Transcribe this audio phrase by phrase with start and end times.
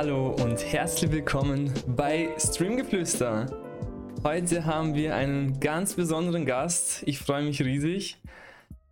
[0.00, 3.46] Hallo und herzlich willkommen bei Streamgeflüster.
[4.22, 7.02] Heute haben wir einen ganz besonderen Gast.
[7.06, 8.16] Ich freue mich riesig.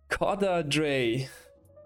[0.09, 1.29] Corda Dre.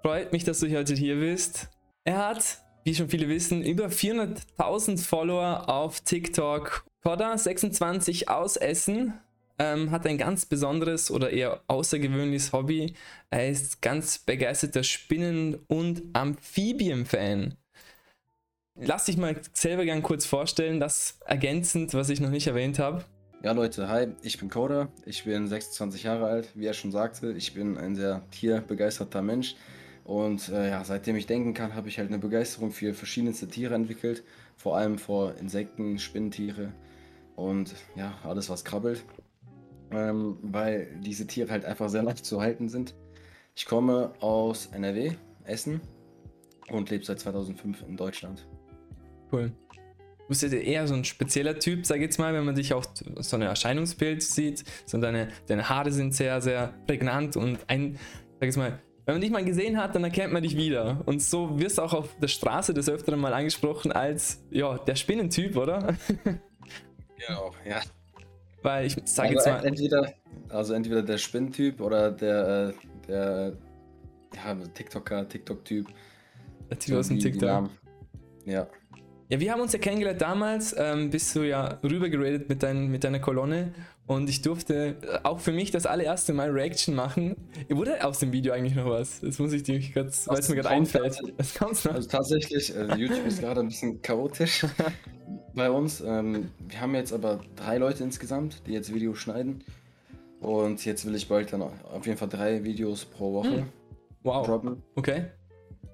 [0.01, 1.69] Freut mich, dass du heute hier bist.
[2.03, 6.83] Er hat, wie schon viele wissen, über 400.000 Follower auf TikTok.
[7.03, 9.13] Corda 26 aus Essen.
[9.59, 12.95] Ähm, hat ein ganz besonderes oder eher außergewöhnliches Hobby.
[13.29, 17.55] Er ist ganz begeisterter Spinnen- und Amphibien-Fan.
[18.75, 23.03] Lass dich mal selber gern kurz vorstellen, das ergänzend, was ich noch nicht erwähnt habe.
[23.43, 27.31] Ja, Leute, hi, ich bin Coda, ich bin 26 Jahre alt, wie er schon sagte,
[27.31, 29.55] ich bin ein sehr tierbegeisterter Mensch
[30.03, 33.73] und äh, ja, seitdem ich denken kann, habe ich halt eine Begeisterung für verschiedenste Tiere
[33.73, 34.23] entwickelt,
[34.57, 36.71] vor allem vor Insekten, Spinnentiere
[37.35, 39.03] und ja, alles was krabbelt,
[39.91, 42.93] ähm, weil diese Tiere halt einfach sehr leicht zu halten sind.
[43.55, 45.13] Ich komme aus NRW,
[45.45, 45.81] Essen
[46.69, 48.45] und lebe seit 2005 in Deutschland.
[49.31, 49.51] Cool.
[49.71, 52.73] Du bist ja eher so ein spezieller Typ, sag ich jetzt mal, wenn man dich
[52.73, 52.85] auch
[53.17, 54.63] so ein Erscheinungsbild sieht.
[54.85, 57.95] So deine, deine Haare sind sehr, sehr prägnant und ein,
[58.39, 61.01] sag ich jetzt mal, wenn man dich mal gesehen hat, dann erkennt man dich wieder.
[61.05, 64.95] Und so wirst du auch auf der Straße des Öfteren mal angesprochen als, ja, der
[64.95, 65.95] Spinnentyp, oder?
[67.27, 67.81] Genau, ja.
[68.63, 70.13] Weil ich sag Also jetzt mal, entweder,
[70.49, 73.57] also entweder der Spinnentyp oder der, äh, der
[74.35, 75.87] ja, TikToker, TikTok-Typ.
[76.69, 77.69] der Typ aus dem TikTok.
[78.45, 78.67] Ja.
[79.31, 83.05] Ja, wir haben uns ja kennengelernt damals, ähm, bist du ja rübergeradet mit, dein, mit
[83.05, 83.71] deiner Kolonne
[84.05, 87.37] und ich durfte äh, auch für mich das allererste Mal Reaction machen.
[87.69, 89.21] Wurde aus dem Video eigentlich noch was?
[89.21, 91.17] Das muss ich dir gerade, weil es mir gerade einfällt.
[91.61, 91.93] noch.
[91.93, 94.65] Also tatsächlich, äh, YouTube ist gerade ein bisschen chaotisch
[95.55, 96.01] bei uns.
[96.01, 99.63] Ähm, wir haben jetzt aber drei Leute insgesamt, die jetzt Videos schneiden.
[100.41, 103.65] Und jetzt will ich bald dann auf jeden Fall drei Videos pro Woche Hm.
[104.23, 104.45] Wow.
[104.45, 105.27] droppen Okay.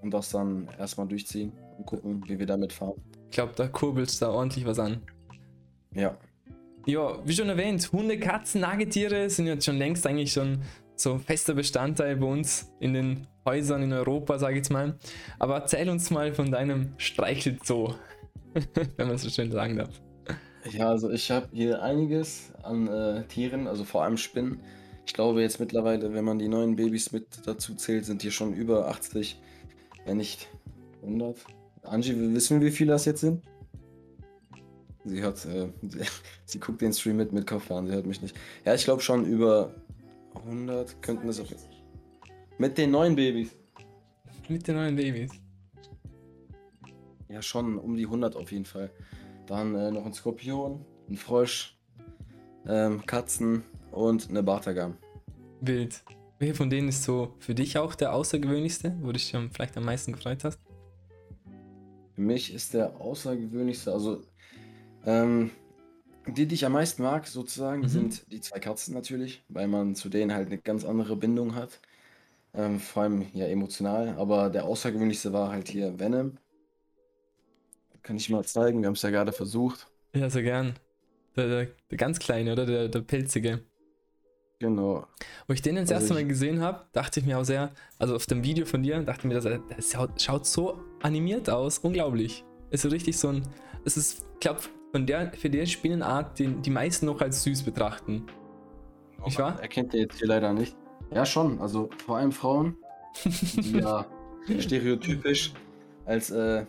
[0.02, 2.96] und das dann erstmal durchziehen und gucken, wie wir damit fahren.
[3.30, 5.02] Ich glaube, da kurbelst da ordentlich was an.
[5.94, 6.18] Ja.
[6.86, 10.62] Ja, wie schon erwähnt, Hunde, Katzen, Nagetiere sind jetzt schon längst eigentlich schon
[10.96, 14.98] so fester Bestandteil bei uns in den Häusern in Europa, sage ich jetzt mal.
[15.38, 17.94] Aber erzähl uns mal von deinem Streichelzoo,
[18.98, 20.02] wenn man so schön sagen darf.
[20.72, 24.62] Ja, also ich habe hier einiges an äh, Tieren, also vor allem Spinnen.
[25.06, 28.54] Ich glaube jetzt mittlerweile, wenn man die neuen Babys mit dazu zählt, sind hier schon
[28.54, 29.40] über 80,
[30.06, 30.50] wenn nicht
[31.02, 31.38] 100.
[31.88, 33.44] Angie, wir wissen, wie viele das jetzt sind?
[35.06, 35.70] Sie hört, äh,
[36.46, 38.36] sie, guckt den Stream mit mit Kopfhörern, sie hört mich nicht.
[38.66, 39.74] Ja, ich glaube schon über
[40.36, 41.48] 100 könnten es auch.
[42.58, 43.56] Mit den neuen Babys.
[44.50, 45.32] Mit den neuen Babys.
[47.30, 48.92] Ja, schon um die 100 auf jeden Fall.
[49.46, 51.78] Dann äh, noch ein Skorpion, ein Frosch,
[52.68, 54.98] ähm, Katzen und eine Bartagam.
[55.62, 56.04] Wild.
[56.40, 59.86] Welcher von denen ist so für dich auch der außergewöhnlichste, wo du dich vielleicht am
[59.86, 60.60] meisten gefreut hast?
[62.18, 64.24] Für mich ist der außergewöhnlichste, also
[65.06, 65.52] ähm,
[66.26, 67.88] die, die ich am meisten mag, sozusagen, Mhm.
[67.90, 71.80] sind die zwei Katzen natürlich, weil man zu denen halt eine ganz andere Bindung hat.
[72.56, 76.40] Ähm, vor allem ja emotional, aber der außergewöhnlichste war halt hier Venom.
[78.02, 79.86] Kann ich mal zeigen, wir haben es ja gerade versucht.
[80.16, 80.74] Ja, sehr gern.
[81.36, 82.66] Der, der, der ganz kleine, oder?
[82.66, 83.62] Der, der pilzige.
[84.60, 85.06] Genau.
[85.46, 88.16] Wo ich den das Also erste Mal gesehen habe, dachte ich mir auch sehr, also
[88.16, 91.80] auf dem Video von dir, dachte ich mir, das, das schaut, schaut so animiert aus,
[91.80, 92.44] unglaublich.
[92.70, 93.44] Ist so richtig so ein,
[93.86, 97.64] es ist, ich glaube, von der, für die Spinnenart, den die meisten noch als süß
[97.64, 98.26] betrachten.
[99.26, 99.60] Nicht wahr?
[99.62, 100.76] Erkennt ihr jetzt hier leider nicht.
[101.12, 101.60] Ja, schon.
[101.60, 102.78] Also vor allem Frauen,
[103.26, 104.06] die ja
[104.60, 105.54] stereotypisch
[106.06, 106.66] als äh,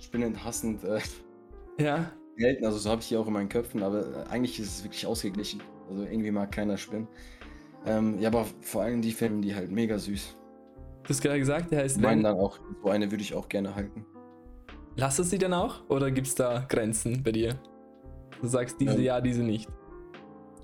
[0.00, 1.00] spinnend hassend äh,
[1.78, 2.64] Ja, gelten.
[2.64, 5.06] Also so habe ich die auch in meinen Köpfen, aber äh, eigentlich ist es wirklich
[5.06, 5.62] ausgeglichen.
[5.88, 7.08] Also irgendwie mag keiner Spinnen.
[7.86, 10.36] Ähm, ja, aber vor allem die finden die halt mega süß.
[11.04, 12.22] Du hast gerade gesagt, der heißt Ich meine Ven.
[12.24, 14.04] dann auch, so eine würde ich auch gerne halten.
[14.96, 15.88] Lass es sie dann auch?
[15.88, 17.58] Oder gibt es da Grenzen bei dir?
[18.40, 19.68] Du sagst diese Ähm, ja, diese nicht.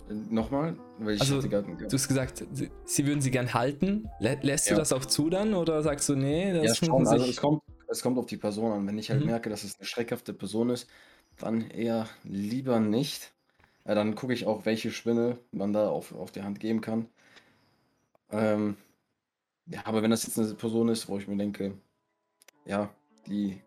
[0.09, 0.77] Äh, Nochmal,
[1.19, 4.09] Also, Du hast gesagt, sie, sie würden sie gern halten.
[4.21, 4.79] Lä lässt du Ja.
[4.79, 5.55] das auch zu dann?
[5.55, 7.07] Oder sagst du, nee, das Ja, schon.
[7.07, 8.87] Also es kommt, es kommt auf die Person an.
[8.87, 9.27] Wenn ich halt Mhm.
[9.27, 10.89] merke, dass es eine schreckhafte Person ist,
[11.39, 13.33] dann eher lieber nicht.
[13.85, 17.09] Äh, dann gucke ich auch, welche Spinne man da auf, auf die Hand geben kann.
[18.31, 18.77] Ähm,
[19.71, 21.75] ja, aber wenn das jetzt eine Person ist, wo ich mir denke,
[22.67, 22.91] ja,
[23.27, 23.61] die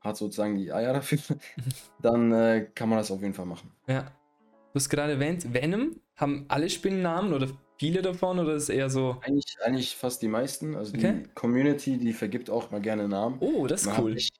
[0.00, 1.18] hat sozusagen die Eier dafür,
[2.02, 3.70] dann äh, kann man das auf jeden Fall machen.
[3.86, 4.02] Ja.
[4.02, 7.48] Du hast gerade erwähnt, Venom, haben alle Spinnennamen oder
[7.78, 10.74] viele davon oder ist es eher so, Eigentlich, eigentlich fast die meisten.
[10.74, 11.22] Also Okay.
[11.24, 13.36] die Community, die vergibt auch mal gerne Namen.
[13.40, 14.16] oh, das ist Dann habe cool.
[14.16, 14.30] ich,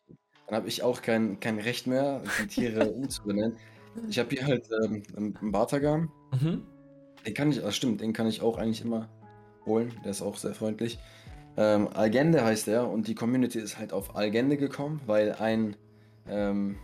[0.48, 3.56] dann hab ich auch kein, kein Recht mehr, die Tiere umzubenennen.
[4.08, 6.10] Ich habe hier halt ähm, einen Bartagam.
[6.32, 6.66] Mhm.
[7.24, 9.08] Den kann ich, das stimmt, den kann ich auch eigentlich immer
[9.66, 9.92] holen.
[10.04, 10.98] Der ist auch sehr freundlich.
[11.56, 15.76] Ähm, Algende heißt er und die Community ist halt auf Algende gekommen, weil ein
[16.28, 16.76] ähm,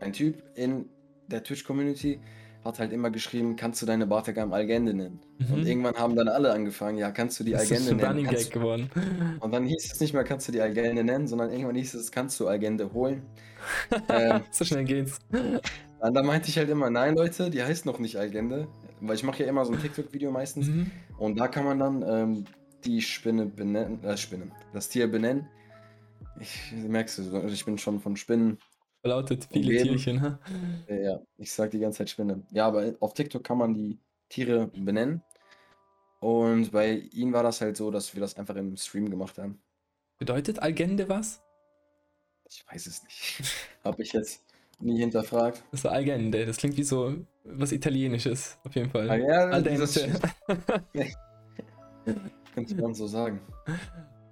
[0.00, 0.86] ein Typ in
[1.28, 2.18] der Twitch-Community
[2.64, 5.20] hat halt immer geschrieben, kannst du deine Bartagam Algende nennen?
[5.38, 5.54] Mhm.
[5.54, 8.26] Und irgendwann haben dann alle angefangen, ja, kannst du die Das ist Algende ein nennen?
[8.26, 8.90] Running Gag geworden.
[9.40, 12.12] Und dann hieß es nicht mehr, kannst du die Algende nennen, sondern irgendwann hieß es,
[12.12, 13.22] kannst du Algende holen?
[14.08, 15.18] ähm, so schnell geht's.
[15.30, 18.68] und da meinte ich halt immer, nein Leute, die heißt noch nicht Algende.
[19.00, 20.68] Weil ich mache ja immer so ein TikTok-Video meistens.
[20.68, 20.90] Mhm.
[21.18, 22.44] Und da kann man dann ähm,
[22.84, 25.48] die Spinne benennen, äh, Spinne, das Tier benennen.
[26.38, 28.58] Ich merkst du, also ich bin schon von Spinnen.
[29.00, 29.88] Verlautet viele Umgeben.
[29.88, 30.22] Tierchen.
[30.22, 30.38] Ha?
[30.88, 32.42] Ja, ich sag die ganze Zeit Spinne.
[32.50, 33.98] Ja, aber auf TikTok kann man die
[34.28, 35.22] Tiere benennen.
[36.20, 39.60] Und bei ihnen war das halt so, dass wir das einfach im Stream gemacht haben.
[40.18, 41.42] Bedeutet Algende was?
[42.48, 43.42] Ich weiß es nicht.
[43.84, 44.44] Habe ich jetzt
[44.80, 45.62] nie hinterfragt.
[45.72, 46.46] Das war Algende.
[46.46, 49.10] Das klingt wie so was Italienisches, auf jeden Fall.
[49.10, 49.50] Ah, ja.
[52.54, 53.40] Könnte man so sagen.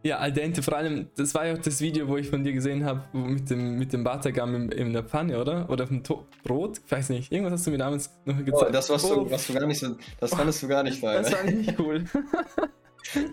[0.04, 2.52] Ja, al dente, vor allem, das war ja auch das Video, wo ich von dir
[2.52, 5.68] gesehen habe, mit dem, mit dem Bartagam in, in der Pfanne, oder?
[5.68, 6.80] Oder auf dem to Brot?
[6.86, 7.32] Ich weiß nicht.
[7.32, 8.74] Irgendwas hast du mir damals noch Oh, gezeigt.
[8.74, 11.22] das was Oh, du, was du gar nicht so, das fandest du gar nicht geil.
[11.22, 12.04] Das fand ich nicht cool.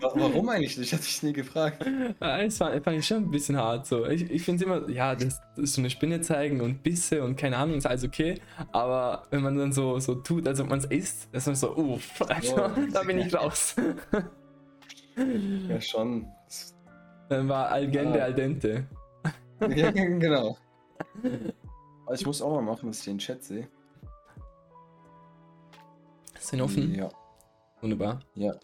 [0.00, 0.92] Wa- Warum eigentlich nicht?
[0.92, 1.84] Hatte ich nie gefragt.
[2.20, 3.86] Ja, Das fand, ich schon ein bisschen hart.
[3.86, 4.06] So.
[4.06, 7.56] Ich, ich finde immer, ja, das, ist so eine Spinne zeigen und Bisse und keine
[7.58, 8.40] Ahnung, ist alles okay.
[8.72, 11.76] Aber wenn man dann so, so tut, als ob man es isst, ist man so,
[11.76, 12.70] uff, also, Oh.
[12.92, 13.76] da bin ich raus.
[15.68, 16.26] Ja, schon.
[17.28, 18.26] Dann war Algende Ah.
[18.26, 18.86] al dente.
[19.74, 20.56] Ja, genau.
[22.14, 23.68] Ich muss auch mal machen, dass ich den Chat sehe.
[26.38, 26.94] Ist den offen?
[26.94, 27.08] Ja.
[27.80, 28.20] Wunderbar.
[28.34, 28.54] Ja.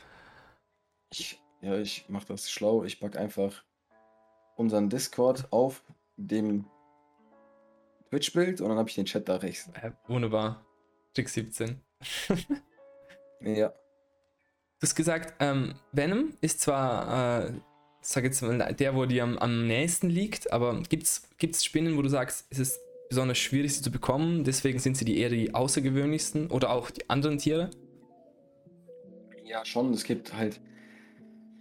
[1.12, 2.84] Ich, ja, ich mache das schlau.
[2.84, 3.64] Ich pack einfach
[4.56, 5.84] unseren Discord auf
[6.16, 6.64] dem
[8.10, 9.70] Twitch-Bild und dann habe ich den Chat da rechts.
[9.80, 10.64] Äh, wunderbar.
[11.14, 11.80] Trick 17.
[13.44, 13.70] Ja.
[13.70, 17.52] Du hast gesagt, ähm, Venom ist zwar, äh,
[18.02, 22.02] sag jetzt mal, der, wo dir am, am nächsten liegt, aber gibt es Spinnen, wo
[22.02, 25.54] du sagst, es ist besonders schwierig, sie zu bekommen, deswegen sind sie die eher die
[25.54, 27.70] außergewöhnlichsten oder auch die anderen Tiere?
[29.44, 29.92] Ja, schon.
[29.92, 30.60] Es gibt halt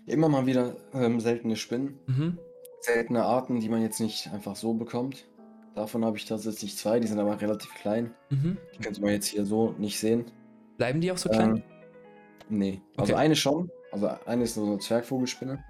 [0.05, 1.99] immer mal wieder ähm, seltene Spinnen.
[2.07, 2.37] Mhm.
[2.81, 5.27] Seltene Arten, die man jetzt nicht einfach so bekommt.
[5.75, 8.13] Davon habe ich tatsächlich zwei, die sind aber relativ klein.
[8.29, 8.57] Mhm.
[8.75, 10.25] Die könnte man jetzt hier so nicht sehen.
[10.77, 11.57] Bleiben die auch so klein?
[11.57, 11.63] Ähm,
[12.49, 12.81] nee.
[12.97, 13.21] Also Okay.
[13.21, 13.69] eine schon.
[13.91, 15.63] Also eine ist so eine Zwergvogelspinne.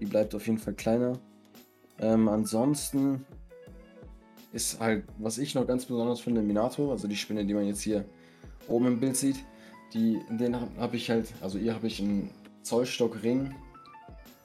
[0.00, 1.18] Die bleibt auf jeden Fall kleiner.
[1.98, 3.26] Ähm, ansonsten
[4.52, 7.82] ist halt, was ich noch ganz besonders finde, Minato, also die Spinne, die man jetzt
[7.82, 8.04] hier
[8.68, 9.36] oben im Bild sieht.
[9.92, 12.30] Die, den habe hab ich halt, also ihr habe ich einen
[12.66, 13.54] Zollstockring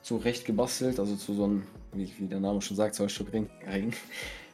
[0.04, 1.64] zurecht gebastelt, also zu so einem,
[1.94, 3.50] wie, wie der Name schon sagt, Zollstockring.
[3.68, 3.94] Ring.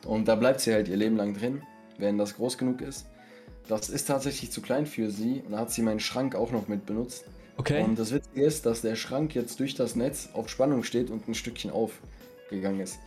[0.06, 1.62] Und da bleibt sie halt ihr Leben lang drin,
[1.98, 3.08] wenn das groß genug ist.
[3.68, 6.68] Das ist tatsächlich zu klein für sie und da hat sie meinen Schrank auch noch
[6.68, 7.26] mit benutzt.
[7.58, 7.84] okay.
[7.84, 11.28] Und das Witzige ist, dass der Schrank jetzt durch das Netz auf Spannung steht und
[11.28, 13.00] ein Stückchen aufgegangen ist.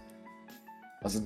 [1.01, 1.23] Also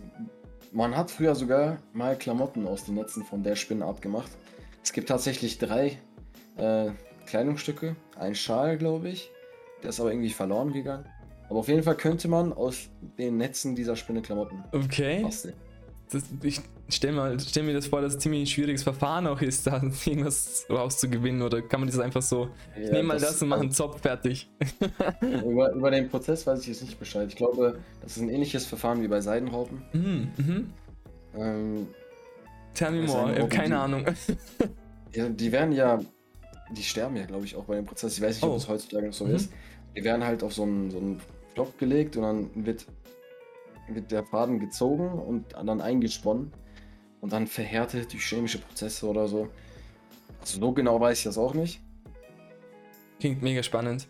[0.71, 4.31] man hat früher sogar mal Klamotten aus den Netzen von der Spinnenart gemacht.
[4.85, 5.99] Es gibt tatsächlich drei
[6.57, 6.91] äh,
[7.27, 9.31] Kleidungsstücke, ein Schal, glaube ich.
[9.83, 11.05] Der ist aber irgendwie verloren gegangen.
[11.49, 12.89] Aber auf jeden Fall könnte man aus
[13.19, 15.23] den Netzen dieser Spinne Klamotten okay.
[15.23, 15.55] basteln.
[16.11, 19.41] Das, ich stell, mal, stell mir das vor, dass es ein ziemlich schwieriges Verfahren auch
[19.41, 22.49] ist, da irgendwas rauszugewinnen oder kann man das einfach so,
[22.81, 24.51] ich nehme mal das, und mache einen Zopf fertig.
[25.21, 27.29] Über, über den Prozess weiß ich jetzt nicht Bescheid.
[27.29, 29.83] Ich glaube, das ist ein ähnliches Verfahren wie bei Seidenraupen.
[29.93, 30.73] Mhm, mhm.
[31.37, 31.89] Ähm,
[32.75, 34.05] Tell me more, eine ich habe keine Ahnung.
[35.15, 36.01] ja, die werden ja,
[36.73, 38.17] die sterben ja, glaube ich, auch bei dem Prozess.
[38.17, 38.53] Ich weiß nicht, Oh.
[38.53, 39.35] ob es heutzutage noch so Mhm.
[39.35, 39.53] ist.
[39.97, 41.21] Die werden halt auf so einen, so einen
[41.55, 42.87] Block gelegt und dann wird,
[43.89, 46.53] wird der Faden gezogen und dann eingesponnen
[47.21, 49.49] und dann verhärtet durch chemische Prozesse oder so.
[50.41, 51.81] Also so genau weiß ich das auch nicht.
[53.21, 54.09] Klingt mega spannend.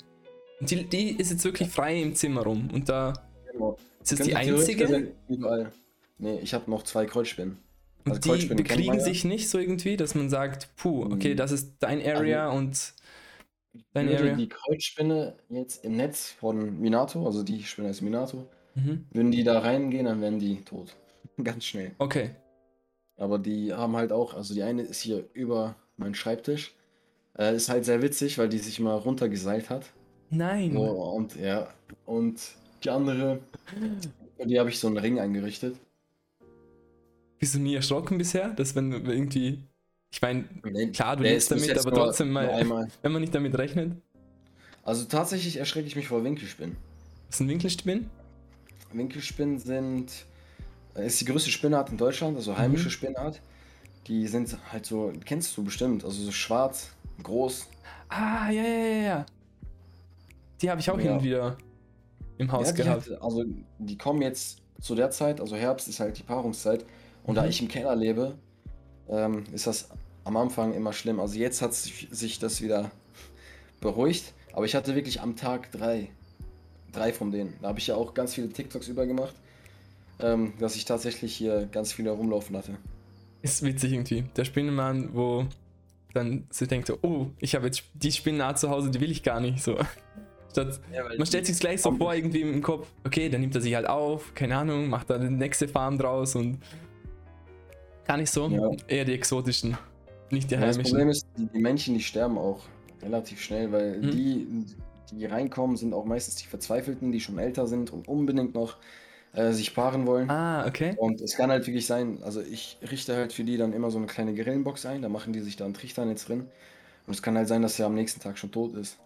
[0.61, 3.13] Die, die ist jetzt wirklich frei im Zimmer rum und da
[3.53, 3.77] Genau.
[4.03, 5.73] ist das die einzige Überall.
[6.19, 7.59] Nee, ich habe noch zwei Kreuzspinnen.
[8.07, 11.37] Also die bekriegen sich nicht so irgendwie, dass man sagt, puh, okay, Mhm.
[11.37, 12.95] das ist dein Area und
[13.93, 14.37] dein würde Area.
[14.37, 19.07] die Kreuzspinne jetzt im Netz von Minato, also die Spinne ist Minato, Mhm.
[19.13, 20.95] würden die da reingehen, dann wären die tot.
[21.43, 21.93] Ganz schnell.
[21.99, 22.31] Okay.
[23.17, 26.75] Aber die haben halt auch, also die eine ist hier über meinen Schreibtisch.
[27.39, 29.87] Äh, ist halt sehr witzig, weil die sich mal runtergeseilt hat.
[30.31, 30.73] Nein.
[30.73, 31.69] So, und ja,
[32.07, 32.41] und
[32.83, 33.41] die andere,
[34.45, 35.77] die habe ich so einen Ring eingerichtet.
[37.45, 39.63] Bist du nie erschrocken bisher, dass wenn irgendwie.
[40.11, 40.45] Ich meine,
[40.95, 42.89] klar, du lebst damit, aber trotzdem mal, einmal.
[43.03, 44.01] wenn man nicht damit rechnet.
[44.83, 46.75] Also tatsächlich erschrecke ich mich vor Winkelspinnen.
[47.27, 48.09] Was ist ein Winkelspinnen?
[48.95, 50.25] Winkelspinnen sind,
[50.95, 52.93] ist die größte Spinnart in Deutschland, also heimische Mhm.
[52.93, 53.43] Spinnart.
[54.07, 57.67] Die sind halt so, kennst du bestimmt, also so schwarz, groß.
[58.09, 59.27] Ah, ja, ja, ja, ja.
[60.63, 61.03] Die habe ich auch Ja.
[61.03, 61.59] hin und wieder
[62.39, 63.11] im Haus Ja, gehabt.
[63.11, 63.45] halt, also
[63.79, 66.87] die kommen jetzt zu der Zeit, also Herbst ist halt die Paarungszeit,
[67.25, 67.37] Und Mhm.
[67.37, 68.37] da ich im Keller lebe,
[69.09, 69.89] ähm, ist das
[70.25, 71.21] am Anfang immer schlimm.
[71.21, 72.91] Also jetzt hat sich, sich das wieder
[73.81, 76.09] beruhigt, aber ich hatte wirklich am Tag drei.
[76.93, 77.55] Drei von denen.
[77.61, 79.35] Da habe ich ja auch ganz viele TikToks übergemacht,
[80.21, 82.77] ähm, dass ich tatsächlich hier ganz viele rumlaufen hatte.
[83.43, 84.25] Ist witzig irgendwie.
[84.37, 85.45] Der Spinnenmann, wo
[86.13, 89.25] dann sie denkt so, oh, ich habe jetzt die Spinnenart zu Hause, die will ich
[89.25, 89.61] gar nicht.
[89.61, 89.77] So.
[90.53, 90.81] Statt,
[91.19, 93.89] man stellt sich gleich so vor, irgendwie im Kopf, okay, dann nimmt er sich halt
[93.89, 96.59] auf, keine Ahnung, macht da eine nächste Farm draus und
[98.07, 98.49] gar nicht so.
[98.49, 98.71] Ja.
[98.89, 99.77] Eher die exotischen,
[100.31, 100.93] nicht die Ja, das heimischen.
[100.93, 102.61] Problem ist, die, die Männchen, die sterben auch
[103.03, 104.11] relativ schnell, weil Mhm.
[104.11, 104.67] die,
[105.13, 108.77] die reinkommen, sind auch meistens die Verzweifelten, die schon älter sind und unbedingt noch
[109.35, 110.31] äh, sich paaren wollen.
[110.31, 110.95] Ah, okay.
[110.97, 113.99] Und es kann halt wirklich sein, also ich richte halt für die dann immer so
[113.99, 116.49] eine kleine Grillenbox ein, da machen die sich da ein Trichternetz drin.
[117.07, 118.99] Und es kann halt sein, dass er am nächsten Tag schon tot ist.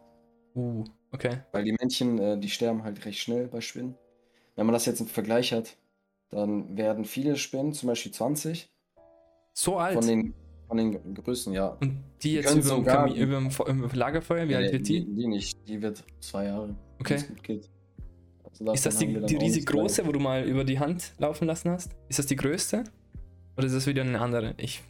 [0.55, 1.39] Uh, okay.
[1.53, 3.97] Weil die Männchen, äh, die sterben halt recht schnell bei Spinnen.
[4.55, 5.77] Wenn man das jetzt im Vergleich hat,
[6.31, 8.69] dann werden viele Spinnen, zum Beispiel 20,
[9.59, 9.95] So alt.
[9.95, 10.35] von den,
[10.69, 11.77] von den Größen, ja.
[11.81, 14.87] und die jetzt können über dem, über dem über dem Lagerfeuer, wie alt Nee, wird
[14.87, 15.05] die?
[15.05, 16.77] Die nicht, die wird zwei Jahre.
[17.01, 17.19] Okay.
[18.49, 21.71] Also Ist das die, die riesig große, wo du mal über die Hand laufen lassen
[21.71, 21.91] hast?
[22.09, 22.85] Ist das die größte?
[23.57, 24.55] Oder ist das wieder eine andere?
[24.59, 24.81] Ich.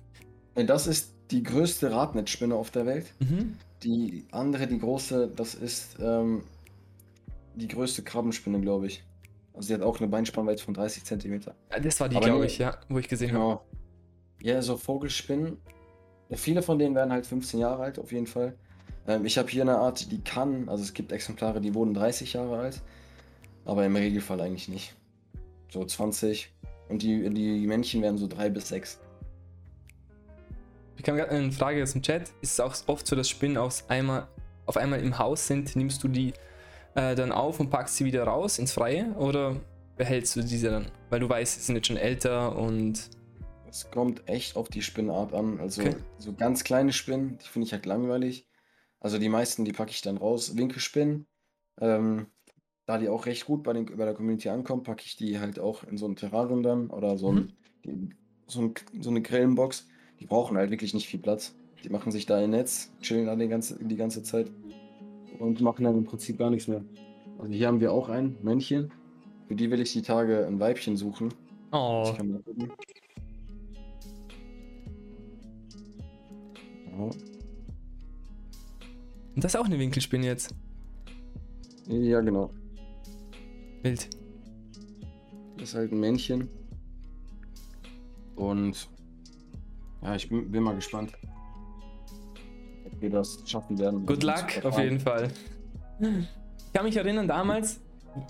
[0.54, 3.06] Nee, Das ist die größte Radnetzspinne auf der Welt.
[3.20, 3.56] Mhm.
[3.82, 6.42] Die andere, die große, das ist ähm,
[7.54, 9.02] die größte Krabbenspinne, glaube ich.
[9.54, 11.40] Also sie hat auch eine Beinspannweite von 30 cm.
[11.72, 13.60] Ja, Das war die, glaube ich, ja, wo ich gesehen habe.
[14.42, 15.58] Ja, so Vogelspinnen.
[16.32, 18.54] Viele von denen werden halt 15 Jahre alt, auf jeden Fall.
[19.06, 22.34] Ähm, ich habe hier eine Art, die kann, also es gibt Exemplare, die wurden 30
[22.34, 22.82] Jahre alt,
[23.64, 24.94] aber im Regelfall eigentlich nicht.
[25.70, 26.52] So 20.
[26.88, 29.00] Und die, die Männchen werden so 3 bis 6.
[30.96, 32.22] Ich kam gerade eine Frage aus dem Chat.
[32.40, 34.26] Ist es auch oft so, dass Spinnen aus einmal,
[34.66, 35.76] auf einmal im Haus sind?
[35.76, 36.32] Nimmst du die
[36.94, 39.12] äh, dann auf und packst sie wieder raus ins Freie?
[39.12, 39.56] Oder
[39.96, 40.86] behältst du diese dann?
[41.10, 43.10] Weil du weißt, sie sind jetzt schon älter und.
[43.68, 45.60] Es kommt echt auf die Spinnart an.
[45.60, 45.96] Also Okay.
[46.18, 48.48] so ganz kleine Spinnen, die finde ich halt langweilig.
[49.00, 50.56] Also die meisten, die packe ich dann raus.
[50.56, 51.26] Winkelspinnen,
[51.80, 52.26] ähm,
[52.86, 55.60] da die auch recht gut bei, den, bei der Community ankommen, packe ich die halt
[55.60, 57.52] auch in so ein Terrarium dann oder so, ein,
[57.84, 58.08] die,
[58.46, 59.86] so, ein, so eine Grillenbox.
[60.20, 61.54] Die brauchen halt wirklich nicht viel Platz.
[61.84, 64.50] Die machen sich da ein Netz, chillen da die ganze, die ganze Zeit
[65.38, 66.84] und machen dann im Prinzip gar nichts mehr.
[67.38, 68.90] Also hier haben wir auch ein Männchen.
[69.46, 71.32] Für die will ich die Tage ein Weibchen suchen.
[71.70, 72.14] Oh,
[77.06, 77.16] Und
[79.44, 80.54] das ist auch eine Winkelspinne jetzt.
[81.86, 82.50] Ja, genau.
[83.82, 84.08] Wild.
[85.56, 86.48] Das ist halt ein Männchen.
[88.36, 88.88] Und
[90.02, 91.12] ja, ich bin, bin mal gespannt,
[92.84, 94.06] ob wir das schaffen werden.
[94.06, 95.30] Good Also, luck, auf jeden Fall.
[96.00, 97.80] Ich kann mich erinnern, damals,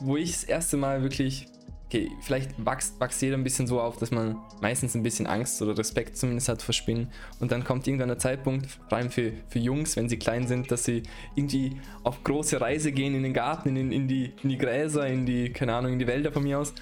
[0.01, 1.47] wo ich das erste Mal wirklich.
[1.89, 5.63] Okay, vielleicht wächst, wächst jeder ein bisschen so auf, dass man meistens ein bisschen Angst
[5.63, 7.11] oder Respekt zumindest hat vor Spinnen.
[7.41, 10.71] Und dann kommt irgendwann der Zeitpunkt, vor allem für, für Jungs, wenn sie klein sind,
[10.71, 11.03] dass sie
[11.35, 15.25] irgendwie auf große Reise gehen in den Garten, in, in, die, in die Gräser, in
[15.25, 16.75] die, keine Ahnung, in die Wälder von mir aus.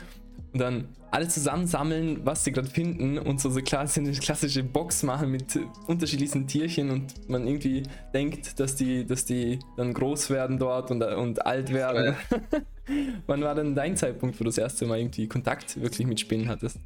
[0.52, 5.02] Und dann alles zusammensammeln, was sie gerade finden und so, so klasse, eine klassische Box
[5.02, 7.82] machen mit unterschiedlichsten Tierchen und man irgendwie
[8.14, 12.14] denkt, dass die, dass die dann groß werden dort und, und alt werden.
[13.26, 16.48] Wann war denn dein Zeitpunkt, wo du das erste Mal irgendwie Kontakt wirklich mit Spinnen
[16.48, 16.78] hattest?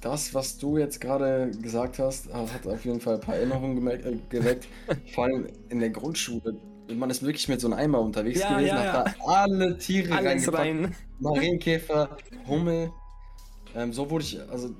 [0.00, 4.16] Das, was du jetzt gerade gesagt hast, hat auf jeden Fall ein paar Erinnerungen äh,
[4.30, 4.66] geweckt.
[5.14, 6.56] Vor allem in der Grundschule.
[6.96, 9.04] Man ist wirklich mit so einem Eimer unterwegs Ja, gewesen, ja, hat ja.
[9.04, 10.94] da alle Tiere Alles rein.
[11.20, 12.16] Marienkäfer,
[12.46, 12.90] Hummel.
[13.74, 14.70] Ähm, so wurde ich, also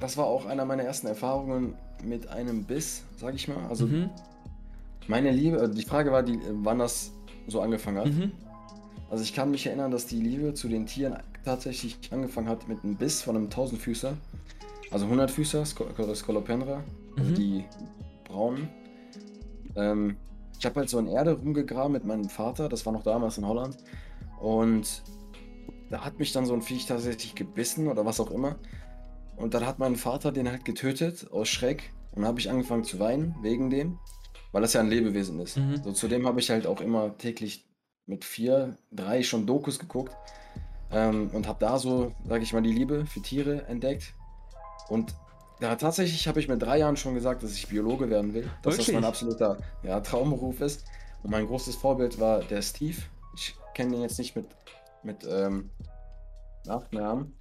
[0.00, 1.74] das war auch einer meiner ersten Erfahrungen
[2.04, 3.66] mit einem Biss, sag ich mal.
[3.68, 4.10] Also Mhm.
[5.06, 7.12] meine Liebe, also die Frage war, die, wann das
[7.46, 8.06] so angefangen hat.
[8.06, 8.32] Mhm.
[9.10, 12.84] Also ich kann mich erinnern, dass die Liebe zu den Tieren tatsächlich angefangen hat mit
[12.84, 14.12] einem Biss von einem Tausendfüßer.
[14.90, 16.82] Also 100-Füßer, Sco- Scolopendra,
[17.16, 17.34] also Mhm.
[17.34, 17.64] die
[18.24, 18.68] braunen.
[19.76, 20.16] Ähm,
[20.58, 23.46] ich habe halt so in Erde rumgegraben mit meinem Vater, das war noch damals in
[23.46, 23.76] Holland.
[24.40, 25.02] Und
[25.90, 28.56] da hat mich dann so ein Viech tatsächlich gebissen oder was auch immer.
[29.36, 31.92] Und dann hat mein Vater den halt getötet aus Schreck.
[32.12, 33.98] Und habe ich angefangen zu weinen wegen dem,
[34.50, 35.56] weil das ja ein Lebewesen ist.
[35.56, 35.82] Mhm.
[35.84, 37.64] So, zudem habe ich halt auch immer täglich
[38.06, 40.16] mit vier, drei schon Dokus geguckt
[40.90, 44.14] ähm, und habe da so, sage ich mal, die Liebe für Tiere entdeckt.
[44.88, 45.14] Und
[45.60, 48.44] ja, tatsächlich habe ich mit drei Jahren schon gesagt, dass ich Biologe werden will.
[48.62, 48.94] Dass das Wirklich?
[48.94, 50.84] mein absoluter ja, Traumberuf ist.
[51.22, 52.96] Und mein großes Vorbild war der Steve.
[53.34, 54.46] Ich kenne den jetzt nicht mit,
[55.02, 55.70] mit ähm,
[56.64, 57.34] Nachnamen.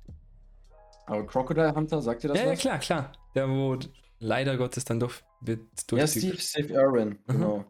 [1.05, 2.59] Aber Crocodile Hunter, sagt ihr das Ja, ja, was?
[2.59, 3.11] klar, klar.
[3.35, 3.77] Der, wo
[4.19, 7.33] leider Gottes dann doch wird durch Ja, Steve, Steve Irwin, Mhm.
[7.33, 7.65] genau.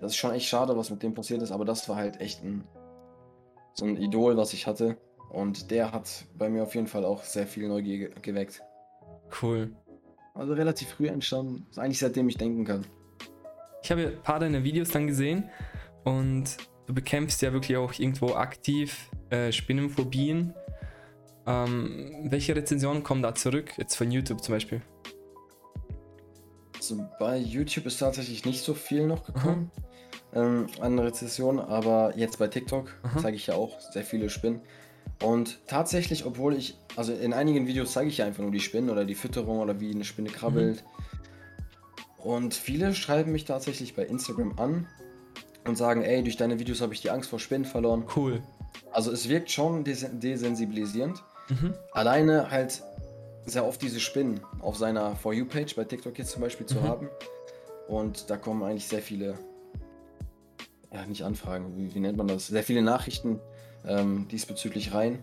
[0.00, 2.42] Das ist schon echt schade, was mit dem passiert ist, aber das war halt echt
[2.42, 2.64] ein,
[3.74, 4.96] so ein Idol, was ich hatte.
[5.30, 8.62] Und der hat bei mir auf jeden Fall auch sehr viel Neugier ge geweckt.
[9.40, 9.74] Cool.
[10.34, 11.66] Also relativ früh entstanden.
[11.70, 12.86] Ist eigentlich seitdem ich denken kann.
[13.82, 15.50] Ich habe ein paar deiner Videos dann gesehen
[16.04, 20.54] und du bekämpfst ja wirklich auch irgendwo aktiv äh, Spinnenphobien.
[21.46, 23.72] Ähm, welche Rezensionen kommen da zurück?
[23.76, 24.80] Jetzt von YouTube zum Beispiel.
[26.76, 29.70] Also bei YouTube ist tatsächlich nicht so viel noch gekommen
[30.34, 34.60] ähm, an Rezessionen, aber jetzt bei TikTok zeige ich ja auch sehr viele Spinnen.
[35.22, 38.90] Und tatsächlich, obwohl ich, also in einigen Videos zeige ich ja einfach nur die Spinnen
[38.90, 40.82] oder die Fütterung oder wie eine Spinne krabbelt.
[42.18, 44.86] Und viele schreiben mich tatsächlich bei Instagram an
[45.66, 48.04] und sagen, ey, durch deine Videos habe ich die Angst vor Spinnen verloren.
[48.16, 48.42] Cool.
[48.90, 51.22] Also es wirkt schon des desensibilisierend.
[51.48, 51.74] Mhm.
[51.92, 52.82] Alleine halt
[53.46, 56.82] sehr oft diese Spinnen auf seiner For You-Page bei TikTok jetzt zum Beispiel zu Mhm.
[56.82, 57.08] haben.
[57.88, 59.38] Und da kommen eigentlich sehr viele,
[60.92, 62.46] ja nicht Anfragen, wie, wie nennt man das?
[62.48, 63.40] Sehr viele Nachrichten
[63.86, 65.22] ähm, diesbezüglich rein,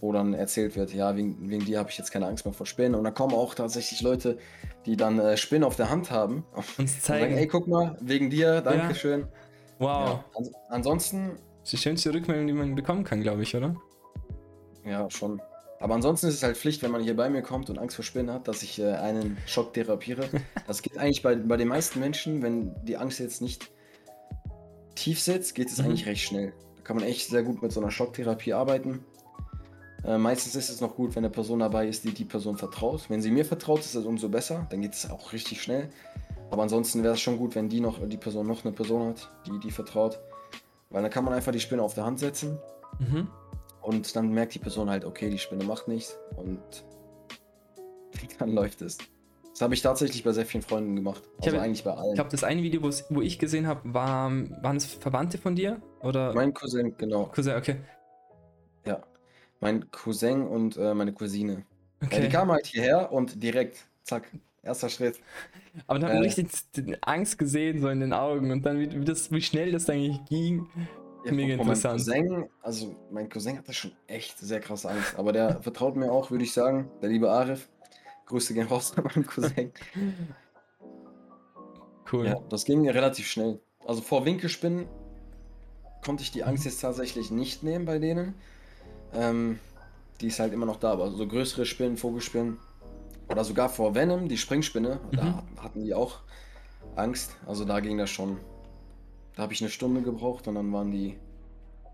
[0.00, 2.66] wo dann erzählt wird, ja, wegen, wegen dir habe ich jetzt keine Angst mehr vor
[2.66, 2.94] Spinnen.
[2.94, 4.38] Und da kommen auch tatsächlich Leute,
[4.84, 7.36] die dann äh, Spinnen auf der Hand haben Uns und sagen, zeigen.
[7.38, 9.26] ey, guck mal, wegen dir, danke schön.
[9.78, 9.88] wow.
[10.08, 11.30] Ja, ans ansonsten
[11.62, 13.74] Das ist die schönste Rückmeldung, die man bekommen kann, glaube ich, oder?
[14.84, 15.40] Ja, schon.
[15.80, 18.04] Aber ansonsten ist es halt Pflicht, wenn man hier bei mir kommt und Angst vor
[18.04, 20.28] Spinnen hat, dass ich äh, einen Schock therapiere.
[20.66, 23.70] Das geht eigentlich bei, bei den meisten Menschen, wenn die Angst jetzt nicht
[24.94, 25.84] tief sitzt, geht es Mhm.
[25.86, 26.52] eigentlich recht schnell.
[26.86, 29.04] Kann man echt sehr gut mit so einer Schocktherapie arbeiten.
[30.04, 33.10] Äh, meistens ist es noch gut, wenn eine Person dabei ist, die die Person vertraut.
[33.10, 34.66] Wenn sie mir vertraut, ist es umso besser.
[34.70, 35.88] Dann geht es auch richtig schnell.
[36.50, 39.28] Aber ansonsten wäre es schon gut, wenn die noch die Person noch eine Person hat,
[39.48, 40.20] die die vertraut.
[40.90, 42.58] Weil dann kann man einfach die Spinne auf der Hand setzen
[43.00, 43.26] Mhm.
[43.82, 46.60] und dann merkt die Person halt, okay, die Spinne macht nichts und
[48.38, 48.98] dann läuft es.
[49.50, 51.22] Das habe ich tatsächlich bei sehr vielen Freunden gemacht.
[51.40, 52.10] Ich Also habe- eigentlich bei allen.
[52.10, 54.30] Ich glaube, das eine Video, wo ich gesehen habe, war,
[54.62, 55.80] waren es Verwandte von dir?
[56.06, 57.26] Oder mein Cousin, genau.
[57.26, 57.76] Cousin, okay.
[58.84, 59.02] Ja.
[59.60, 61.64] Mein Cousin und äh, meine Cousine.
[62.00, 62.20] Ja, okay.
[62.22, 64.30] die kamen halt hierher und direkt, zack,
[64.62, 65.18] erster Schritt.
[65.86, 66.48] Aber da hat man äh, richtig
[67.02, 70.68] Angst gesehen, so in den Augen und dann, wie, das, wie schnell das eigentlich ging.
[71.24, 72.06] Ja, Mega interessant.
[72.06, 75.18] Meinem Cousin, also mein Cousin hatte schon echt sehr krasse Angst.
[75.18, 76.88] Aber der vertraut mir auch, würde ich sagen.
[77.02, 77.68] Der liebe Arif.
[78.26, 79.72] Grüße gehen raus an meinen Cousin.
[82.12, 82.26] Cool.
[82.26, 83.60] Ja, das ging relativ schnell.
[83.84, 84.86] Also vor Winkelspinnen
[86.06, 88.34] konnte ich die Angst jetzt tatsächlich nicht nehmen bei denen.
[89.12, 89.58] Ähm,
[90.20, 92.58] die ist halt immer noch da, aber so größere Spinnen, Vogelspinnen
[93.28, 95.16] oder sogar vor Venom, die Springspinne, Mhm.
[95.16, 96.20] da hatten die auch
[96.94, 97.36] Angst.
[97.44, 98.38] Also da ging das schon.
[99.34, 101.16] Da habe ich eine Stunde gebraucht und dann waren die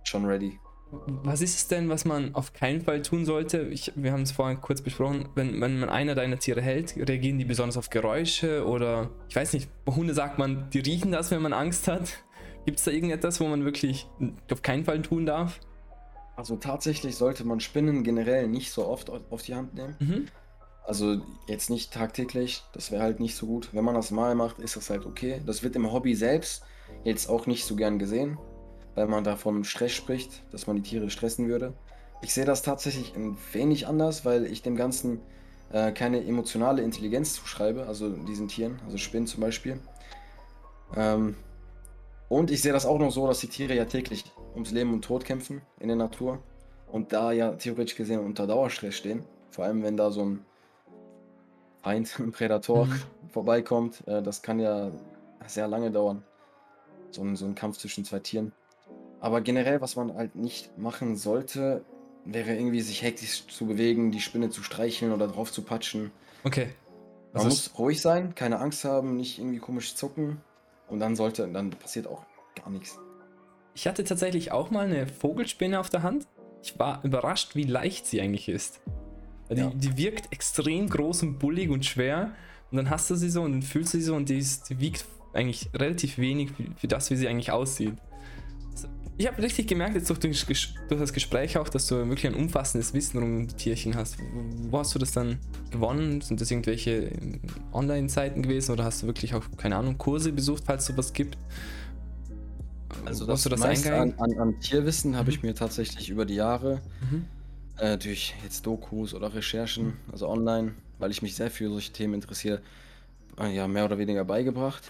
[0.04, 0.58] schon ready.
[1.06, 3.62] Was ist es denn, was man auf keinen Fall tun sollte?
[3.62, 7.38] Ich, wir haben es vorhin kurz besprochen, wenn, wenn man einer deiner Tiere hält, reagieren
[7.38, 11.30] die besonders auf Geräusche oder ich weiß nicht, bei Hunde sagt man, die riechen das,
[11.30, 12.18] wenn man Angst hat.
[12.64, 14.06] Gibt es da irgendetwas, wo man wirklich
[14.50, 15.60] auf keinen Fall tun darf?
[16.36, 19.96] Also tatsächlich sollte man Spinnen generell nicht so oft au- auf die Hand nehmen.
[20.00, 20.26] Mhm.
[20.84, 23.68] Also jetzt nicht tagtäglich, das wäre halt nicht so gut.
[23.72, 25.40] Wenn man das mal macht, ist das halt okay.
[25.46, 26.64] Das wird im Hobby selbst
[27.04, 28.38] jetzt auch nicht so gern gesehen,
[28.94, 31.74] weil man da von Stress spricht, dass man die Tiere stressen würde.
[32.22, 35.20] Ich sehe das tatsächlich ein wenig anders, weil ich dem Ganzen
[35.72, 39.78] äh, keine emotionale Intelligenz zuschreibe, also diesen Tieren, also Spinnen zum Beispiel.
[40.96, 41.36] Ähm,
[42.32, 45.04] und ich sehe das auch noch so, dass die Tiere ja täglich ums Leben und
[45.04, 46.38] Tod kämpfen in der Natur
[46.90, 49.24] und da ja theoretisch gesehen unter Dauerstress stehen.
[49.50, 50.44] Vor allem, wenn da so ein
[51.82, 53.02] Feind, ein Prädator Mhm.
[53.32, 54.90] vorbeikommt, äh, das kann ja
[55.46, 56.22] sehr lange dauern.
[57.10, 58.52] So ein, so ein Kampf zwischen zwei Tieren.
[59.20, 61.84] Aber generell, was man halt nicht machen sollte,
[62.24, 66.10] wäre irgendwie sich hektisch zu bewegen, die Spinne zu streicheln oder drauf zu patschen.
[66.44, 66.68] Okay.
[67.32, 70.40] Man Also muss ruhig sein, keine Angst haben, nicht irgendwie komisch zucken.
[70.92, 72.22] Und dann sollte, dann passiert auch
[72.54, 72.98] gar nichts.
[73.74, 76.26] Ich hatte tatsächlich auch mal eine Vogelspinne auf der Hand.
[76.62, 78.82] Ich war überrascht, wie leicht sie eigentlich ist.
[79.50, 79.72] Die, Ja.
[79.74, 82.32] die wirkt extrem groß und bullig und schwer.
[82.70, 84.68] Und dann hast du sie so und dann fühlst du sie so und die, ist,
[84.68, 87.94] die wiegt eigentlich relativ wenig für, für das, wie sie eigentlich aussieht.
[89.22, 90.44] Ich habe richtig gemerkt, jetzt durch,
[90.88, 94.16] durch das Gespräch auch, dass du wirklich ein umfassendes Wissen rund um die Tierchen hast.
[94.68, 95.38] Wo hast du das dann
[95.70, 96.20] gewonnen?
[96.22, 97.40] Sind das irgendwelche ähm,
[97.72, 101.38] Online-Seiten gewesen oder hast du wirklich auch, keine Ahnung, Kurse besucht, falls es sowas gibt?
[103.04, 104.18] Also das, du das an, eingegangen?
[104.18, 105.36] an, an Tierwissen habe Mhm.
[105.36, 107.24] ich mir tatsächlich über die Jahre Mhm.
[107.76, 112.14] äh, durch jetzt Dokus oder Recherchen, also online, weil ich mich sehr für solche Themen
[112.14, 112.60] interessiere,
[113.38, 114.82] äh, ja, mehr oder weniger beigebracht.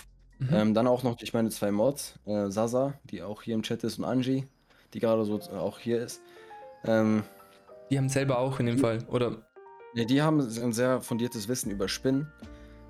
[0.49, 0.55] Mhm.
[0.55, 3.85] Ähm, dann auch noch durch meine zwei Mods, äh, Sasa, die auch hier im Chat
[3.85, 4.47] ist, und Angie,
[4.95, 6.21] die gerade so äh, auch hier ist.
[6.85, 7.23] Ähm,
[7.91, 9.43] Die haben selber auch in dem Fall, oder?
[9.95, 12.27] ne, die haben ein sehr fundiertes Wissen über Spinnen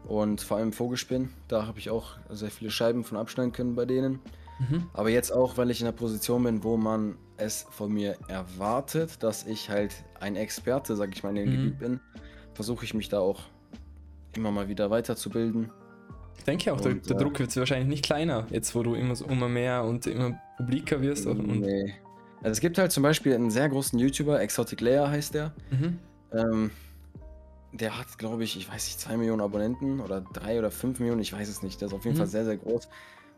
[0.07, 1.31] und vor allem Vogelspinnen.
[1.49, 4.21] Da habe ich auch sehr viele Scheiben von abschneiden können bei denen.
[4.61, 4.89] Mhm.
[4.95, 9.23] Aber jetzt auch, weil ich in der Position bin, wo man es von mir erwartet,
[9.23, 11.53] dass ich halt ein Experte, sag ich mal, in dem Mhm.
[11.65, 12.01] Gebiet bin,
[12.55, 13.41] versuche ich mich da auch
[14.37, 15.71] immer mal wieder weiterzubilden.
[16.39, 18.95] Ich denke auch, der, Und, der äh, Druck wird wahrscheinlich nicht kleiner, jetzt wo du
[18.95, 21.27] immer, so, immer mehr und immer publiker wirst.
[21.27, 21.95] Und, Nee.
[22.43, 25.53] Also es gibt halt zum Beispiel einen sehr großen YouTuber, Exotic Layer heißt der.
[25.71, 25.99] Mhm.
[26.33, 26.71] Ähm,
[27.73, 31.21] der hat, glaube ich, ich weiß nicht, 2 Millionen Abonnenten oder 3 oder 5 Millionen,
[31.21, 31.81] ich weiß es nicht.
[31.81, 32.19] Der ist auf jeden Mhm.
[32.19, 32.89] Fall sehr, sehr groß.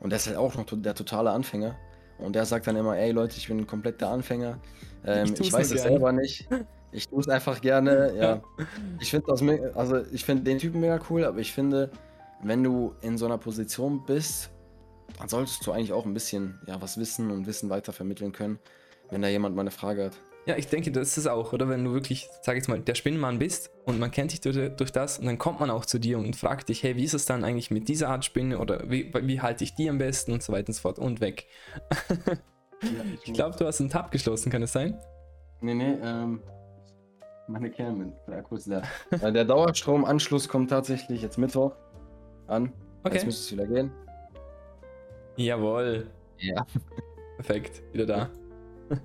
[0.01, 1.77] Und der ist halt auch noch der totale Anfänger.
[2.19, 4.59] Und der sagt dann immer, ey Leute, ich bin ein kompletter Anfänger.
[5.05, 6.49] Ähm, Ich ich, weiß es gerne." selber nicht.
[6.93, 8.43] Ich tue es einfach gerne, ja.
[9.01, 9.31] Ich finde
[9.75, 11.91] also ich finde den Typen mega cool, aber ich finde,
[12.45, 14.51] wenn du in so einer Position bist,
[15.19, 18.59] dann solltest du eigentlich auch ein bisschen ja, was wissen und Wissen weiter vermitteln können,
[19.11, 20.13] wenn da jemand mal eine Frage hat.
[20.47, 21.71] Ja, ich denke, das ist es auch, oder?
[21.71, 24.93] Wenn du wirklich, sag jetzt mal, der Spinnenmann bist und man kennt dich durch, durch
[24.93, 27.25] das und dann kommt man auch zu dir und fragt dich, hey, wie ist es
[27.25, 30.43] dann eigentlich mit dieser Art Spinne oder wie, wie halte ich die am besten und
[30.43, 31.47] so weiter und so fort und weg.
[33.25, 35.01] Ich glaube, du hast einen Tab geschlossen, kann es sein?
[35.63, 36.43] Nee, nee, ähm.
[37.47, 38.83] Meine der Akku ist leer.
[39.11, 41.73] Äh, der Dauerstromanschluss kommt tatsächlich jetzt Mittwoch
[42.47, 42.73] an.
[43.03, 43.15] Okay.
[43.15, 43.91] Jetzt müsste es wieder gehen.
[45.37, 46.07] Jawohl.
[46.39, 46.65] Ja.
[47.37, 48.31] Perfekt, wieder da.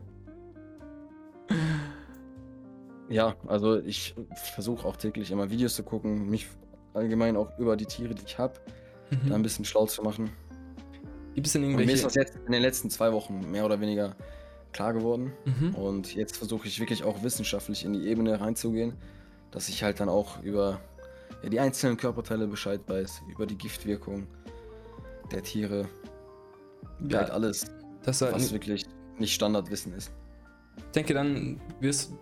[3.10, 4.13] Ja, also ich
[4.54, 6.47] versuche auch täglich immer Videos zu gucken, mich
[6.93, 8.54] allgemein auch über die Tiere, die ich habe,
[9.10, 9.43] da ein Mhm.
[9.43, 10.30] bisschen schlau zu machen.
[11.34, 12.04] Gibt es denn Und mir ist irgendwelche...
[12.04, 14.15] das jetzt in den letzten zwei Wochen mehr oder weniger
[14.73, 15.34] klar geworden.
[15.45, 15.73] Mhm.
[15.73, 18.93] Und jetzt versuche ich wirklich auch wissenschaftlich in die Ebene reinzugehen,
[19.49, 20.80] dass ich halt dann auch über
[21.43, 24.28] ja, die einzelnen Körperteile Bescheid weiß, über die Giftwirkung
[25.32, 25.88] der Tiere,
[27.08, 27.71] Ja, halt alles,
[28.04, 28.86] das was wirklich
[29.17, 30.12] nicht Standardwissen ist.
[30.78, 32.17] ich denke, dann wirst du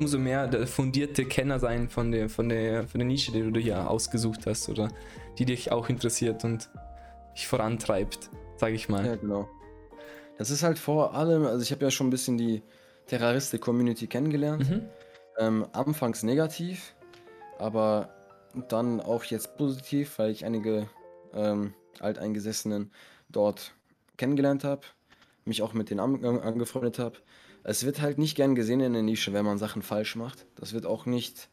[0.00, 3.50] umso mehr der fundierte Kenner sein von der, von der, von der Nische, die du
[3.50, 4.88] dir hier ausgesucht hast oder
[5.38, 6.70] die dich auch interessiert und
[7.34, 9.04] dich vorantreibt, sage ich mal.
[9.04, 9.48] Ja, genau.
[10.36, 12.62] Das ist halt vor allem, also ich habe ja schon ein bisschen die
[13.06, 14.68] Terroriste-Community kennengelernt.
[14.70, 14.82] Mhm.
[15.38, 16.94] Ähm, anfangs negativ,
[17.58, 18.08] aber
[18.68, 20.88] dann auch jetzt positiv, weil ich einige
[21.32, 22.90] ähm, Alteingesessenen
[23.28, 23.74] dort
[24.16, 24.82] kennengelernt habe,
[25.44, 27.18] mich auch mit denen an, an- angefreundet habe.
[27.64, 30.46] Es wird halt nicht gern gesehen in der Nische, wenn man Sachen falsch macht.
[30.54, 31.50] Das wird auch nicht,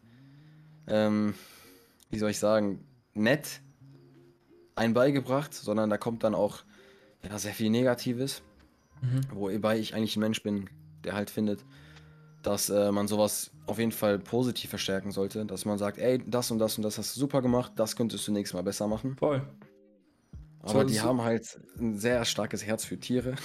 [0.88, 1.34] ähm,
[2.10, 3.62] wie soll ich sagen, nett
[4.76, 6.64] ein beigebracht, sondern da kommt dann auch
[7.24, 8.44] ja, sehr viel Negatives.
[9.02, 9.22] Mhm.
[9.32, 10.70] Wobei ich eigentlich ein Mensch bin,
[11.04, 11.66] der halt findet,
[12.46, 15.46] dass äh, man sowas auf jeden Fall positiv verstärken sollte.
[15.46, 18.28] Dass man sagt, ey, das und das und das hast du super gemacht, das könntest
[18.28, 19.16] du nächstes Mal besser machen.
[19.18, 19.42] Voll.
[20.62, 23.36] Aber So- die so- haben halt ein sehr starkes Herz für Tiere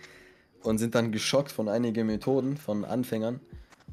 [0.62, 3.40] und sind dann geschockt von einigen Methoden von Anfängern.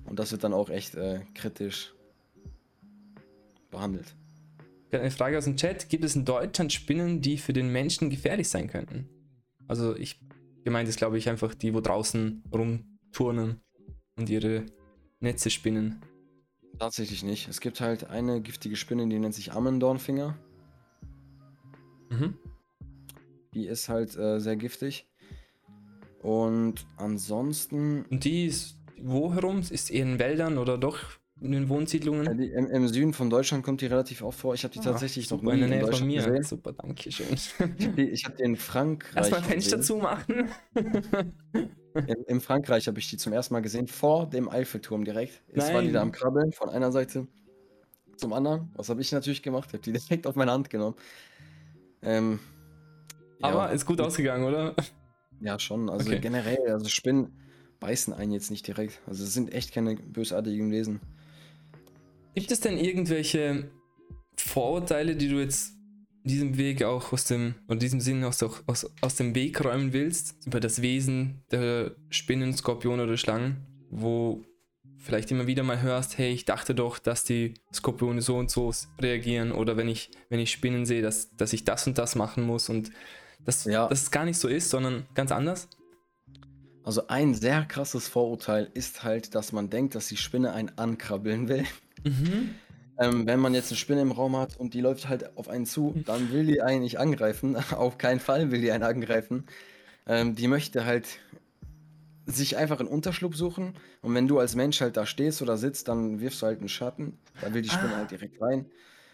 [0.06, 1.94] Und das wird dann auch echt äh, kritisch
[3.70, 4.16] behandelt.
[4.92, 5.90] Eine Frage aus dem Chat.
[5.90, 9.10] Gibt es in Deutschland Spinnen, die für den Menschen gefährlich sein könnten?
[9.68, 10.20] Also ich
[10.64, 13.60] gemeint ist, glaube ich, einfach die, wo draußen rumturnen
[14.18, 14.66] und ihre
[15.20, 16.02] Netze spinnen.
[16.80, 17.48] Tatsächlich nicht.
[17.48, 20.38] Es gibt halt eine giftige Spinne, die nennt sich Ammendornfinger.
[22.10, 22.36] Mhm.
[23.54, 25.08] Die ist halt äh, sehr giftig.
[26.22, 29.60] Und ansonsten Und die ist wo herum?
[29.60, 30.98] Ist eher in Wäldern oder doch
[31.40, 32.38] in den Ja, Wohnsiedlungen?
[32.38, 34.54] die, im, Im Süden von Deutschland kommt die relativ oft vor.
[34.56, 36.26] Ich habe die tatsächlich noch Ah, nie in der Nähe von Deutschland mir.
[36.26, 36.44] gesehen.
[36.44, 37.28] Super, danke schön.
[37.34, 40.50] Ich habe die, hab die in Frankreich Erstmal Fenster zumachen.
[42.06, 45.42] In, in Frankreich habe ich die zum ersten Mal gesehen, vor dem Eiffelturm direkt.
[45.54, 46.08] Jetzt war die da Nein.
[46.08, 47.28] am Krabbeln von einer Seite
[48.16, 48.72] zum anderen.
[48.76, 49.70] Was habe ich natürlich gemacht?
[49.70, 50.96] Ich habe die direkt auf meine Hand genommen.
[52.02, 52.40] Ähm,
[53.42, 54.76] Aber ja, ist gut ausgegangen, oder?
[55.42, 55.90] ja, schon.
[55.90, 56.20] Also Okay.
[56.20, 57.32] generell, also Spinnen
[57.80, 59.00] beißen einen jetzt nicht direkt.
[59.08, 61.00] Also es sind echt keine bösartigen Wesen.
[62.36, 63.70] Gibt es denn irgendwelche
[64.38, 65.77] Vorurteile, die du jetzt
[66.28, 70.36] diesem Weg auch aus dem, oder diesem Sinn aus, aus, aus dem Weg räumen willst,
[70.46, 73.58] über das Wesen der Spinnen, Skorpione oder Schlangen,
[73.90, 74.44] wo
[74.98, 78.74] vielleicht immer wieder mal hörst, hey, ich dachte doch, dass die Skorpione so und so
[79.00, 82.44] reagieren oder wenn ich, wenn ich Spinnen sehe, dass, dass ich das und das machen
[82.44, 82.92] muss und
[83.46, 83.88] dass, Ja.
[83.88, 85.70] dass es gar nicht so ist, sondern ganz anders?
[86.84, 91.48] Also ein sehr krasses Vorurteil ist halt, dass man denkt, dass die Spinne einen ankrabbeln
[91.48, 91.66] will.
[92.04, 92.56] Mhm.
[93.00, 95.66] Ähm, wenn man jetzt eine Spinne im Raum hat und die läuft halt auf einen
[95.66, 97.56] zu, dann will die einen nicht angreifen.
[97.72, 99.46] Auf keinen Fall will die einen angreifen.
[100.08, 101.06] Ähm, die möchte halt
[102.26, 103.74] sich einfach einen Unterschlupf suchen.
[104.02, 106.70] Und wenn du als Mensch halt da stehst oder sitzt, dann wirfst du halt einen
[106.70, 107.18] Schatten.
[107.42, 107.98] Da will die Spinne Ah.
[107.98, 108.66] halt direkt rein.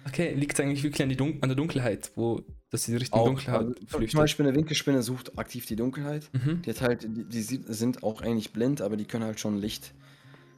[0.07, 3.19] Okay, liegt es eigentlich wirklich an, die Dun an der Dunkelheit, wo, dass sie Richtung
[3.19, 4.19] Auch, Dunkelheit also, zum flüchtet?
[4.19, 6.29] Beispiel eine Winkelspinne sucht aktiv die Dunkelheit.
[6.33, 6.61] Mhm.
[6.61, 9.93] Die, hat halt, die, die sind auch eigentlich blind, aber die können halt schon Licht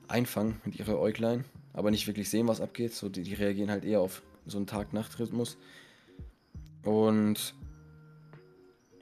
[0.07, 2.93] einfangen mit ihrer Äuglein, aber nicht wirklich sehen, was abgeht.
[2.93, 5.57] So, die, die reagieren halt eher auf so einen Tag-Nacht-Rhythmus.
[6.83, 7.53] Und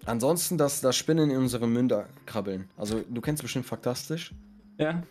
[0.05, 2.69] ansonsten, dass da Spinnen in unsere Münder krabbeln.
[2.77, 4.33] Also du kennst bestimmt Faktastisch.
[4.77, 5.03] Ja,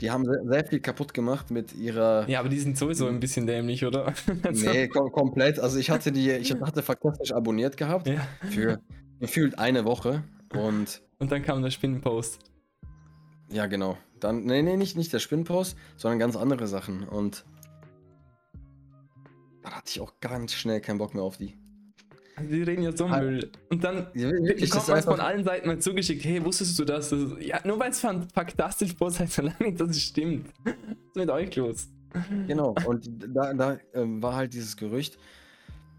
[0.00, 2.28] Die haben sehr, sehr viel kaputt gemacht mit ihrer.
[2.28, 4.14] Ja, aber die sind sowieso ein bisschen dämlich, oder?
[4.42, 5.58] Also, nee, kom komplett.
[5.58, 8.26] Also ich hatte die, ich hatte faktisch abonniert gehabt ja.
[8.48, 8.80] für
[9.20, 10.22] gefühlt eine Woche
[10.54, 11.02] und.
[11.18, 12.38] Und dann kam der Spinnenpost.
[13.50, 13.96] Ja, genau.
[14.20, 17.06] Dann, nee, nee, nicht, nicht der Spinnenpost, sondern ganz andere Sachen.
[17.08, 17.44] Und
[19.62, 21.54] da hatte ich auch ganz schnell keinen Bock mehr auf die.
[22.36, 23.50] Also die reden ja so ah, Müll.
[23.70, 27.08] Und dann ja, wirklich, bekommt man von allen Seiten mal zugeschickt, hey, wusstest du das?
[27.08, 30.48] das ja, nur weil es fantastisch post heißt so lange nicht, dass es stimmt.
[30.64, 31.88] Was ist mit euch los?
[32.46, 35.18] Genau, und da, da äh, war halt dieses Gerücht,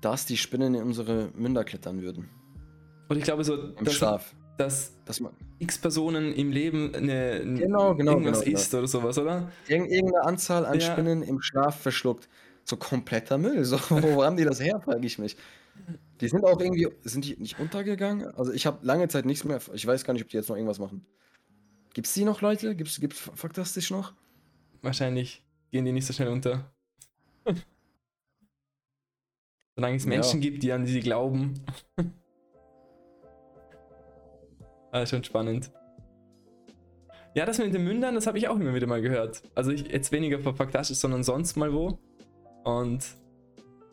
[0.01, 2.29] dass die Spinnen in unsere Münder klettern würden.
[3.09, 4.35] Und ich glaube so, Im dass, Schlaf.
[4.57, 9.17] Dass, dass man x Personen im Leben eine, genau, genau, irgendwas genau, isst oder sowas,
[9.17, 9.51] oder?
[9.67, 10.91] Irgend, irgendeine Anzahl an ja.
[10.91, 12.27] Spinnen im Schlaf verschluckt.
[12.63, 13.63] So kompletter Müll.
[13.63, 15.37] So, wo haben die das her, frage ich mich.
[16.19, 18.33] Die sind auch irgendwie, sind die nicht untergegangen?
[18.35, 20.55] Also ich habe lange Zeit nichts mehr, ich weiß gar nicht, ob die jetzt noch
[20.55, 21.05] irgendwas machen.
[21.93, 22.75] Gibt es die noch, Leute?
[22.75, 22.99] Gibt es
[23.35, 24.13] Faktastisch noch?
[24.81, 26.71] Wahrscheinlich gehen die nicht so schnell unter.
[29.75, 30.49] Solange es Menschen ja.
[30.49, 31.53] gibt, die an sie glauben.
[34.91, 35.71] also schon spannend.
[37.33, 39.43] Ja, das mit den Mündern, das habe ich auch immer wieder mal gehört.
[39.53, 41.99] Also ich, jetzt weniger von Faktastisch, sondern sonst mal wo.
[42.63, 43.05] Und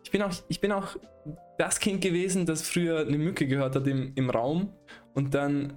[0.03, 0.97] ich bin auch, ich bin auch
[1.59, 4.73] das Kind gewesen, das früher eine Mücke gehört hat im, im Raum
[5.15, 5.75] und dann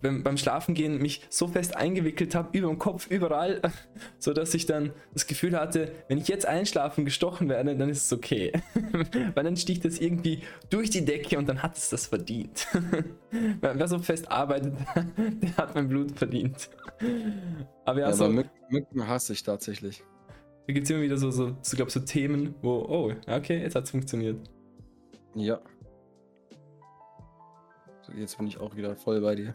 [0.00, 3.60] beim, beim Schlafengehen mich so fest eingewickelt habe, über dem Kopf, überall,
[4.18, 8.06] so dass ich dann das Gefühl hatte, wenn ich jetzt einschlafen gestochen werde, dann ist
[8.06, 8.52] es okay.
[9.34, 12.66] Weil dann sticht das irgendwie durch die Decke und dann hat es das verdient.
[13.60, 14.74] Wer so fest arbeitet,
[15.16, 16.70] der hat mein Blut verdient.
[17.84, 20.02] Aber ja, ja so, aber Mücken hasse ich tatsächlich.
[20.66, 23.74] Da gibt es immer wieder so, so, so, glaub, so Themen, wo, oh, okay, jetzt
[23.74, 24.38] hat es funktioniert.
[25.34, 25.60] Ja.
[28.16, 29.54] Jetzt bin ich auch wieder voll bei dir.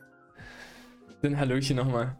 [1.26, 2.16] Dann Hallöchen nochmal.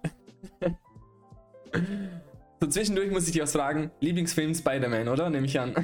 [2.60, 3.92] so zwischendurch muss ich dich was fragen.
[4.00, 5.30] Lieblingsfilm Spider-Man, oder?
[5.30, 5.76] Nehme ich an.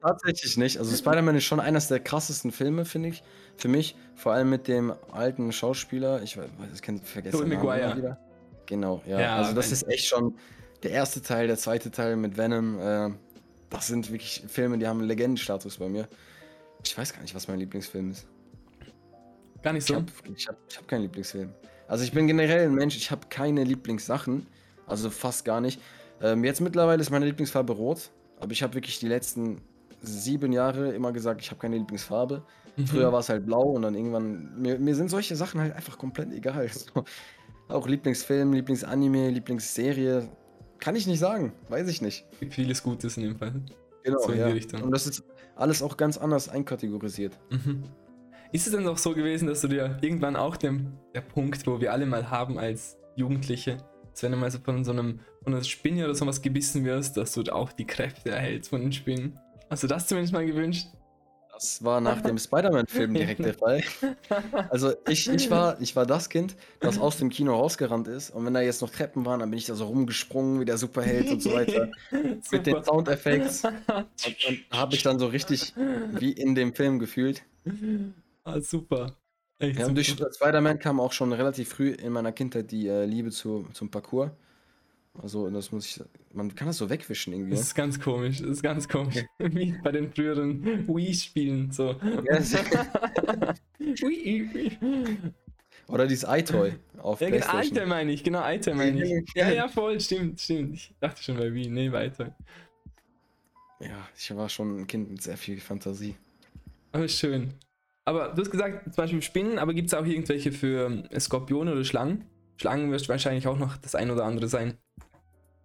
[0.00, 0.78] Tatsächlich nicht.
[0.78, 3.22] Also Spider-Man ist schon eines der krassesten Filme, finde ich.
[3.58, 3.94] Für mich.
[4.14, 6.22] Vor allem mit dem alten Schauspieler.
[6.22, 7.40] Ich weiß, ich kann vergessen.
[7.40, 8.16] Tobey Maguire.
[8.64, 9.20] Genau, ja.
[9.20, 10.38] ja also das ist echt schon
[10.82, 12.78] der erste Teil, der zweite Teil mit Venom.
[12.78, 13.10] Äh,
[13.68, 16.08] das sind wirklich Filme, die haben einen Legendenstatus bei mir.
[16.82, 18.26] Ich weiß gar nicht, was mein Lieblingsfilm ist.
[19.64, 20.04] Gar nicht so?
[20.36, 21.50] Ich habe hab, hab keinen Lieblingsfilm.
[21.88, 24.46] Also ich bin generell ein Mensch, ich habe keine Lieblingssachen.
[24.86, 25.80] Also fast gar nicht.
[26.20, 28.10] Ähm, jetzt mittlerweile ist meine Lieblingsfarbe rot.
[28.40, 29.62] Aber ich habe wirklich die letzten
[30.02, 32.42] sieben Jahre immer gesagt, ich habe keine Lieblingsfarbe.
[32.76, 32.86] Mhm.
[32.86, 34.60] Früher war es halt blau und dann irgendwann.
[34.60, 36.68] Mir, mir, sind solche Sachen halt einfach komplett egal.
[36.74, 37.04] So.
[37.68, 40.28] Auch Lieblingsfilm, Lieblingsanime, Lieblingsserie.
[40.78, 42.26] Kann ich nicht sagen, weiß ich nicht.
[42.38, 43.54] Gibt vieles Gutes in dem Fall.
[44.02, 44.48] Genau, so ja.
[44.82, 45.24] Und das ist
[45.56, 47.38] alles auch ganz anders einkategorisiert.
[47.48, 47.84] Mhm.
[48.54, 51.80] Ist es denn auch so gewesen, dass du dir irgendwann auch den, der Punkt, wo
[51.80, 53.78] wir alle mal haben als Jugendliche,
[54.12, 57.16] dass wenn du mal so von so einem von einer Spinne oder sowas gebissen wirst,
[57.16, 59.40] dass du auch die Kräfte erhältst von den Spinnen?
[59.68, 60.86] Hast du das zumindest mal gewünscht?
[61.52, 63.82] Das war nach dem Spider-Man-Film direkt der Fall.
[64.70, 68.30] Also ich, ich, war, ich war das Kind, das aus dem Kino rausgerannt ist.
[68.30, 70.78] Und wenn da jetzt noch Treppen waren, dann bin ich da so rumgesprungen wie der
[70.78, 71.90] Superheld und so weiter.
[72.52, 73.64] mit den Soundeffekts.
[73.64, 75.74] Und, und habe ich dann so richtig
[76.12, 77.42] wie in dem Film gefühlt.
[78.44, 79.16] Ah, super.
[79.58, 83.04] Echt ja, und durch Spider-Man kam auch schon relativ früh in meiner Kindheit die äh,
[83.04, 84.30] Liebe zu, zum Parcours.
[85.22, 86.02] Also, das muss ich.
[86.32, 87.52] Man kann das so wegwischen irgendwie.
[87.52, 88.40] Das ist ganz komisch.
[88.40, 89.24] Das ist ganz komisch.
[89.38, 91.70] Wie bei den früheren Wii-Spielen.
[91.70, 91.94] So.
[92.24, 92.56] Yes.
[95.86, 98.24] Oder dieses iToy auf ja, genau, iToy meine ich.
[98.24, 99.24] Genau, iToy meine ich.
[99.34, 100.00] Ja, ja, voll.
[100.00, 100.74] Stimmt, stimmt.
[100.74, 101.68] Ich dachte schon bei Wii.
[101.68, 102.32] Nee, bei iToy.
[103.80, 106.16] Ja, ich war schon ein Kind mit sehr viel Fantasie.
[106.90, 107.54] Aber schön.
[108.04, 111.84] Aber du hast gesagt, zum Beispiel Spinnen, aber gibt es auch irgendwelche für Skorpione oder
[111.84, 112.24] Schlangen?
[112.56, 114.78] Schlangen wirst wahrscheinlich auch noch das ein oder andere sein.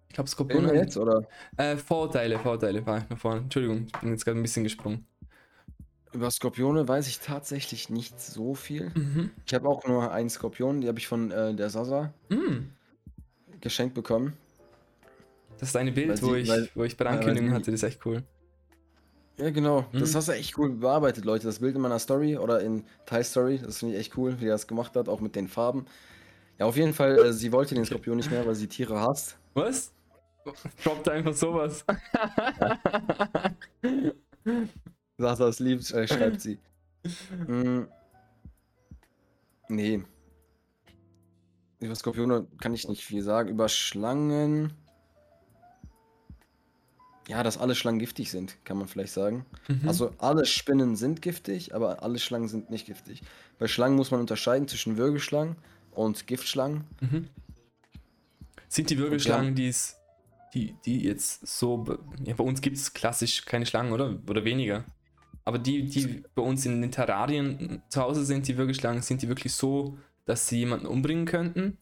[0.08, 0.74] Ich glaube, Skorpione.
[0.74, 1.22] jetzt, oder?
[1.56, 3.42] Äh, Vorteile, Vorteile war ich nach vorne.
[3.42, 5.06] Entschuldigung, ich bin jetzt gerade ein bisschen gesprungen.
[6.12, 8.90] Über Skorpione weiß ich tatsächlich nicht so viel.
[8.94, 9.30] Mhm.
[9.46, 12.70] Ich habe auch nur einen Skorpion, die habe ich von äh, der Sasa mhm.
[13.60, 14.32] geschenkt bekommen.
[15.58, 18.04] Das ist eine Bild, wo, ich, weil, wo ich bei Ankündigung hatte, das ist echt
[18.06, 18.24] cool.
[19.40, 19.86] Ja, genau.
[19.92, 20.00] Mhm.
[20.00, 21.46] Das hast du echt cool bearbeitet, Leute.
[21.46, 24.46] Das Bild in meiner Story oder in Thai Story, das finde ich echt cool, wie
[24.46, 25.86] er das gemacht hat, auch mit den Farben.
[26.58, 29.38] Ja, auf jeden Fall, äh, sie wollte den Skorpion nicht mehr, weil sie Tiere hasst.
[29.54, 29.94] Was?
[30.84, 31.86] Droppt einfach sowas.
[35.16, 36.58] Sagt das lieb, äh, schreibt sie.
[37.46, 37.84] Mm.
[39.68, 40.02] Nee.
[41.78, 43.48] Über Skorpione kann ich nicht viel sagen.
[43.48, 44.74] Über Schlangen.
[47.28, 49.44] Ja, dass alle Schlangen giftig sind, kann man vielleicht sagen.
[49.68, 49.88] Mhm.
[49.88, 53.22] Also alle Spinnen sind giftig, aber alle Schlangen sind nicht giftig.
[53.58, 55.56] Bei Schlangen muss man unterscheiden zwischen Würgeschlangen
[55.92, 56.84] und Giftschlangen.
[57.00, 57.28] Mhm.
[58.68, 59.96] Sind die Würgeschlangen, die es,
[60.54, 61.84] die, die jetzt so,
[62.24, 64.18] ja, bei uns gibt es klassisch keine Schlangen, oder?
[64.28, 64.84] Oder weniger.
[65.44, 69.28] Aber die, die bei uns in den Terrarien zu Hause sind, die Würgeschlangen, sind die
[69.28, 71.78] wirklich so, dass sie jemanden umbringen könnten?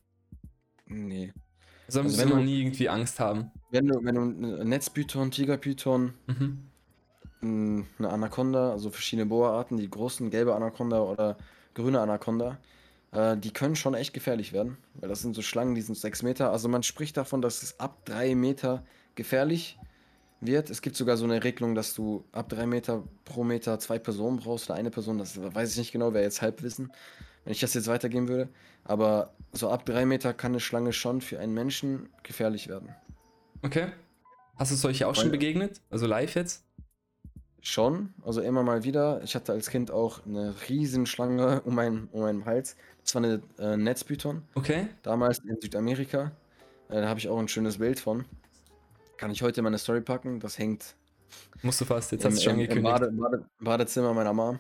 [0.87, 1.33] Nee.
[1.89, 3.51] Also, also wenn man nie irgendwie Angst haben.
[3.71, 7.87] Wenn du, wenn du ein Netzpython, Tigerpython, mhm.
[7.99, 11.39] eine Anaconda, also verschiedene Boa-Arten, die großen, gelbe Anaconda oder
[11.75, 12.59] grüne Anaconda,
[13.13, 16.23] äh, die können schon echt gefährlich werden, weil das sind so Schlangen, die sind 6
[16.23, 16.53] Meter.
[16.53, 19.79] Also man spricht davon, dass es ab 3 Meter gefährlich
[20.41, 20.69] wird.
[20.69, 24.37] Es gibt sogar so eine Regelung, dass du ab 3 Meter pro Meter zwei Personen
[24.37, 25.19] brauchst oder eine Person.
[25.19, 26.93] Das weiß ich nicht genau, wäre jetzt Halbwissen,
[27.45, 28.49] wenn ich das jetzt weitergeben würde.
[28.85, 32.95] Aber so ab 3 Meter kann eine Schlange schon für einen Menschen gefährlich werden.
[33.63, 33.89] Okay.
[34.57, 35.81] Hast du solche auch schon begegnet?
[35.91, 36.65] Also live jetzt?
[37.61, 39.21] Schon, also immer mal wieder.
[39.23, 42.77] Ich hatte als Kind auch eine Riesenschlange um meinen, um meinen Hals.
[43.03, 44.43] Das war eine äh, Netzpython.
[44.55, 44.89] Okay.
[45.03, 46.33] Damals in Südamerika.
[46.89, 48.25] Äh, da habe ich auch ein schönes Bild von.
[49.17, 50.41] Kann ich heute in meine Story packen.
[50.41, 50.95] Das hängt.
[51.63, 52.87] Musst du fast, jetzt im, hast du schon im, gekündigt.
[52.87, 54.59] Im Bade, Bade, Badezimmer meiner Mom.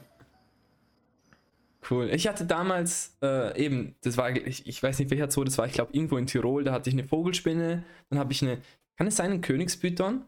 [1.88, 2.10] Cool.
[2.10, 5.66] Ich hatte damals äh, eben, das war, ich, ich weiß nicht welcher Zoo das war,
[5.66, 8.58] ich glaube irgendwo in Tirol, da hatte ich eine Vogelspinne, dann habe ich eine,
[8.96, 10.24] kann es sein, ein Königspython?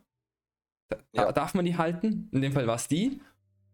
[0.89, 1.33] Da, ja.
[1.33, 2.29] Darf man die halten?
[2.33, 3.21] In dem Fall war es die.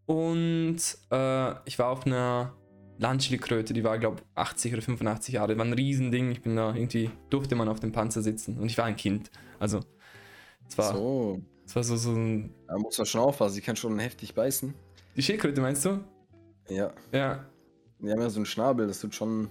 [0.07, 0.79] Und
[1.11, 2.55] äh, ich war auf einer
[2.99, 5.59] Landschildkröte, die war, glaube ich, 80 oder 85 Jahre.
[5.59, 6.31] War ein Riesending.
[6.31, 8.59] Ich bin da irgendwie, durfte man auf dem Panzer sitzen.
[8.59, 9.31] Und ich war ein Kind.
[9.59, 9.81] Also,
[10.69, 12.55] es war so, es war so, so ein.
[12.69, 14.75] Da muss man schon aufpassen, sie kann schon heftig beißen.
[15.17, 16.05] Die Schildkröte meinst du?
[16.69, 16.93] Ja.
[17.13, 17.45] Ja.
[18.01, 19.49] Die haben ja so einen Schnabel, das tut schon.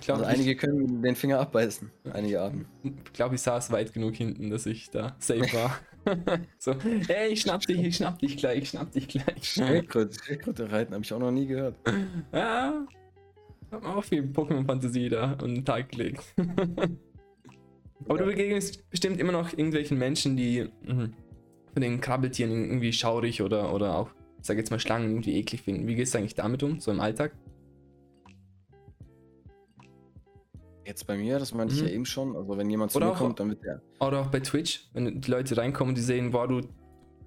[0.00, 2.66] Glaub, also einige können den Finger abbeißen, einige Arten.
[2.82, 5.78] Ich glaube, ich saß weit genug hinten, dass ich da safe war.
[6.58, 6.72] so,
[7.08, 9.44] ey, ich schnapp dich, ich schnapp dich gleich, ich schnapp dich gleich.
[9.44, 11.76] Schildkröte, Schildkröte reiten habe ich auch noch nie gehört.
[12.32, 12.86] Ja,
[13.70, 16.22] hab auch viel Pokémon-Fantasie da und den Tag gelegt.
[18.06, 18.24] Aber ja.
[18.24, 21.08] du begegnest bestimmt immer noch irgendwelchen Menschen, die mh,
[21.72, 24.10] von den Krabbeltieren irgendwie schaurig oder, oder auch,
[24.42, 25.86] sag jetzt mal, Schlangen irgendwie eklig finden.
[25.86, 27.32] Wie gehst du eigentlich damit um, so im Alltag?
[30.84, 31.78] Jetzt bei mir, das meinte mhm.
[31.78, 31.94] ich ja mhm.
[31.94, 32.36] eben schon.
[32.36, 33.80] Also wenn jemand zu oder mir auch, kommt, dann wird der.
[34.00, 36.60] Oder auch bei Twitch, wenn die Leute reinkommen, die sehen, boah, du,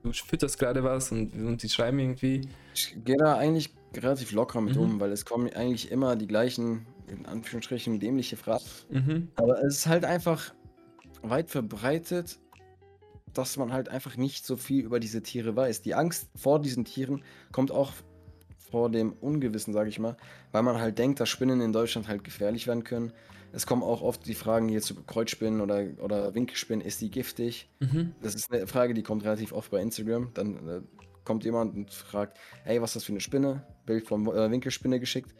[0.04, 2.48] du fütterst gerade was und, und die schreiben irgendwie.
[2.74, 4.82] Ich gehe da eigentlich relativ locker mit mhm.
[4.82, 8.64] um, weil es kommen eigentlich immer die gleichen, in Anführungsstrichen, dämliche Fragen.
[8.90, 9.30] Mhm.
[9.36, 10.54] Aber es ist halt einfach
[11.24, 12.40] weit verbreitet,
[13.34, 15.82] dass man halt einfach nicht so viel über diese Tiere weiß.
[15.82, 17.94] Die Angst vor diesen Tieren kommt auch
[18.72, 20.18] vor dem Ungewissen, sage ich mal,
[20.52, 23.14] weil man halt denkt, dass Spinnen in Deutschland halt gefährlich werden können.
[23.58, 27.68] Es kommen auch oft die Fragen hier zu Kreuzspinnen oder, oder Winkelspinnen, ist die giftig?
[27.80, 28.14] Mhm.
[28.22, 30.30] Das ist eine Frage, die kommt relativ oft bei Instagram.
[30.36, 30.82] Dann äh,
[31.24, 33.66] kommt jemand und fragt, hey, was ist das für eine Spinne?
[33.88, 35.34] Bild von äh, Winkelspinne geschickt.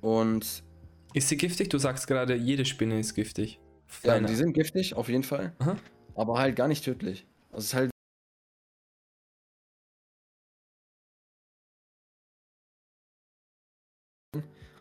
[0.00, 0.64] Und.
[1.12, 1.70] Ist sie giftig?
[1.70, 3.60] Du sagst gerade, jede Spinne ist giftig.
[4.02, 5.54] Ja, die sind giftig, auf jeden Fall.
[5.60, 5.76] Aha.
[6.16, 7.24] Aber halt gar nicht tödlich.
[7.52, 7.90] Also es ist halt.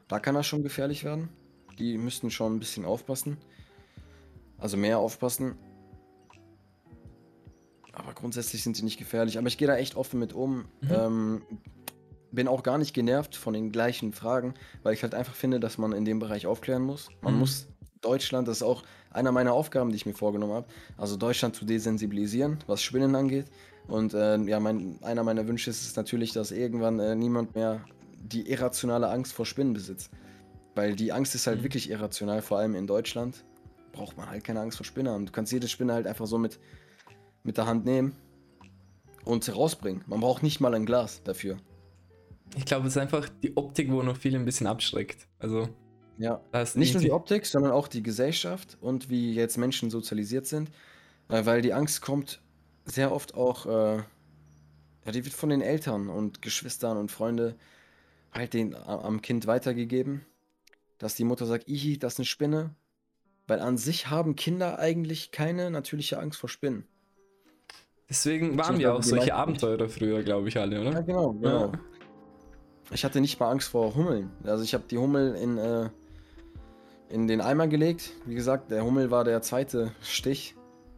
[0.08, 1.30] Da kann das schon gefährlich werden.
[1.80, 3.38] Die müssten schon ein bisschen aufpassen.
[4.58, 5.56] Also mehr aufpassen.
[7.92, 9.38] Aber grundsätzlich sind sie nicht gefährlich.
[9.38, 10.66] Aber ich gehe da echt offen mit um.
[10.82, 10.92] Mhm.
[10.92, 11.42] Ähm,
[12.32, 15.78] bin auch gar nicht genervt von den gleichen Fragen, weil ich halt einfach finde, dass
[15.78, 17.10] man in dem Bereich aufklären muss.
[17.22, 17.42] Man mhm.
[17.42, 17.68] muss
[18.02, 21.66] Deutschland, das ist auch einer meiner Aufgaben, die ich mir vorgenommen habe, also Deutschland zu
[21.66, 23.46] desensibilisieren, was Spinnen angeht.
[23.88, 27.86] Und äh, ja, mein, einer meiner Wünsche ist es natürlich, dass irgendwann äh, niemand mehr
[28.18, 30.10] die irrationale Angst vor Spinnen besitzt.
[30.76, 31.64] Weil die Angst ist halt mhm.
[31.64, 33.44] wirklich irrational, vor allem in Deutschland
[33.92, 35.26] braucht man halt keine Angst vor Spinnen haben.
[35.26, 36.60] Du kannst jede Spinne halt einfach so mit,
[37.44, 38.16] mit der Hand nehmen
[39.24, 40.04] und rausbringen.
[40.08, 41.58] Man braucht nicht mal ein Glas dafür.
[42.58, 45.28] Ich glaube, es ist einfach die Optik, wo noch viele ein bisschen abschreckt.
[45.40, 45.70] Also.
[46.18, 46.42] Ja,
[46.76, 50.70] nicht nur die Optik, sondern auch die Gesellschaft und wie jetzt Menschen sozialisiert sind.
[51.30, 52.42] Äh, weil die Angst kommt
[52.86, 53.98] sehr oft auch, äh,
[55.06, 57.56] ja, die wird von den Eltern und Geschwistern und Freunden
[58.32, 60.26] halt den, am Kind weitergegeben
[60.98, 62.76] dass die Mutter sagt, ihi, das ist eine Spinne.
[63.48, 66.86] Weil an sich haben Kinder eigentlich keine natürliche Angst vor Spinnen.
[68.10, 70.92] Deswegen waren wir auch solche Abenteurer früher, glaube ich, alle, oder?
[70.92, 71.66] Ja, genau, genau.
[71.66, 71.72] Ja.
[72.92, 74.30] Ich hatte nicht mal Angst vor Hummeln.
[74.44, 75.90] Also ich habe die Hummel in, äh,
[77.10, 78.12] in den Eimer gelegt.
[78.26, 80.56] Wie gesagt, der Hummel war der zweite Stich.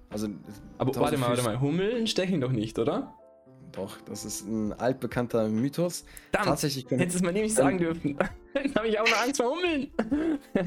[0.10, 0.28] Also,
[0.78, 3.14] Aber warte mal, warte mal, Hummeln stechen doch nicht, oder?
[3.76, 6.06] Doch, das ist ein altbekannter Mythos.
[6.32, 8.18] Verdammt, Tatsächlich können, hättest du es mal nämlich sagen dürfen.
[8.54, 9.92] Dann habe ich auch noch Angst vor Hummeln.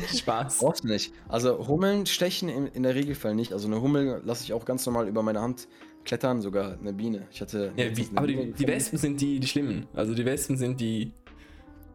[0.14, 0.58] Spaß.
[0.58, 1.12] Brauchst du nicht.
[1.26, 3.52] Also Hummeln stechen in, in der Regelfall nicht.
[3.52, 5.68] Also eine Hummel lasse ich auch ganz normal über meine Hand
[6.04, 7.26] klettern, sogar eine Biene.
[7.30, 7.72] Ich hatte.
[7.76, 9.86] Ja, wie, aber die, die, Wespen sind die, die schlimmen.
[9.94, 11.12] Also die Wespen sind die.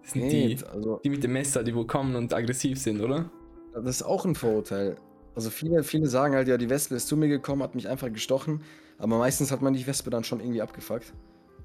[0.03, 3.29] Sind nee, die, also, die mit dem Messer, die wo kommen und aggressiv sind, oder?
[3.73, 4.97] Das ist auch ein Vorurteil.
[5.35, 8.11] Also viele, viele sagen halt, ja, die Wespe ist zu mir gekommen, hat mich einfach
[8.11, 8.61] gestochen.
[8.99, 11.13] Aber meistens hat man die Wespe dann schon irgendwie abgefuckt.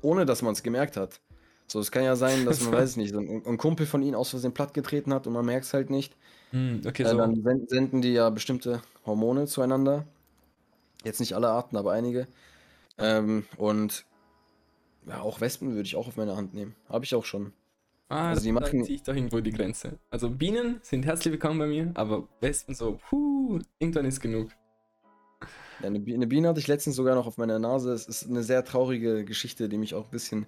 [0.01, 1.21] Ohne dass man es gemerkt hat.
[1.67, 4.31] So, es kann ja sein, dass man, weiß nicht, ein, ein Kumpel von ihnen aus
[4.31, 6.17] Versehen plattgetreten hat und man merkt es halt nicht.
[6.51, 7.19] Hm, okay, Äh, so.
[7.19, 10.07] dann sen- senden die ja bestimmte Hormone zueinander.
[11.05, 12.27] Jetzt nicht alle Arten, aber einige.
[12.99, 14.05] Ähm, und
[15.07, 16.75] ja, auch Wespen würde ich auch auf meine Hand nehmen.
[16.89, 17.53] Habe ich auch schon.
[18.09, 19.99] Ah, also die da machen- ziehe ich doch irgendwo die Grenze.
[20.11, 24.51] Also Bienen sind herzlich willkommen bei mir, aber Wespen so, puh, irgendwann ist genug.
[25.81, 27.93] Ja, eine, Bi- eine Biene hatte ich letztens sogar noch auf meiner Nase.
[27.93, 30.47] Es ist eine sehr traurige Geschichte, die mich auch ein bisschen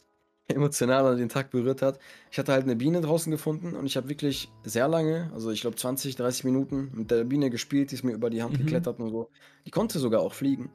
[0.48, 1.98] emotional an den Tag berührt hat.
[2.30, 5.60] Ich hatte halt eine Biene draußen gefunden und ich habe wirklich sehr lange, also ich
[5.60, 8.58] glaube 20, 30 Minuten mit der Biene gespielt, die ist mir über die Hand Mhm.
[8.64, 9.28] geklettert und so.
[9.66, 10.70] Die konnte sogar auch fliegen.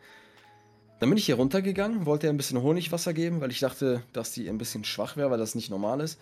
[1.00, 4.32] Dann bin ich hier runtergegangen, wollte ihr ein bisschen Honigwasser geben, weil ich dachte, dass
[4.32, 6.20] die ein bisschen schwach wäre, weil das nicht normal ist.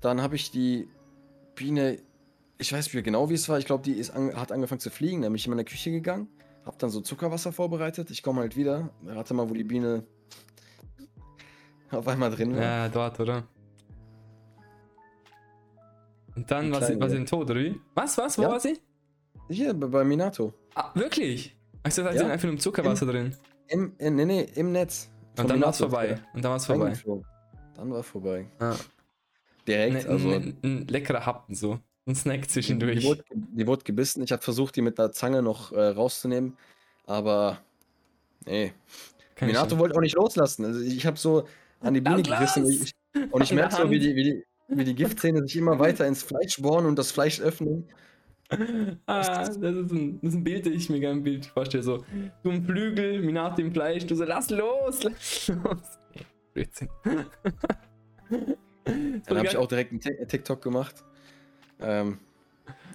[0.00, 0.88] Dann habe ich die
[1.54, 1.98] Biene,
[2.58, 4.90] ich weiß nicht mehr genau, wie es war, ich glaube, die an, hat angefangen zu
[4.90, 6.28] fliegen, dann bin ich in meine Küche gegangen,
[6.66, 8.10] habe dann so Zuckerwasser vorbereitet.
[8.10, 10.04] Ich komme halt wieder, rate mal, wo die Biene
[11.90, 12.62] auf einmal drin war.
[12.62, 13.44] Ja, dort, oder?
[16.36, 17.80] Und dann war sie, war sie tot, oder wie?
[17.94, 18.50] Was, was, wo Ja.
[18.50, 18.78] war sie?
[19.48, 20.52] Hier, bei, bei Minato.
[20.74, 21.56] Ah, wirklich?
[21.82, 22.18] Also da Ja.
[22.18, 23.34] sie einfach nur Zuckerwasser drin.
[23.68, 25.10] Im, in, nee, nee, im Netz.
[25.38, 26.20] Und dann war es vorbei.
[26.32, 26.92] Und dann war es vorbei.
[27.74, 28.46] Dann war vorbei.
[28.58, 28.76] Ah.
[29.66, 30.30] Direkt, Ne, also.
[30.30, 31.80] ein, ein leckerer Happen so.
[32.06, 33.00] Ein Snack zwischendurch.
[33.00, 34.22] die, wurde, die wurde gebissen.
[34.22, 36.56] Ich habe versucht, die mit der Zange noch äh, rauszunehmen.
[37.06, 37.58] Aber.
[38.44, 38.72] Nee.
[39.34, 40.64] Kann Minato wollte auch nicht loslassen.
[40.66, 41.48] Also ich habe so
[41.80, 42.64] an die Biene Lass gerissen.
[42.64, 42.82] Und los!
[42.82, 46.06] ich, und ich merke so, wie die, wie, die, wie die Giftzähne sich immer weiter
[46.06, 47.88] ins Fleisch bohren und das Fleisch öffnen.
[49.06, 51.82] Ah, das ist, ein, das ist ein Bild, das ich mir gerne ein Bild vorstelle.
[51.82, 52.04] So,
[52.42, 55.98] du im Flügel, Minato im Fleisch, du so, lass los, lass los.
[56.52, 56.88] Blödsinn.
[58.26, 61.04] Dann habe ich auch direkt einen Tik- TikTok gemacht.
[61.80, 62.18] Ähm,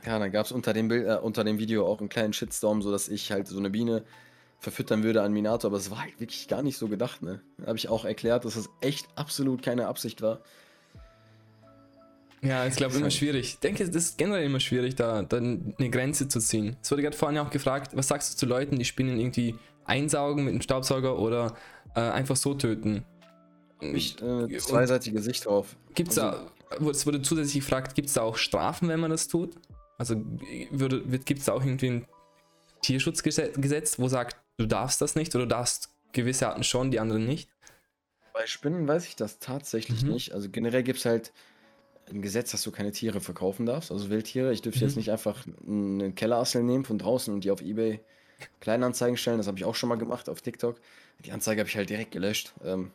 [0.06, 2.82] ja, dann gab es unter, dem Bild- äh, unter dem Video auch einen kleinen Shitstorm,
[2.82, 4.04] sodass ich halt so eine Biene
[4.60, 7.42] verfüttern würde an Minato, aber es war halt wirklich gar nicht so gedacht, ne?
[7.66, 10.42] Habe ich auch erklärt, dass es echt absolut keine Absicht war.
[12.42, 13.46] Ja, ich glaube immer schwierig.
[13.56, 16.78] Ich denke, das ist generell immer schwierig, da, da eine Grenze zu ziehen.
[16.82, 20.46] Es wurde gerade vorhin auch gefragt, was sagst du zu Leuten, die Spinnen irgendwie einsaugen
[20.46, 21.56] mit einem Staubsauger oder
[21.96, 23.04] äh, einfach so töten?
[23.82, 25.76] Ich, äh, zweiseitige Sicht drauf.
[25.96, 29.12] Gibt es also- da, es wurde zusätzlich gefragt, gibt es da auch Strafen, wenn man
[29.12, 29.56] das tut?
[29.98, 32.06] Also gibt es da auch irgendwie ein
[32.82, 37.26] Tierschutzgesetz, wo sagt, du darfst das nicht oder du darfst gewisse Arten schon, die anderen
[37.26, 37.50] nicht?
[38.34, 40.12] Bei Spinnen weiß ich das tatsächlich Mhm.
[40.14, 40.34] nicht.
[40.34, 41.34] Also generell gibt es halt
[42.12, 44.52] ein Gesetz, dass du keine Tiere verkaufen darfst, also Wildtiere.
[44.54, 44.88] Ich dürfte Mhm.
[44.88, 48.00] jetzt nicht einfach eine Kellerassel nehmen von draußen und die auf Ebay
[48.62, 49.38] Kleinanzeigen stellen.
[49.38, 50.78] Das habe ich auch schon mal gemacht auf TikTok.
[51.26, 52.54] Die Anzeige habe ich halt direkt gelöscht.
[52.64, 52.92] Ähm,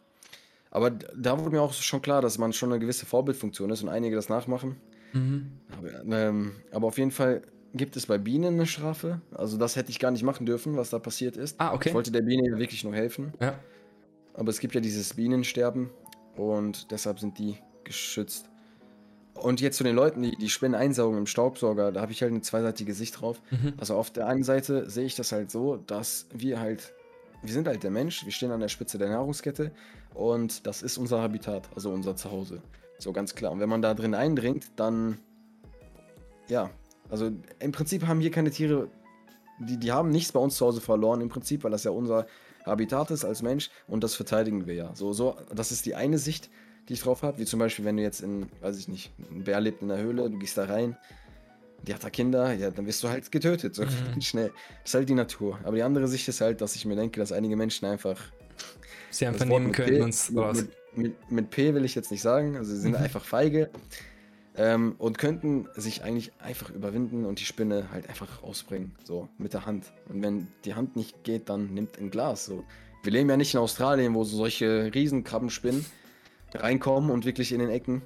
[0.71, 3.89] aber da wurde mir auch schon klar, dass man schon eine gewisse Vorbildfunktion ist und
[3.91, 4.77] einige das nachmachen.
[5.13, 5.53] Mhm.
[5.77, 7.43] Aber, ähm, aber auf jeden Fall
[7.75, 9.21] gibt es bei Bienen eine Strafe.
[9.33, 11.61] Also das hätte ich gar nicht machen dürfen, was da passiert ist.
[11.61, 11.95] Ah, Ich okay.
[11.95, 13.33] wollte der Biene wirklich nur helfen.
[13.41, 13.59] Ja.
[14.33, 15.91] Aber es gibt ja dieses Bienensterben
[16.37, 18.49] und deshalb sind die geschützt.
[19.35, 22.33] Und jetzt zu den Leuten, die die Spinnen einsaugen im Staubsauger, da habe ich halt
[22.33, 23.41] eine zweiseitige Sicht drauf.
[23.51, 23.75] Mhm.
[23.77, 26.95] Also auf der einen Seite sehe ich das halt so, dass wir halt,
[27.43, 29.73] wir sind halt der Mensch, wir stehen an der Spitze der Nahrungskette
[30.15, 32.63] und das ist unser Habitat, also unser Zuhause.
[32.99, 33.53] So ganz klar.
[33.53, 35.19] Und wenn man da drin eindringt, dann,
[36.49, 36.71] ja,
[37.11, 38.89] also im Prinzip haben hier keine Tiere,
[39.59, 42.27] die, die haben nichts bei uns zu Hause verloren, im Prinzip, weil das ja unser
[42.65, 44.95] Habitat ist als Mensch und das verteidigen wir ja.
[44.95, 46.51] So, so, das ist die eine Sicht,
[46.89, 49.45] die ich drauf habe, wie zum Beispiel, wenn du jetzt in, weiß ich nicht, ein
[49.45, 50.97] Bär lebt in der Höhle, du gehst da rein,
[51.87, 54.21] die hat da Kinder, ja, dann wirst du halt getötet, so Mhm.
[54.21, 54.53] schnell.
[54.83, 55.59] Das ist halt die Natur.
[55.65, 58.21] Aber die andere Sicht ist halt, dass ich mir denke, dass einige Menschen einfach.
[59.11, 62.73] Sie einfach nehmen können und mit, mit, mit, P will ich jetzt nicht sagen, also
[62.75, 62.99] sie sind Mhm.
[62.99, 63.71] einfach feige
[64.57, 69.53] ähm, und könnten sich eigentlich einfach überwinden und die Spinne halt einfach rausbringen, so mit
[69.53, 69.93] der Hand.
[70.09, 72.45] Und wenn die Hand nicht geht, dann nimmt ein Glas.
[72.47, 72.65] So.
[73.05, 75.85] Wir leben ja nicht in Australien, wo so solche Riesenkrabbenspinnen
[76.55, 78.03] reinkommen und wirklich in den Ecken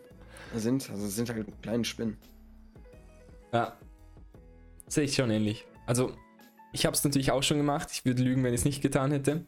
[0.55, 0.91] sind.
[0.91, 2.17] Also es sind halt kleine Spinnen.
[3.53, 3.77] Ja.
[4.87, 5.67] Sehe ich schon ähnlich.
[5.87, 6.13] Also,
[6.73, 7.89] ich habe es natürlich auch schon gemacht.
[7.93, 9.45] Ich würde lügen, wenn ich es nicht getan hätte.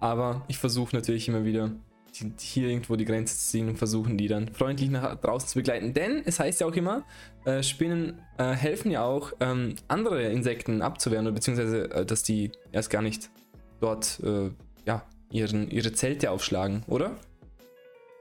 [0.00, 1.70] Aber ich versuche natürlich immer wieder,
[2.14, 5.58] die, hier irgendwo die Grenze zu ziehen und versuchen, die dann freundlich nach draußen zu
[5.58, 5.94] begleiten.
[5.94, 7.04] Denn es heißt ja auch immer,
[7.44, 12.52] äh, Spinnen äh, helfen ja auch, ähm, andere Insekten abzuwehren, oder beziehungsweise, äh, dass die
[12.72, 13.30] erst gar nicht
[13.80, 14.50] dort äh,
[14.86, 17.16] ja, ihren, ihre Zelte aufschlagen, oder?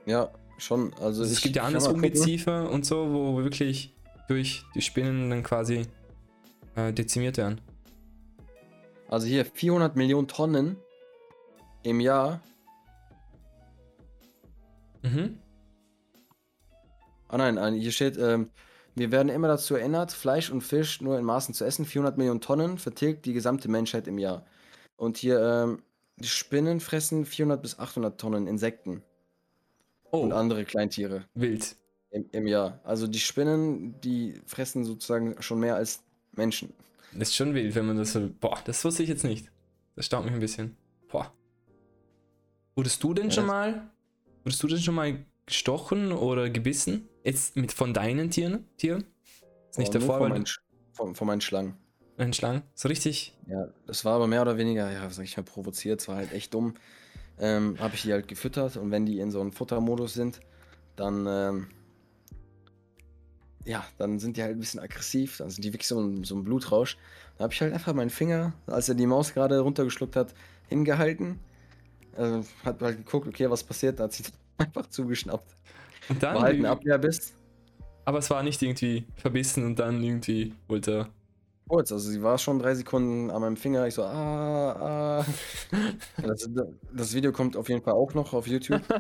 [0.06, 0.93] Ja, schon.
[0.95, 1.95] Also Also es gibt ja gucken.
[1.95, 3.95] Ungeziefer und so, wo wirklich
[4.28, 5.88] durch die Spinnen dann quasi
[6.76, 7.62] äh, dezimiert werden.
[9.10, 10.78] Also hier 400 Millionen Tonnen
[11.84, 12.41] im Jahr.
[15.04, 15.38] Mhm.
[17.28, 18.49] Ah nein, nein, hier steht ähm,
[18.95, 21.86] wir werden immer dazu erinnert, Fleisch und Fisch nur in Maßen zu essen.
[21.86, 24.45] 400 Millionen Tonnen vertilgt die gesamte Menschheit im Jahr.
[24.97, 25.82] Und hier, ähm,
[26.18, 29.01] die Spinnen fressen 400 bis 800 Tonnen Insekten
[30.14, 31.76] Oh, und andere Kleintiere wild.
[32.11, 32.80] im, im Jahr.
[32.84, 36.03] Also die Spinnen, die fressen sozusagen schon mehr als
[36.34, 36.72] Menschen.
[37.14, 38.30] Das ist schon wild, wenn man das so.
[38.39, 39.51] Boah, das wusste ich jetzt nicht.
[39.95, 40.78] Das staunt mich ein bisschen.
[41.09, 41.34] Boah.
[42.76, 43.89] Wurdest du denn Ja, schon mal.
[44.43, 47.07] Wurdest du denn schon mal gestochen oder gebissen?
[47.24, 48.66] Jetzt mit von deinen Tieren?
[48.78, 49.05] Tieren?
[49.70, 50.45] Ist nicht Aber der Fall, von
[50.93, 51.76] von, von meinen Schlangen.
[52.18, 52.61] einen Schlangen.
[52.76, 53.36] So richtig.
[53.47, 56.01] Ja, das war aber mehr oder weniger, ja, sag ich mal, provoziert.
[56.01, 56.76] Es war halt echt dumm.
[57.39, 60.39] Ähm, habe ich die halt gefüttert und wenn die in so einem Futtermodus sind,
[60.95, 61.67] dann, ähm,
[63.65, 65.38] ja, dann sind die halt ein bisschen aggressiv.
[65.38, 66.97] Dann sind die wirklich so ein, so ein Blutrausch.
[67.38, 70.34] Da habe ich halt einfach meinen Finger, als er die Maus gerade runtergeschluckt hat,
[70.67, 71.39] hingehalten.
[72.17, 73.99] Äh, hat halt geguckt, okay, was passiert.
[73.99, 74.23] Da hat sie
[74.57, 75.55] einfach zugeschnappt.
[76.09, 76.36] Und dann.
[76.36, 77.34] War halt ein Abwehrbiss.
[78.05, 81.09] aber es war nicht irgendwie verbissen und dann irgendwie wollte er.
[81.68, 83.88] Kurz, also sie war schon drei Sekunden an meinem Finger.
[83.88, 85.26] Ich so, ah, ah.
[86.22, 86.49] Das,
[86.93, 88.82] das Video kommt auf jeden Fall auch noch auf YouTube.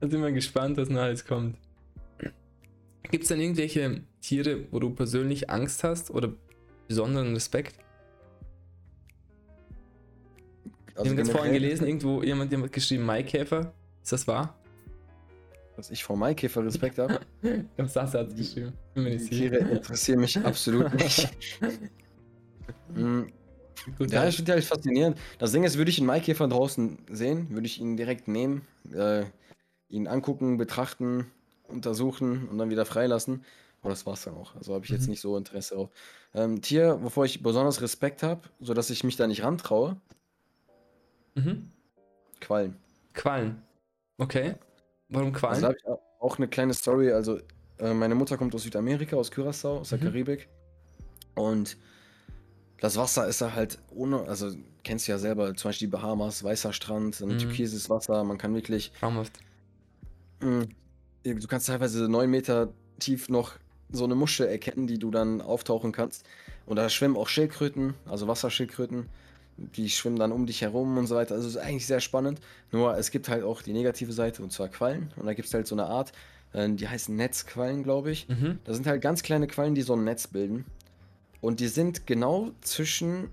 [0.00, 1.56] Da sind wir gespannt, was noch alles kommt.
[3.10, 6.32] Gibt es denn irgendwelche Tiere, wo du persönlich Angst hast oder
[6.88, 7.76] besonderen Respekt?
[10.94, 13.72] Also Wir haben jetzt vorhin gelesen, irgendwo jemand, jemand hat geschrieben, Maikäfer.
[14.02, 14.58] Ist das wahr?
[15.76, 17.20] Dass ich vor Maikäfer Respekt habe.
[17.42, 18.72] Ich glaube, Sasa hat es geschrieben.
[18.94, 21.28] Bin mir Die nicht Tiere interessieren mich absolut nicht.
[22.94, 23.22] Mm,
[23.98, 25.18] Gut, Ja, ich finde halt faszinierend.
[25.38, 28.62] Das Ding ist, würde ich einen Maikäfer draußen sehen, würde ich ihn direkt nehmen,
[28.94, 29.24] äh,
[29.88, 31.26] ihn angucken, betrachten,
[31.68, 33.44] untersuchen und dann wieder freilassen.
[33.80, 34.54] Aber das war's dann auch.
[34.54, 35.10] Also habe ich jetzt Mhm.
[35.10, 35.90] nicht so Interesse auf.
[36.34, 39.96] Ähm, Tier, wovor ich besonders Respekt habe, sodass ich mich da nicht rantraue,
[41.34, 41.70] mhm.
[42.40, 42.76] Quallen.
[43.14, 43.62] Quallen.
[44.18, 44.54] Okay.
[45.12, 45.60] Warum Also Quallen?
[45.62, 47.12] da habe ich au- auch eine kleine Story.
[47.12, 47.38] Also,
[47.78, 50.02] äh, meine Mutter kommt aus Südamerika, aus Curaçao, aus der Mhm.
[50.04, 50.48] Karibik.
[51.34, 51.76] Und
[52.80, 54.50] das Wasser ist da halt ohne, also
[54.84, 57.38] kennst du ja selber, zum Beispiel die Bahamas, weißer Strand, ein Mhm.
[57.38, 59.38] türkises Wasser, man kann wirklich, Traumhaft.
[60.40, 60.66] mh,
[61.24, 63.52] du kannst teilweise neun Meter tief noch
[63.90, 66.26] so eine Muschel erkennen, die du dann auftauchen kannst.
[66.66, 69.06] Und da schwimmen auch Schildkröten, also Wasserschildkröten.
[69.56, 71.34] Die schwimmen dann um dich herum und so weiter.
[71.34, 72.40] Also es ist eigentlich sehr spannend.
[72.70, 75.12] Nur es gibt halt auch die negative Seite und zwar Quallen.
[75.16, 76.12] Und da gibt es halt so eine Art,
[76.52, 78.28] äh, die heißen Netzquallen, glaube ich.
[78.28, 78.58] Mhm.
[78.64, 80.64] Das sind halt ganz kleine Quallen, die so ein Netz bilden.
[81.40, 83.28] Und die sind genau zwischen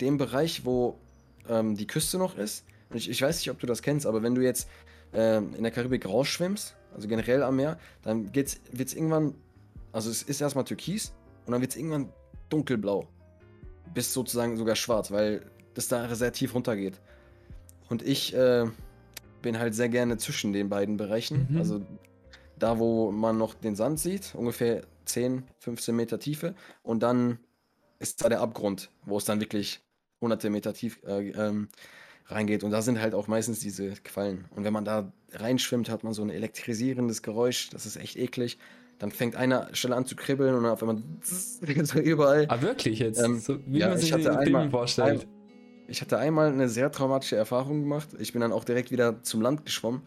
[0.00, 0.98] dem Bereich, wo
[1.48, 2.64] ähm, die Küste noch ist.
[2.88, 4.68] Und ich, ich weiß nicht, ob du das kennst, aber wenn du jetzt
[5.12, 9.34] ähm, in der Karibik rausschwimmst, also generell am Meer, dann wird es irgendwann,
[9.92, 11.12] also es ist erstmal türkis
[11.46, 12.12] und dann wird es irgendwann
[12.48, 13.06] dunkelblau.
[13.94, 15.42] Bis sozusagen sogar schwarz, weil
[15.80, 17.00] das da sehr tief runtergeht.
[17.88, 18.66] Und ich äh,
[19.42, 21.48] bin halt sehr gerne zwischen den beiden Bereichen.
[21.50, 21.58] Mhm.
[21.58, 21.80] Also
[22.58, 26.54] da, wo man noch den Sand sieht, ungefähr 10, 15 Meter Tiefe.
[26.82, 27.38] Und dann
[27.98, 29.80] ist da der Abgrund, wo es dann wirklich
[30.20, 31.68] hunderte Meter tief äh, ähm,
[32.26, 32.62] reingeht.
[32.62, 34.44] Und da sind halt auch meistens diese Quallen.
[34.54, 37.70] Und wenn man da reinschwimmt, hat man so ein elektrisierendes Geräusch.
[37.70, 38.58] Das ist echt eklig.
[38.98, 42.46] Dann fängt eine Stelle an zu kribbeln und auf einmal so überall.
[42.48, 43.22] Ah, wirklich jetzt?
[43.22, 45.26] Ähm, so, wie ja, man sich den Filmen einmal- vorstellt.
[45.90, 48.10] Ich hatte einmal eine sehr traumatische Erfahrung gemacht.
[48.20, 50.02] Ich bin dann auch direkt wieder zum Land geschwommen.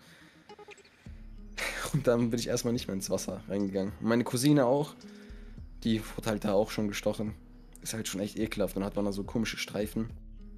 [1.93, 3.91] Und dann bin ich erstmal nicht mehr ins Wasser reingegangen.
[3.99, 4.95] Und meine Cousine auch.
[5.83, 7.33] Die wurde halt da auch schon gestochen.
[7.81, 8.77] Ist halt schon echt ekelhaft.
[8.77, 10.09] Dann hat man da so komische Streifen.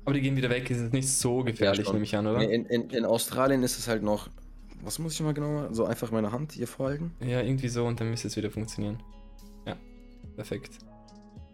[0.06, 1.96] Aber die gehen wieder weg, ist jetzt nicht so gefährlich, schon.
[1.96, 2.48] nehme ich an, oder?
[2.48, 4.30] In, in, in Australien ist es halt noch.
[4.84, 5.74] Was muss ich mal genau machen?
[5.74, 7.16] So einfach meine Hand hier vorhalten.
[7.20, 9.02] Ja, irgendwie so und dann müsste es wieder funktionieren.
[9.66, 9.76] Ja,
[10.36, 10.78] perfekt.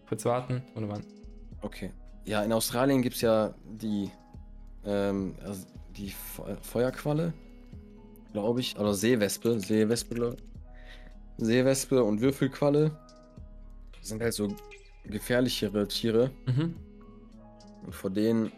[0.09, 1.05] Kurz warten und wann?
[1.61, 1.91] Okay.
[2.25, 4.11] Ja, in Australien gibt es ja die,
[4.85, 5.65] ähm, also
[5.97, 7.33] die Fe Feuerqualle,
[8.31, 8.77] glaube ich.
[8.77, 9.59] Oder Seewespe.
[9.59, 10.37] Seewespe.
[11.37, 12.91] Seewespe und Würfelqualle.
[13.97, 14.55] Das sind halt so
[15.05, 16.31] gefährlichere Tiere.
[16.45, 16.75] Mhm.
[17.83, 18.51] Und vor denen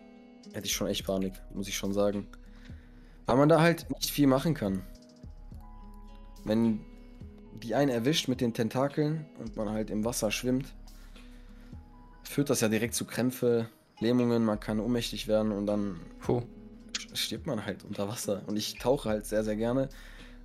[0.53, 2.27] hätte ich schon echt Panik, muss ich schon sagen.
[3.25, 4.83] Weil man da halt nicht viel machen kann.
[6.43, 6.81] Wenn
[7.61, 10.73] die einen erwischt mit den Tentakeln und man halt im Wasser schwimmt,
[12.23, 13.67] führt das ja direkt zu Krämpfe,
[13.99, 16.41] Lähmungen, man kann ohnmächtig werden und dann Puh.
[17.13, 18.41] stirbt man halt unter Wasser.
[18.47, 19.89] Und ich tauche halt sehr, sehr gerne.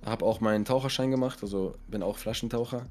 [0.05, 2.85] Habe auch meinen Taucherschein gemacht, also bin auch Flaschentaucher.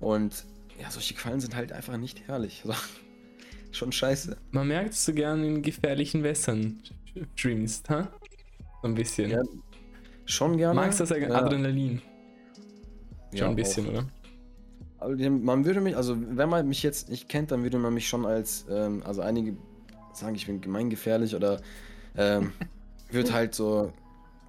[0.00, 0.44] Und
[0.80, 2.62] ja, solche Quallen sind halt einfach nicht herrlich.
[2.66, 2.76] Also,
[3.70, 4.36] schon scheiße.
[4.50, 6.82] Man merkt, dass du gern in gefährlichen Wässern
[7.36, 8.10] streamst, ha?
[8.82, 9.30] So ein bisschen.
[9.30, 9.42] Ja,
[10.24, 10.74] schon gerne.
[10.74, 12.02] Magst du das Ja, Adrenalin?
[13.30, 13.90] Schon ja, ein bisschen, auch.
[13.90, 14.06] oder?
[15.08, 18.26] Man würde mich, also wenn man mich jetzt nicht kennt, dann würde man mich schon
[18.26, 19.56] als, ähm, also einige
[20.12, 21.60] sagen, ich bin gemeingefährlich oder
[22.16, 22.52] ähm,
[23.10, 23.92] wird halt so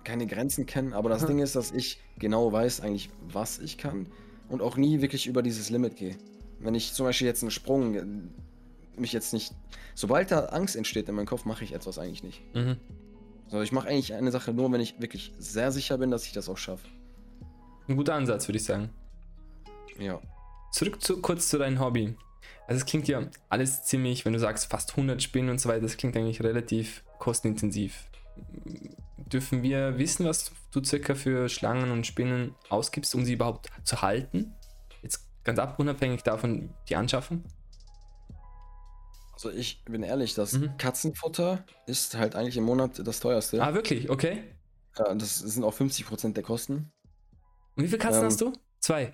[0.04, 4.08] keine Grenzen kennen, aber das Ding ist, dass ich genau weiß eigentlich, was ich kann
[4.50, 6.18] und auch nie wirklich über dieses Limit gehe.
[6.60, 8.06] Wenn ich zum Beispiel jetzt einen Sprung äh,
[9.00, 9.54] mich jetzt nicht.
[9.96, 12.42] Sobald da Angst entsteht in meinem Kopf, mache ich etwas eigentlich nicht.
[12.56, 12.78] Mhm.
[13.48, 16.32] So, ich mache eigentlich eine Sache nur, wenn ich wirklich sehr sicher bin, dass ich
[16.32, 16.88] das auch schaffe.
[17.88, 18.90] Ein guter Ansatz, würde ich sagen.
[20.00, 20.20] Ja.
[20.74, 22.18] Zurück zu, kurz zu deinem Hobby.
[22.66, 25.82] Also es klingt ja alles ziemlich, wenn du sagst fast 100 Spinnen und so weiter,
[25.82, 28.08] das klingt eigentlich relativ kostenintensiv.
[29.18, 34.02] Dürfen wir wissen, was du circa für Schlangen und Spinnen ausgibst, um sie überhaupt zu
[34.02, 34.56] halten?
[35.04, 37.44] Jetzt ganz abunabhängig davon die Anschaffung?
[39.34, 40.76] Also ich bin ehrlich, das mhm.
[40.78, 43.62] Katzenfutter ist halt eigentlich im Monat das teuerste.
[43.62, 44.10] Ah, wirklich?
[44.10, 44.44] Okay.
[44.98, 46.92] Ja, das sind auch 50% der Kosten.
[47.76, 48.54] Und wie viele Katzen ähm, hast du?
[48.80, 49.12] Zwei.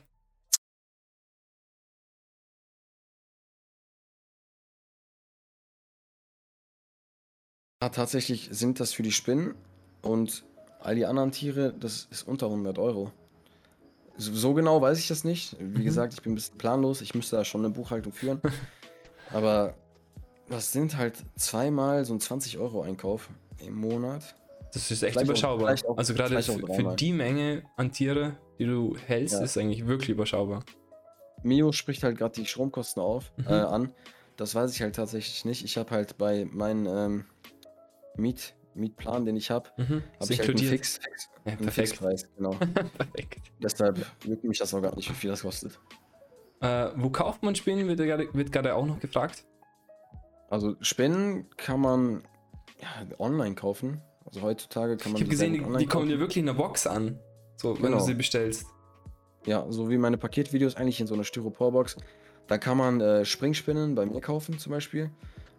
[7.82, 9.56] Ja, tatsächlich sind das für die Spinnen
[10.02, 10.44] und
[10.82, 13.14] all die anderen Tiere, das ist unter 100 Euro.
[14.18, 15.56] So, so genau weiß ich das nicht.
[15.60, 15.86] Wie mhm.
[15.86, 17.00] gesagt, ich bin ein bisschen planlos.
[17.00, 18.42] Ich müsste da schon eine Buchhaltung führen.
[19.32, 19.76] Aber
[20.50, 23.30] das sind halt zweimal so ein 20 Euro Einkauf
[23.66, 24.36] im Monat.
[24.74, 25.74] Das ist echt vielleicht überschaubar.
[25.74, 29.42] Auch, auch, also gerade für, für, die Menge an Tiere, die du hältst, ja.
[29.42, 30.66] ist eigentlich wirklich überschaubar.
[31.44, 33.48] Mio spricht halt gerade die Stromkosten auf, mhm.
[33.48, 33.94] äh, an.
[34.36, 35.64] Das weiß ich halt tatsächlich nicht.
[35.64, 37.26] Ich habe halt bei meinen ähm,
[38.20, 40.04] Miet, Mietplan, den ich habe, mhm.
[40.20, 42.30] habe ich halt einen Fix, Fix, ja, einen Fixpreis.
[42.36, 42.52] Genau.
[42.98, 43.52] perfekt.
[43.62, 45.80] Deshalb juckt mich das auch gar nicht, wie viel das kostet.
[46.62, 49.46] Äh, wo kauft man Spinnen, wird gerade auch noch gefragt.
[50.50, 52.24] Also Spinnen kann man
[52.82, 54.02] ja, online kaufen.
[54.26, 55.18] Also heutzutage kann man.
[55.18, 57.20] Ich habe gesehen, die, die kommen dir wirklich in der Box an.
[57.56, 57.98] So, wenn genau.
[58.00, 58.66] du sie bestellst.
[59.46, 61.98] Ja, so wie meine Paketvideos eigentlich in so einer Styroporbox.
[62.48, 65.12] Da kann man äh, Springspinnen bei mir kaufen zum Beispiel.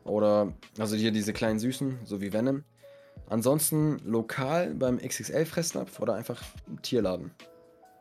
[0.05, 2.65] Oder, also hier diese kleinen Süßen, so wie Venom.
[3.29, 7.31] Ansonsten lokal beim XXL-Fressnapf oder einfach im Tierladen.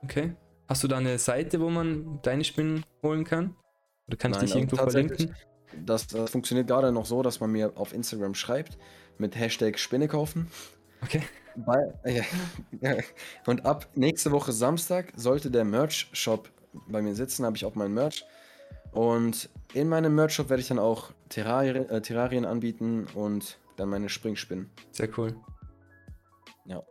[0.04, 0.34] Okay.
[0.68, 3.56] Hast du da eine Seite, wo man deine Spinnen holen kann?
[4.08, 5.36] Oder kann Nein, ich dich irgendwo verlinken?
[5.86, 8.78] Das, das funktioniert gerade noch so, dass man mir auf Instagram schreibt
[9.20, 10.48] mit Hashtag Spinne kaufen.
[11.04, 11.22] Okay.
[11.56, 12.22] Bei, äh,
[12.82, 12.96] ja,
[13.46, 16.50] und ab nächste Woche Samstag sollte der Merch-Shop
[16.88, 18.26] bei mir sitzen, habe ich auch meinen Merch.
[18.92, 24.10] Und in meinem Merch-Shop werde ich dann auch Terrarien, äh, Terrarien anbieten und dann meine
[24.10, 24.70] Springspinnen.
[24.92, 25.36] Sehr cool.
[26.66, 26.84] Ja.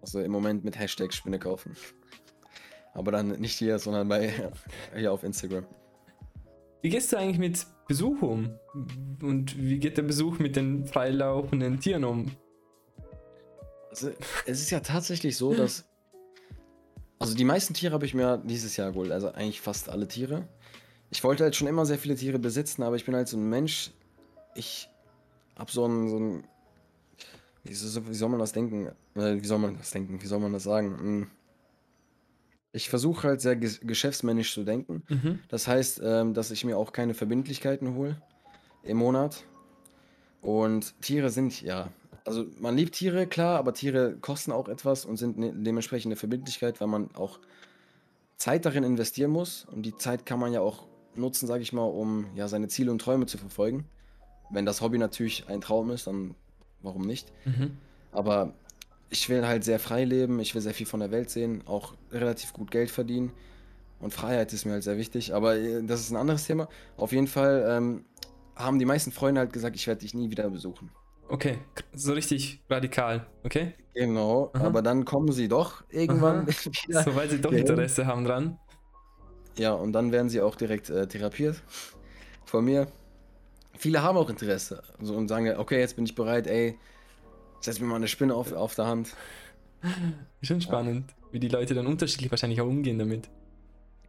[0.00, 1.76] Also im Moment mit Hashtag Spinne kaufen.
[2.94, 4.32] Aber dann nicht hier, sondern bei
[4.96, 5.66] hier auf Instagram.
[6.82, 8.58] Wie gehst du eigentlich mit Besuch um?
[9.20, 12.30] Und wie geht der Besuch mit den freilaufenden Tieren um?
[13.90, 14.10] Also,
[14.44, 15.84] es ist ja tatsächlich so, dass.
[17.18, 19.10] Also, die meisten Tiere habe ich mir dieses Jahr geholt.
[19.10, 20.46] Also, eigentlich fast alle Tiere.
[21.10, 23.48] Ich wollte halt schon immer sehr viele Tiere besitzen, aber ich bin halt so ein
[23.48, 23.92] Mensch.
[24.54, 24.88] Ich
[25.56, 26.08] habe so ein.
[26.08, 26.44] So ein
[27.64, 28.86] wie, soll man das denken?
[29.14, 30.22] Äh, wie soll man das denken?
[30.22, 30.98] Wie soll man das sagen?
[30.98, 31.30] Hm.
[32.72, 35.02] Ich versuche halt sehr geschäftsmännisch zu denken.
[35.08, 35.38] Mhm.
[35.48, 38.20] Das heißt, ähm, dass ich mir auch keine Verbindlichkeiten hole
[38.82, 39.44] im Monat.
[40.42, 41.88] Und Tiere sind ja,
[42.24, 46.16] also man liebt Tiere, klar, aber Tiere kosten auch etwas und sind ne dementsprechend eine
[46.16, 47.40] Verbindlichkeit, weil man auch
[48.36, 49.66] Zeit darin investieren muss.
[49.72, 50.86] Und die Zeit kann man ja auch
[51.18, 53.84] nutzen, sage ich mal, um ja seine Ziele und Träume zu verfolgen.
[54.50, 56.34] Wenn das Hobby natürlich ein Traum ist, dann
[56.82, 57.32] warum nicht?
[57.44, 57.76] Mhm.
[58.12, 58.52] Aber
[59.10, 61.94] ich will halt sehr frei leben, ich will sehr viel von der Welt sehen, auch
[62.10, 63.32] relativ gut Geld verdienen.
[64.00, 66.68] Und Freiheit ist mir halt sehr wichtig, aber äh, das ist ein anderes Thema.
[66.96, 68.04] Auf jeden Fall ähm,
[68.54, 70.90] haben die meisten Freunde halt gesagt, ich werde dich nie wieder besuchen.
[71.28, 71.58] Okay,
[71.92, 73.74] so richtig radikal, okay?
[73.94, 74.64] Genau, Aha.
[74.64, 76.46] aber dann kommen sie doch irgendwann
[76.86, 77.02] wieder.
[77.02, 78.58] So, weil sie doch Interesse haben dran.
[79.58, 81.62] Ja, und dann werden sie auch direkt äh, therapiert
[82.44, 82.88] von mir.
[83.78, 86.78] Viele haben auch Interesse also, und sagen, okay, jetzt bin ich bereit, ey,
[87.60, 89.14] Setz mir mal eine Spinne auf, auf der Hand.
[90.42, 91.32] Schon spannend, ja.
[91.32, 93.28] wie die Leute dann unterschiedlich wahrscheinlich auch umgehen damit.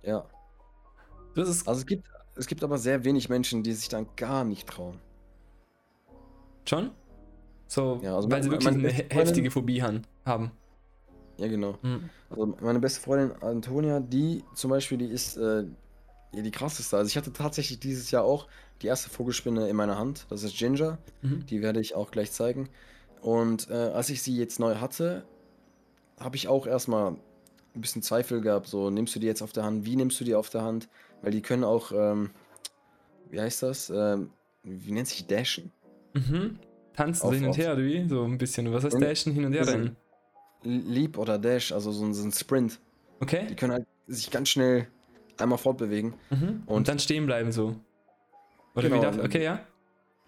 [0.03, 0.25] Ja.
[1.35, 4.99] also es gibt, es gibt aber sehr wenig Menschen, die sich dann gar nicht trauen.
[6.65, 6.91] Schon?
[7.67, 10.03] So, ja, also weil sie wirklich eine heftige Phobie haben.
[11.37, 11.77] Ja, genau.
[11.81, 12.09] Mhm.
[12.29, 15.65] Also meine beste Freundin Antonia, die zum Beispiel, die ist äh,
[16.33, 16.97] die krasseste.
[16.97, 18.47] Also ich hatte tatsächlich dieses Jahr auch
[18.81, 20.25] die erste Vogelspinne in meiner Hand.
[20.29, 20.97] Das ist Ginger.
[21.21, 21.45] Mhm.
[21.45, 22.69] Die werde ich auch gleich zeigen.
[23.21, 25.25] Und äh, als ich sie jetzt neu hatte,
[26.19, 28.67] habe ich auch erstmal ein bisschen Zweifel gehabt.
[28.67, 29.85] So, nimmst du die jetzt auf der Hand?
[29.85, 30.87] Wie nimmst du die auf der Hand?
[31.21, 32.31] Weil die können auch, ähm,
[33.29, 33.89] wie heißt das?
[33.89, 34.31] Ähm,
[34.63, 35.71] wie nennt sich Dashen?
[36.13, 36.59] Mhm.
[36.93, 38.07] Tanzen auf, hin und her, oder wie?
[38.07, 38.71] So ein bisschen.
[38.73, 39.95] Was heißt Dashen hin und her rennen?
[40.67, 42.79] Leap oder Dash, also so ein, so ein, Sprint.
[43.19, 43.47] Okay.
[43.49, 44.87] Die können halt sich ganz schnell
[45.37, 46.13] einmal fortbewegen.
[46.29, 46.63] Mhm.
[46.65, 47.75] Und, und, dann stehen bleiben so.
[48.75, 49.65] Oder genau, wie darf, Okay, ja?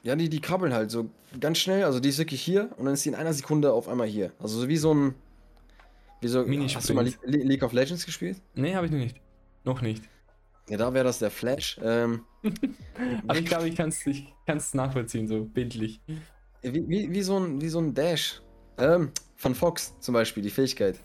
[0.01, 1.09] Ja, die, die krabbeln halt so
[1.39, 1.83] ganz schnell.
[1.83, 4.31] Also die ist wirklich hier und dann ist sie in einer Sekunde auf einmal hier.
[4.39, 5.15] Also so wie so ein.
[6.21, 6.43] Wie so.
[6.43, 6.75] Minisprint.
[6.75, 8.41] Hast du mal Le Le League of Legends gespielt?
[8.55, 9.17] Nee, habe ich noch nicht.
[9.65, 10.03] Noch nicht.
[10.69, 11.79] Ja, da wäre das der Flash.
[11.83, 12.21] Ähm,
[13.27, 15.99] Aber ich glaube, ich kann es ich kann's nachvollziehen, so bildlich.
[16.61, 18.41] wie, wie, wie, so ein, wie so ein Dash.
[18.77, 20.99] Ähm, von Fox zum Beispiel, die Fähigkeit.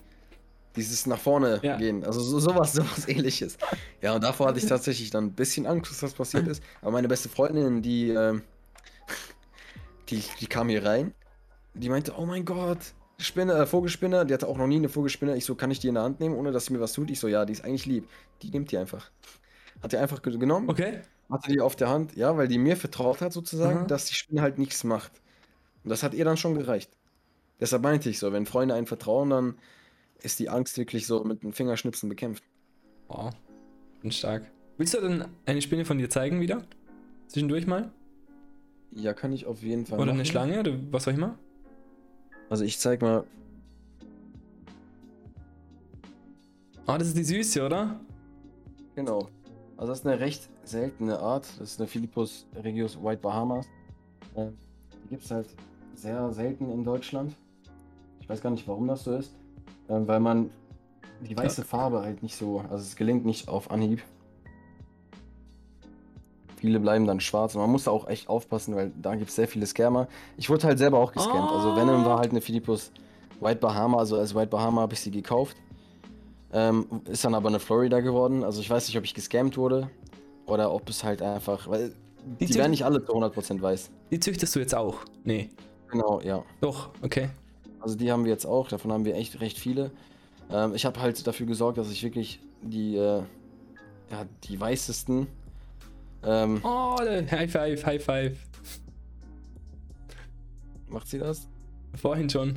[0.75, 1.77] Dieses nach vorne Ja.
[1.77, 2.03] gehen.
[2.03, 3.57] Also so, sowas, sowas ähnliches.
[4.01, 6.61] Ja, und davor hatte ich tatsächlich dann ein bisschen Angst, dass das passiert ist.
[6.81, 8.41] Aber meine beste Freundin, die, ähm,
[10.09, 11.13] die, die kam hier rein.
[11.73, 12.79] Die meinte, oh mein Gott,
[13.17, 14.25] Spinne, äh, Vogelspinne.
[14.25, 15.37] Die hatte auch noch nie eine Vogelspinne.
[15.37, 17.09] Ich so, kann ich die in der Hand nehmen, ohne dass sie mir was tut?
[17.09, 18.09] Ich so, ja, die ist eigentlich lieb.
[18.41, 19.09] Die nimmt die einfach.
[19.81, 20.99] Hat die einfach ge- genommen, Okay.
[21.31, 23.85] hatte die auf der Hand, ja, weil die mir vertraut hat sozusagen, Aha.
[23.87, 25.11] dass die Spinne halt nichts macht.
[25.83, 26.91] Und das hat ihr dann schon gereicht.
[27.59, 29.55] Deshalb meinte ich so, wenn Freunde einen vertrauen, dann
[30.21, 32.43] ist die Angst wirklich so mit dem Fingerschnipsen bekämpft.
[33.07, 33.33] Wow.
[34.01, 34.51] Bin stark.
[34.77, 36.63] Willst du denn eine Spinne von dir zeigen wieder?
[37.27, 37.91] Zwischendurch mal?
[38.91, 40.25] Ja, kann ich auf jeden Fall Oder eine machen.
[40.25, 41.37] Schlange oder was auch immer?
[42.49, 43.23] Also ich zeig mal,
[46.87, 47.99] Ah, das ist die Süße, oder?
[48.95, 49.27] genau.
[49.77, 51.45] Also das ist eine recht seltene Art.
[51.59, 53.65] Das ist eine Philippus regius White Bahamas.
[54.35, 54.47] Äh,
[55.03, 55.47] die gibt es halt
[55.95, 57.33] sehr selten in Deutschland.
[58.25, 59.31] Ich weiß gar nicht, warum das so ist.
[59.87, 60.49] Ähm, weil man
[61.21, 64.01] die weiße Farbe halt nicht so, also es gelingt nicht auf Anhieb.
[66.55, 67.53] Viele bleiben dann schwarz.
[67.53, 70.07] Und man muss da auch echt aufpassen, weil da gibt es sehr viele Scammer.
[70.37, 71.51] Ich wurde halt selber auch gescammt.
[71.51, 72.91] Also Venom war halt eine Philippus
[73.41, 73.99] White Bahama.
[73.99, 75.55] Also als White Bahama habe ich sie gekauft.
[76.51, 78.43] Ähm, ist dann aber eine Florida geworden.
[78.43, 79.87] Also ich weiß nicht, ob ich gescammt wurde
[80.47, 81.93] oder ob es halt einfach, weil
[82.39, 83.91] Die die, werden nicht alle zu 100% weiß.
[84.09, 84.97] Die züchtest du jetzt auch?
[85.23, 85.51] Nee.
[85.91, 86.43] Genau, ja.
[86.61, 87.29] Doch, okay.
[87.85, 88.67] Also die haben wir jetzt auch.
[88.67, 89.91] Davon haben wir echt recht viele.
[90.49, 93.21] Ähm, ich habe halt dafür gesorgt, dass ich wirklich die, äh,
[94.09, 95.27] ja, die weißesten.
[96.23, 98.39] Ähm, Oh, High Five, High Five.
[100.87, 101.47] macht sie das?
[101.93, 102.55] Vorhin schon.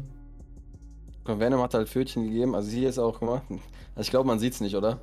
[1.26, 2.54] Mal, Venom hat halt Pfötchen gegeben.
[2.54, 3.42] Also hier ist auch, guck mal.
[3.50, 4.98] Also ich glaube, man sieht's nicht, oder?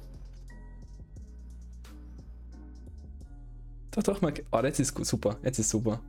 [3.92, 4.34] Doch, doch, mal.
[4.52, 5.38] Oh, jetzt ist super.
[5.44, 6.00] Jetzt ist super.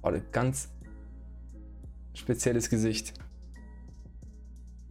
[0.00, 0.70] Oh, ganz
[2.20, 3.14] spezielles Gesicht.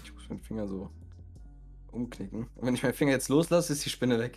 [0.03, 0.89] Ich muss meinen Finger so
[1.91, 2.47] umknicken.
[2.55, 4.35] Und wenn ich meinen Finger jetzt loslasse, ist die Spinne weg.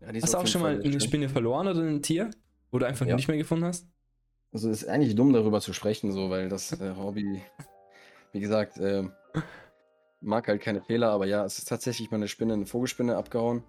[0.00, 1.00] Ja, Hast du auch schon Fall mal eine.
[1.00, 2.30] Spinne verloren oder ein Tier?
[2.70, 3.14] Wo du einfach Ja.
[3.16, 3.86] nicht mehr gefunden hast?
[4.52, 7.40] Also ist eigentlich dumm darüber zu sprechen, so, weil das äh, Hobby,
[8.32, 9.04] wie gesagt, äh,
[10.20, 13.62] mag halt keine Fehler, aber ja, es ist tatsächlich mal eine Spinne, eine Vogelspinne abgehauen.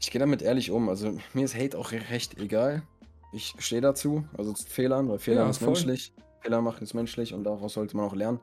[0.00, 2.82] Ich gehe damit ehrlich um, also mir ist Hate auch re- recht egal.
[3.32, 5.68] Ich stehe dazu, also zu Fehlern, weil Fehler Ja, ist voll.
[5.68, 6.12] menschlich.
[6.40, 8.40] Fehler machen ist menschlich und daraus sollte man auch lernen.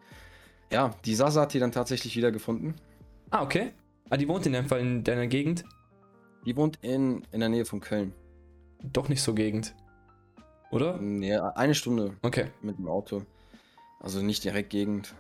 [0.72, 2.76] Ja, die Sasa hat die dann tatsächlich wieder gefunden.
[3.30, 3.72] Ah, okay.
[4.10, 5.64] Ah, die wohnt in dem Fall in deiner Gegend.
[6.46, 8.14] Die wohnt in, in der Nähe von Köln.
[8.82, 9.76] Doch nicht so Gegend.
[10.72, 11.00] Oder?
[11.02, 12.46] Ja, eine Stunde Okay.
[12.62, 13.24] mit dem Auto.
[14.00, 15.14] Also nicht direkt Gegend.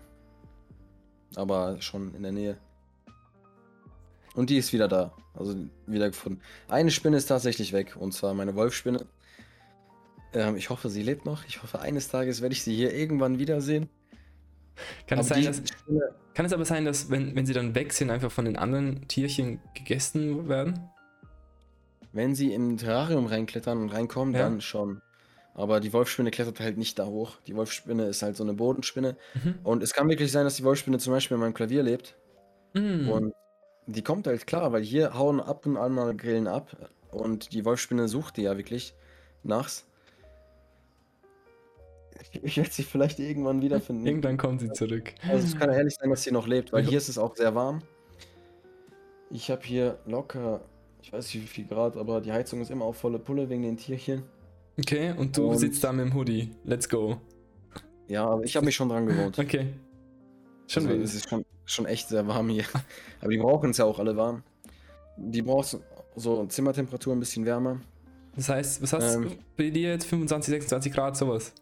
[1.35, 2.57] Aber schon in der Nähe.
[4.35, 5.11] Und die ist wieder da.
[5.33, 5.55] Also
[5.85, 6.41] wieder gefunden.
[6.67, 7.95] Eine Spinne ist tatsächlich weg.
[7.99, 9.05] Und zwar meine Wolfspinne.
[10.33, 11.45] Ähm, ich hoffe, sie lebt noch.
[11.45, 13.89] Ich hoffe, eines Tages werde ich sie hier irgendwann wiedersehen.
[15.07, 15.63] Kann es, Aber sein, dass,
[16.33, 19.07] kann es aber sein, dass, wenn, wenn sie dann weg sind, einfach von den anderen
[19.07, 20.89] Tierchen gegessen werden?
[22.11, 24.41] wenn sie im Terrarium reinklettern und reinkommen, Ja.
[24.41, 25.01] dann schon.
[25.53, 27.37] Aber die Wolfsspinne klettert halt nicht da hoch.
[27.47, 29.17] Die Wolfsspinne ist halt so eine Bodenspinne.
[29.33, 29.55] Mhm.
[29.63, 32.15] Und es kann wirklich sein, dass die Wolfsspinne zum Beispiel in meinem Klavier lebt.
[32.73, 33.09] Mm.
[33.09, 33.33] Und
[33.87, 36.77] die kommt halt klar, weil hier hauen ab und an mal Grillen ab.
[37.11, 38.93] Und die Wolfsspinne sucht die ja wirklich
[39.43, 39.85] nachts.
[42.43, 44.05] Ich werde sie vielleicht irgendwann wiederfinden.
[44.05, 45.13] Irgendwann kommt sie zurück.
[45.27, 46.89] Also es kann ehrlich sein, dass sie noch lebt, weil Ja.
[46.89, 47.81] hier ist es auch sehr warm.
[49.29, 50.61] Ich habe hier locker,
[51.01, 53.61] ich weiß nicht wie viel Grad, aber die Heizung ist immer auf volle Pulle wegen
[53.63, 54.23] den Tierchen.
[54.77, 56.51] Okay, und du Und- sitzt da mit dem Hoodie.
[56.63, 57.17] Let's go.
[58.07, 59.37] Ja, aber ich habe mich schon dran gewohnt.
[59.37, 59.67] Okay.
[60.67, 62.65] Schon also, es ist schon, schon echt sehr warm hier.
[63.21, 64.43] Aber die brauchen es ja auch alle warm.
[65.17, 65.79] Die brauchst
[66.15, 67.79] so Zimmertemperatur ein bisschen wärmer.
[68.35, 69.31] Das heißt, was hast du Ähm.
[69.57, 70.05] bei dir jetzt?
[70.05, 71.53] 25, 26 Grad, sowas?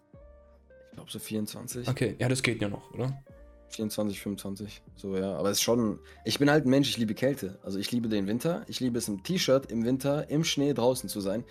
[0.98, 1.88] Ich glaube so 24.
[1.88, 3.22] Okay, ja, das geht ja noch, oder?
[3.70, 4.82] 24, 25.
[4.96, 5.36] So, ja.
[5.36, 6.00] Aber es ist schon.
[6.26, 7.60] Ich bin halt ein Mensch, ich liebe Kälte.
[7.62, 8.64] Also ich liebe den Winter.
[8.68, 11.44] Ich liebe es im T-Shirt im Winter, im Schnee draußen zu sein.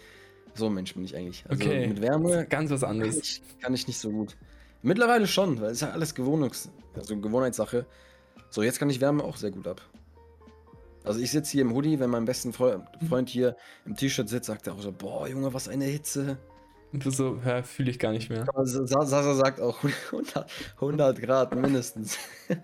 [0.55, 1.45] So ein Mensch bin ich eigentlich.
[1.49, 1.87] Also Okay.
[1.87, 3.19] mit Wärme Ganz was kann anderes.
[3.19, 4.37] ich, kann ich nicht so gut.
[4.83, 7.87] Mittlerweile schon, weil es ist ja alles Gewohnungs also Gewohnheitssache.
[8.51, 9.81] So, jetzt kann ich Wärme auch sehr gut ab.
[11.05, 12.79] Also ich sitze hier im Hoodie, wenn mein besten Freu
[13.09, 16.37] Freund hier im T-Shirt sitzt, sagt er auch so, boah Junge, was eine Hitze.
[16.93, 18.47] Und du so, ja, fühle ich gar nicht mehr.
[18.65, 19.83] Sa- Sasa sagt auch
[20.13, 22.19] 100, 100 Grad mindestens.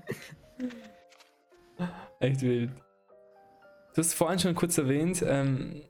[2.21, 2.71] Echt wild.
[3.95, 5.83] Du hast vorhin schon kurz erwähnt, ähm,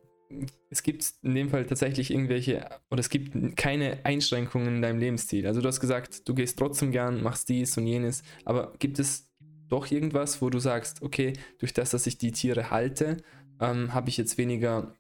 [0.70, 5.46] es gibt in dem Fall tatsächlich irgendwelche, oder es gibt keine Einschränkungen in deinem Lebensstil.
[5.46, 9.30] Also du hast gesagt, du gehst trotzdem gern, machst dies und jenes, aber gibt es
[9.68, 13.18] doch irgendwas, wo du sagst, okay, durch das, dass ich die Tiere halte,
[13.60, 14.94] ähm, habe ich jetzt weniger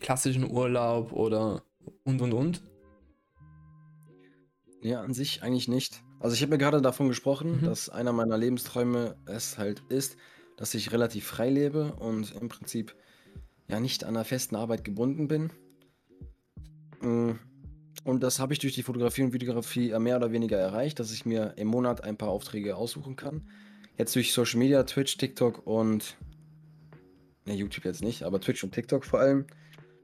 [0.00, 1.62] klassischen Urlaub oder
[2.04, 2.62] und und und?
[4.82, 6.02] Ja, an sich eigentlich nicht.
[6.20, 7.64] Also ich habe mir gerade davon gesprochen, Mhm.
[7.66, 10.16] dass einer meiner Lebensträume es halt ist,
[10.56, 12.94] dass ich relativ frei lebe und im Prinzip
[13.68, 15.50] ja nicht an einer festen Arbeit gebunden bin.
[17.00, 17.32] Mm,
[18.04, 21.10] Und das habe ich durch die Fotografie und Videografie äh, mehr oder weniger erreicht, dass
[21.12, 23.48] ich mir im Monat ein paar Aufträge aussuchen kann.
[23.96, 26.16] Jetzt durch Social Media, Twitch, TikTok und
[27.46, 29.46] ne, YouTube jetzt nicht, aber Twitch und TikTok vor allem.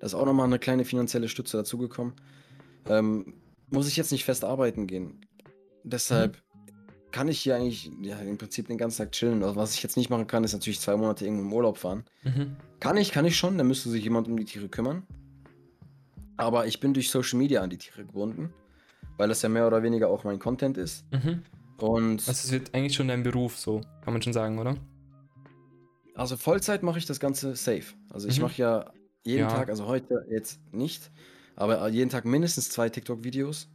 [0.01, 2.14] Da ist auch nochmal eine kleine finanzielle Stütze dazugekommen.
[2.88, 3.34] Ähm,
[3.70, 5.20] muss ich jetzt nicht fest arbeiten gehen.
[5.84, 6.42] Deshalb
[7.12, 9.42] kann ich hier eigentlich ja, im Prinzip den ganzen Tag chillen.
[9.42, 12.05] Also, was ich jetzt nicht machen kann, ist natürlich zwei Monate irgendwo im Urlaub fahren.
[12.24, 12.57] Mhm.
[12.80, 15.03] Kann ich, kann ich schon, da müsste sich jemand um die Tiere kümmern.
[16.36, 18.53] Aber ich bin durch Social Media an die Tiere gebunden,
[19.18, 21.05] weil das ja mehr oder weniger auch mein Content ist.
[21.12, 21.42] Mhm.
[21.78, 24.76] Und Also es wird eigentlich schon dein Beruf, so kann man schon sagen, oder?
[26.14, 27.94] also Vollzeit mache ich das Ganze safe.
[28.11, 28.42] Also ich Mhm.
[28.44, 28.92] mache ja
[29.25, 29.49] jeden Ja.
[29.49, 31.11] Tag, also heute jetzt nicht,
[31.57, 33.68] aber jeden Tag mindestens zwei TikTok-Videos,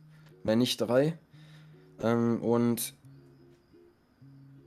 [0.44, 1.18] wenn nicht drei.
[2.02, 2.94] Ähm, und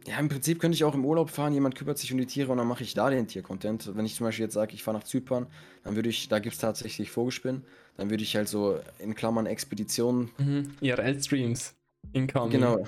[0.07, 2.51] ja, im Prinzip könnte ich auch im Urlaub fahren, jemand kümmert sich um die Tiere
[2.51, 3.95] und dann mache ich da den Tiercontent.
[3.95, 5.47] Wenn ich zum Beispiel jetzt sage, ich fahre nach Zypern,
[5.85, 7.63] dann würde ich, da gibt es tatsächlich Vogelspinnen,
[7.97, 10.71] dann würde ich halt so in Klammern Expeditionen, Mhm.
[10.81, 11.75] IRL-Streams.
[12.13, 12.51] Incoming.
[12.51, 12.87] genau,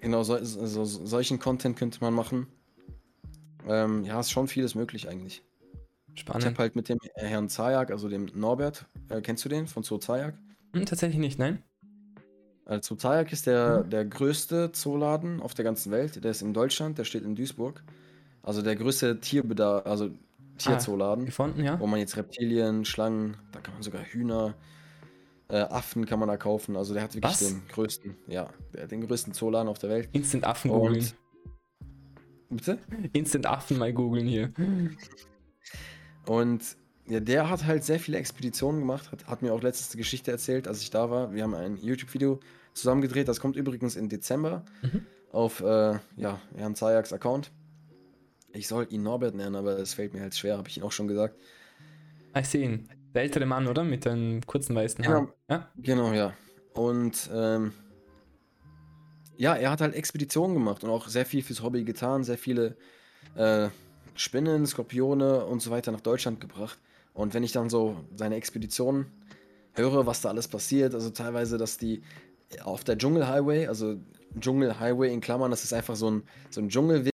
[0.00, 2.46] genau, so, so, so, solchen Content könnte man machen.
[3.66, 5.42] Ähm, ja, ist schon vieles möglich eigentlich.
[6.16, 6.58] Ich habe Spannend.
[6.58, 10.34] halt mit dem Herrn Zajak, also dem Norbert, äh, kennst du den von Zoo Zajak?
[10.74, 11.62] Hm, tatsächlich nicht, nein?
[12.66, 13.90] Also Zoo Zajak ist der, Mhm.
[13.90, 16.22] der größte Zooladen auf der ganzen Welt.
[16.22, 17.82] Der ist in Deutschland, der steht in Duisburg.
[18.42, 20.10] Also der größte Tierbedarf, also
[20.58, 21.78] Tierzooladen, Gefunden, ja?
[21.80, 24.54] wo man jetzt Reptilien, Schlangen, da kann man sogar Hühner,
[25.48, 26.76] äh, Affen kann man da kaufen.
[26.76, 27.40] Also der hat wirklich Was?
[27.40, 28.48] den größten, ja,
[28.90, 30.08] den größten Zooladen auf der Welt.
[30.12, 31.04] Instant Affen googeln.
[32.50, 32.78] Bitte?
[33.12, 34.52] Instant Affen mal googeln hier.
[36.26, 36.62] Und
[37.06, 40.30] ja, der hat halt sehr viele Expeditionen gemacht, hat, hat mir auch letztens eine Geschichte
[40.30, 41.32] erzählt, als ich da war.
[41.34, 42.40] Wir haben ein YouTube-Video
[42.72, 45.04] zusammen gedreht, das kommt übrigens im Dezember Mhm.
[45.32, 47.50] auf äh, ja, Herrn Zayaks Account.
[48.52, 50.92] Ich soll ihn Norbert nennen, aber es fällt mir halt schwer, habe ich ihn auch
[50.92, 51.36] schon gesagt.
[52.32, 52.88] Ah, Ich sehe ihn.
[53.14, 53.84] Der ältere Mann, oder?
[53.84, 55.14] Mit den kurzen weißen Genau.
[55.14, 55.28] Haaren.
[55.48, 55.68] Ja?
[55.76, 56.32] Genau, ja.
[56.72, 57.72] Und ähm,
[59.36, 62.76] ja, er hat halt Expeditionen gemacht und auch sehr viel fürs Hobby getan, sehr viele
[63.36, 63.68] äh,
[64.14, 66.78] Spinnen, Skorpione und so weiter nach Deutschland gebracht.
[67.12, 69.06] Und wenn ich dann so seine Expeditionen
[69.74, 72.02] höre, was da alles passiert, also teilweise, dass die
[72.62, 73.96] auf der Dschungelhighway, also
[74.38, 77.10] Dschungelhighway in Klammern, das ist einfach so ein, so ein Dschungelweg,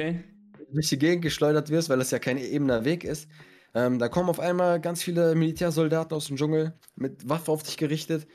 [0.00, 0.24] Okay.
[0.72, 3.28] durch die Gegend geschleudert wirst, weil das ja kein ebener Weg ist.
[3.74, 7.76] Ähm, da kommen auf einmal ganz viele Militärsoldaten aus dem Dschungel mit Waffe auf dich
[7.76, 8.26] gerichtet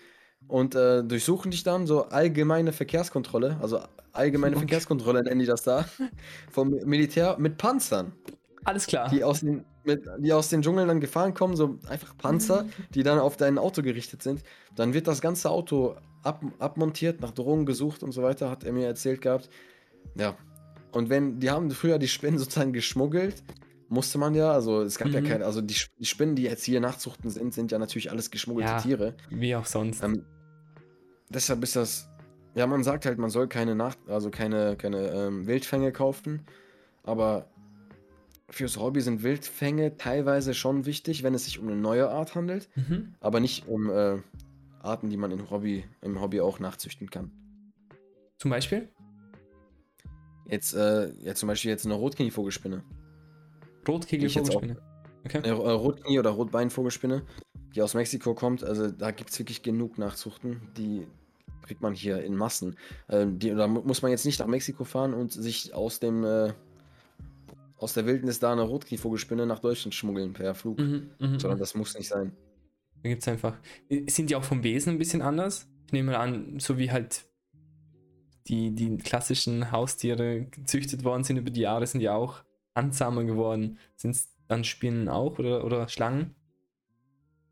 [0.48, 3.80] und äh, durchsuchen dich dann so allgemeine Verkehrskontrolle, also
[4.14, 4.62] allgemeine Okay.
[4.68, 5.86] Verkehrskontrolle nennen die das da,
[6.52, 8.14] vom Militär mit Panzern,
[8.64, 9.10] Alles klar.
[9.10, 13.04] die aus den, mit, die aus den Dschungeln dann gefahren kommen, so einfach Panzer, die
[13.04, 14.44] dann auf dein Auto gerichtet sind.
[14.76, 18.74] Dann wird das ganze Auto ab, abmontiert, nach Drogen gesucht und so weiter, hat er
[18.74, 19.50] mir erzählt gehabt.
[20.16, 20.36] Ja.
[20.92, 23.44] Und wenn, die haben früher die Spinnen sozusagen geschmuggelt,
[23.90, 25.26] musste man ja, also es gab ja Mhm.
[25.26, 28.30] keine, also die, Sp- die Spinnen, die jetzt hier Nachzuchten sind, sind ja natürlich alles
[28.32, 28.78] geschmuggelte Ja.
[28.82, 29.16] Tiere.
[29.30, 30.04] Wie auch sonst.
[30.04, 30.26] Ähm,
[31.30, 32.08] deshalb ist das,
[32.56, 36.46] ja, man sagt halt, man soll keine Nach also keine, keine ähm, Wildfänge kaufen,
[37.04, 37.48] aber
[38.50, 42.70] fürs Hobby sind Wildfänge teilweise schon wichtig, wenn es sich um eine neue Art handelt,
[42.76, 43.14] Mhm.
[43.20, 44.18] aber nicht um äh,
[44.82, 47.32] Arten, die man im Hobby, im Hobby auch nachzüchten kann.
[48.38, 48.88] Zum Beispiel?
[50.46, 52.84] Jetzt, äh, ja, zum Beispiel jetzt eine Rotknievogelspinne.
[53.90, 54.62] Rotkegel Ich jetzt auch.
[54.62, 54.82] Vogelspinne.
[55.26, 55.38] Okay.
[55.40, 57.24] Eine äh, Rotknie- oder Rotbeinvogelspinne,
[57.76, 58.64] die aus Mexiko kommt.
[58.64, 60.62] Also da gibt es wirklich genug Nachzuchten.
[60.78, 61.06] Die
[61.62, 62.78] kriegt man hier in Massen.
[63.10, 66.24] Ähm, die, da mu- muss man jetzt nicht nach Mexiko fahren und sich aus dem
[66.24, 66.54] äh,
[67.78, 70.80] aus der Wildnis da eine Rotknievogelspinne nach Deutschland schmuggeln per Flug.
[70.80, 71.62] Mhm, mhm, Sondern mhm.
[71.62, 72.32] das muss nicht sein.
[73.04, 73.58] Da gibt es einfach.
[74.08, 75.68] Sind die auch vom Wesen ein bisschen anders?
[75.88, 77.26] Ich nehme mal an, so wie halt
[78.48, 82.44] die, die klassischen Haustiere gezüchtet worden sind über die Jahre, sind die auch
[82.80, 83.78] handsamer geworden.
[83.96, 86.36] Sind es dann Spinnen auch oder, oder Schlangen?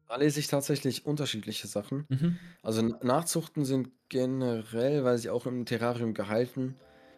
[0.08, 2.06] Da lese ich tatsächlich unterschiedliche Sachen.
[2.08, 2.38] Mhm.
[2.64, 6.76] Also Nachzuchten sind generell, weil sie auch im Terrarium gehalten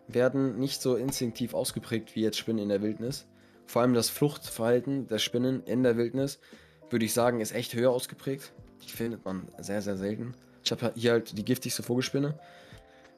[0.07, 3.27] werden, nicht so instinktiv ausgeprägt wie jetzt Spinnen in der Wildnis.
[3.67, 6.39] Vor allem das Fluchtverhalten der Spinnen in der Wildnis,
[6.89, 8.53] würde ich sagen, ist echt höher ausgeprägt.
[8.81, 10.33] Die findet man sehr, sehr selten.
[10.63, 12.39] Ich habe hier halt die giftigste Vogelspinne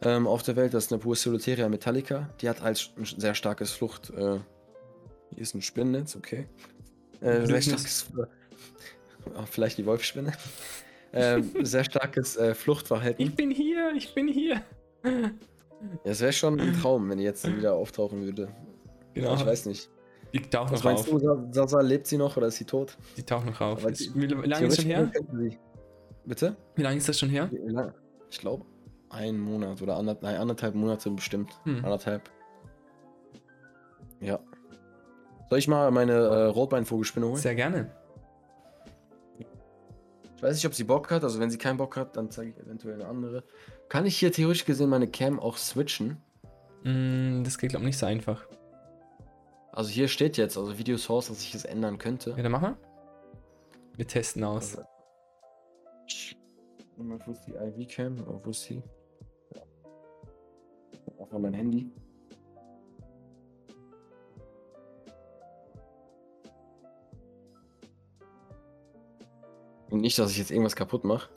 [0.04, 2.30] ähm, auf der Welt, das ist eine Puestoleteria metallica.
[2.42, 4.40] Die hat halt ein sehr starkes Flucht, äh,
[5.34, 6.48] Hier ist ein Spinnennetz, okay.
[7.22, 8.12] Äh, sehr starkes.
[8.16, 10.34] Äh, vielleicht die Wolfspinne.
[11.12, 13.26] äh, sehr starkes äh, Fluchtverhalten.
[13.26, 14.62] Ich bin hier, ich bin hier.
[15.04, 15.32] Ja,
[16.04, 18.50] es wäre schon ein Traum, wenn die jetzt wieder auftauchen würde.
[19.14, 19.36] Genau.
[19.36, 19.90] Ich weiß nicht.
[20.34, 21.10] Die tauchen Was noch meinst auf.
[21.10, 22.98] du, Sa- Sasa, lebt sie noch oder ist sie tot?
[23.18, 23.84] Die tauchen noch auf.
[23.86, 25.12] Ist- Wie, wie lange ist schon her?
[26.26, 26.56] Bitte?
[26.76, 27.50] Wie lange ist das schon her?
[28.30, 28.64] Ich glaube,
[29.10, 31.52] ein Monat oder anderth nein, anderthalb Monate bestimmt.
[31.66, 31.84] Hm.
[31.84, 32.30] Anderthalb.
[34.22, 34.40] Ja.
[35.52, 37.36] Soll ich mal meine äh, Rotbeinvogelspinne holen?
[37.36, 37.92] Sehr gerne.
[39.38, 41.26] Ich weiß nicht, ob sie Bock hat.
[41.26, 43.44] Also, wenn sie keinen Bock hat, dann zeige ich eventuell eine andere.
[43.90, 46.24] Kann ich hier theoretisch gesehen meine Cam auch switchen?
[46.86, 48.48] Mm, das geht, glaube ich, nicht so einfach.
[49.74, 52.30] Also, hier steht jetzt, also Video Source, dass ich es ändern könnte.
[52.30, 52.78] Ja, dann machen wir.
[53.98, 54.78] Wir testen aus.
[54.78, 54.88] Also,
[56.96, 58.26] Mal, Wo ist die IV-Cam?
[58.26, 58.82] Oh, wo ist sie?
[59.54, 59.64] Ja.
[61.20, 61.92] Einfach mein Handy.
[69.92, 71.30] Und nicht, dass ich jetzt irgendwas kaputt mache.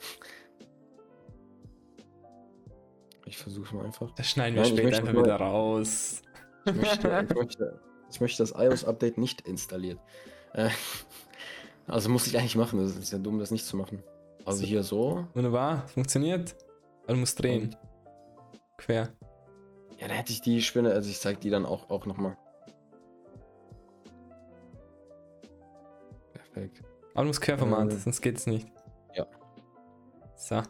[3.25, 4.11] Ich versuche mal einfach.
[4.11, 6.21] Das schneiden wir Nein, später einfach wieder raus.
[6.65, 7.79] Ich möchte, ich möchte,
[8.09, 9.99] ich möchte das iOS-Update nicht installiert.
[10.53, 10.69] Äh,
[11.85, 12.79] also muss ich eigentlich machen.
[12.79, 14.01] Das ist ja dumm, das nicht zu machen.
[14.45, 14.65] Also So.
[14.65, 15.27] hier so.
[15.33, 16.55] Wunderbar, funktioniert.
[17.03, 17.75] Aber du musst drehen.
[18.77, 19.09] Quer.
[19.99, 22.37] Ja, da hätte ich die Spinne, also ich zeig die dann auch, auch nochmal.
[26.33, 26.84] Perfekt.
[27.15, 27.95] Aber du musst Querformat, Äh.
[27.97, 28.67] sonst geht's nicht.
[29.15, 29.25] Ja.
[30.35, 30.61] So.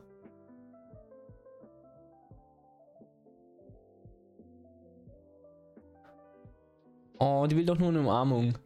[7.20, 8.58] Oh, die will doch nur eine Umarmung.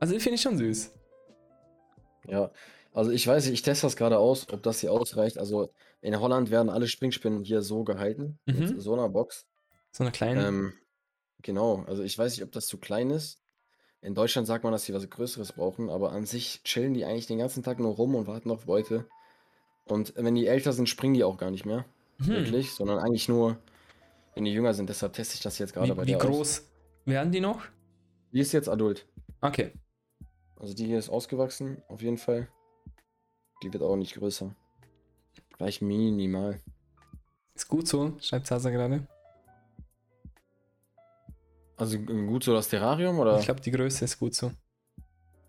[0.00, 0.92] Also, die finde ich schon süß.
[2.26, 2.50] Ja,
[2.92, 5.38] also ich weiß nicht, ich teste das gerade aus, ob das hier ausreicht.
[5.38, 8.58] Also in Holland werden alle Springspinnen hier so gehalten, Mhm.
[8.58, 9.46] mit so einer Box.
[9.92, 10.46] So eine kleine.
[10.46, 10.72] Ähm,
[11.42, 13.40] genau, also ich weiß nicht, ob das zu klein ist.
[14.00, 17.26] In Deutschland sagt man, dass sie was Größeres brauchen, aber an sich chillen die eigentlich
[17.26, 19.06] den ganzen Tag nur rum und warten auf Beute.
[19.86, 21.84] Und wenn die älter sind, springen die auch gar nicht mehr,
[22.18, 22.28] Hm.
[22.28, 23.58] wirklich, sondern eigentlich nur,
[24.34, 24.88] wenn die jünger sind.
[24.88, 26.26] Deshalb teste ich das jetzt gerade bei Wie, wie der aus.
[26.26, 26.68] groß
[27.06, 27.62] werden die noch?
[28.32, 29.06] Die ist jetzt adult.
[29.40, 29.72] Okay.
[30.56, 32.48] Also die hier ist ausgewachsen, auf jeden Fall.
[33.62, 34.54] Die wird auch nicht größer.
[35.56, 36.60] Gleich minimal.
[37.54, 39.06] Ist gut so, schreibt Sasa gerade.
[41.78, 43.38] Also äh, gut so das Terrarium oder?
[43.38, 44.52] Ich glaube, die Größe ist gut so.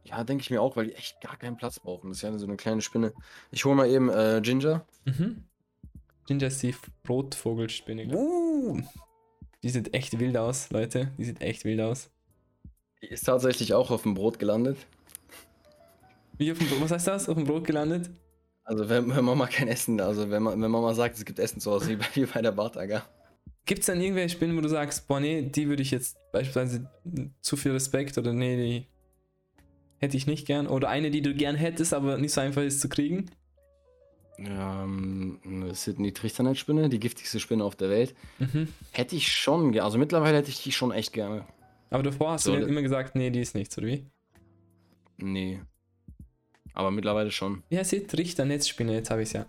[0.04, 2.10] Ja, denke ich mir auch, weil die echt gar keinen Platz brauchen.
[2.10, 3.14] Das ist ja so eine kleine Spinne.
[3.52, 4.86] Ich hole mal eben äh, Ginger.
[5.06, 5.44] Mhm.
[6.26, 6.76] Ginger ist die
[7.08, 8.08] Rotvogelspinne.
[8.16, 8.82] Uh,
[9.64, 11.12] die sieht echt wild aus, Leute.
[11.18, 12.10] Die sieht echt wild aus.
[13.02, 14.78] Die ist tatsächlich auch auf dem Brot gelandet.
[16.38, 17.30] Wie auf dem Brot, was heißt das?
[17.30, 18.10] Auf dem Brot gelandet?
[18.64, 21.72] Also wenn, wenn Mama kein Essen, also wenn, wenn Mama sagt, es gibt Essen zu
[21.72, 23.04] Hause, wie bei, wie bei der Bartager.
[23.70, 26.90] Gibt es dann irgendwelche Spinnen, wo du sagst, boah, nee, die würde ich jetzt beispielsweise
[27.40, 28.88] zu viel Respekt oder nee, die
[30.00, 30.66] hätte ich nicht gern?
[30.66, 33.30] Oder eine, die du gern hättest, aber nicht so einfach ist zu kriegen?
[34.40, 38.16] Ähm, Sydney Trichternetzspinne, die giftigste Spinne auf der Welt.
[38.40, 38.70] Mhm.
[38.90, 41.46] Hätte ich schon, also mittlerweile hätte ich die schon echt gerne.
[41.92, 44.04] Aber davor hast So, du immer gesagt, nee, die ist nichts, oder wie?
[45.18, 45.62] Nee.
[46.74, 47.62] Aber mittlerweile schon.
[47.72, 48.08] Heißt sie?
[48.08, 49.46] Trichter, Netzspinne, jetzt habe ich es ja.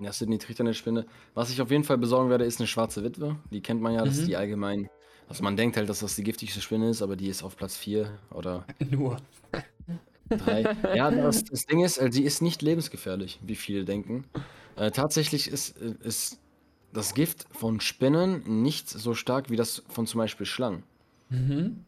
[0.00, 1.06] Ja, Sydney Trichternetzspinne.
[1.34, 3.36] Was ich auf jeden Fall besorgen werde, ist eine schwarze Witwe.
[3.50, 4.20] Die kennt man ja, das Mhm.
[4.20, 4.88] ist die allgemein.
[5.28, 7.76] Also man denkt halt, dass das die giftigste Spinne ist, aber die ist auf Platz
[7.76, 9.18] 4 oder Nur.
[10.30, 10.76] 3.
[10.96, 14.24] ja, das, das Ding ist, äh, sie ist nicht lebensgefährlich, wie viele denken.
[14.76, 16.38] Äh, tatsächlich ist, äh, ist
[16.92, 20.84] das Gift von Spinnen nicht so stark wie das von zum Beispiel Schlangen.
[21.30, 21.84] Mhm.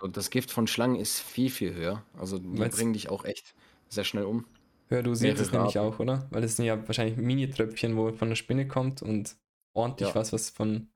[0.00, 2.02] Und das Gift von Schlangen ist viel, viel höher.
[2.18, 3.54] Also die Weil's- bringen dich auch echt
[3.88, 4.44] sehr schnell um.
[4.88, 6.26] Hör, du siehst es nämlich auch, oder?
[6.30, 9.36] Weil das sind ja wahrscheinlich Mini-Tröpfchen, wo von der Spinne kommt und
[9.72, 10.14] ordentlich Ja.
[10.14, 10.88] was, was von.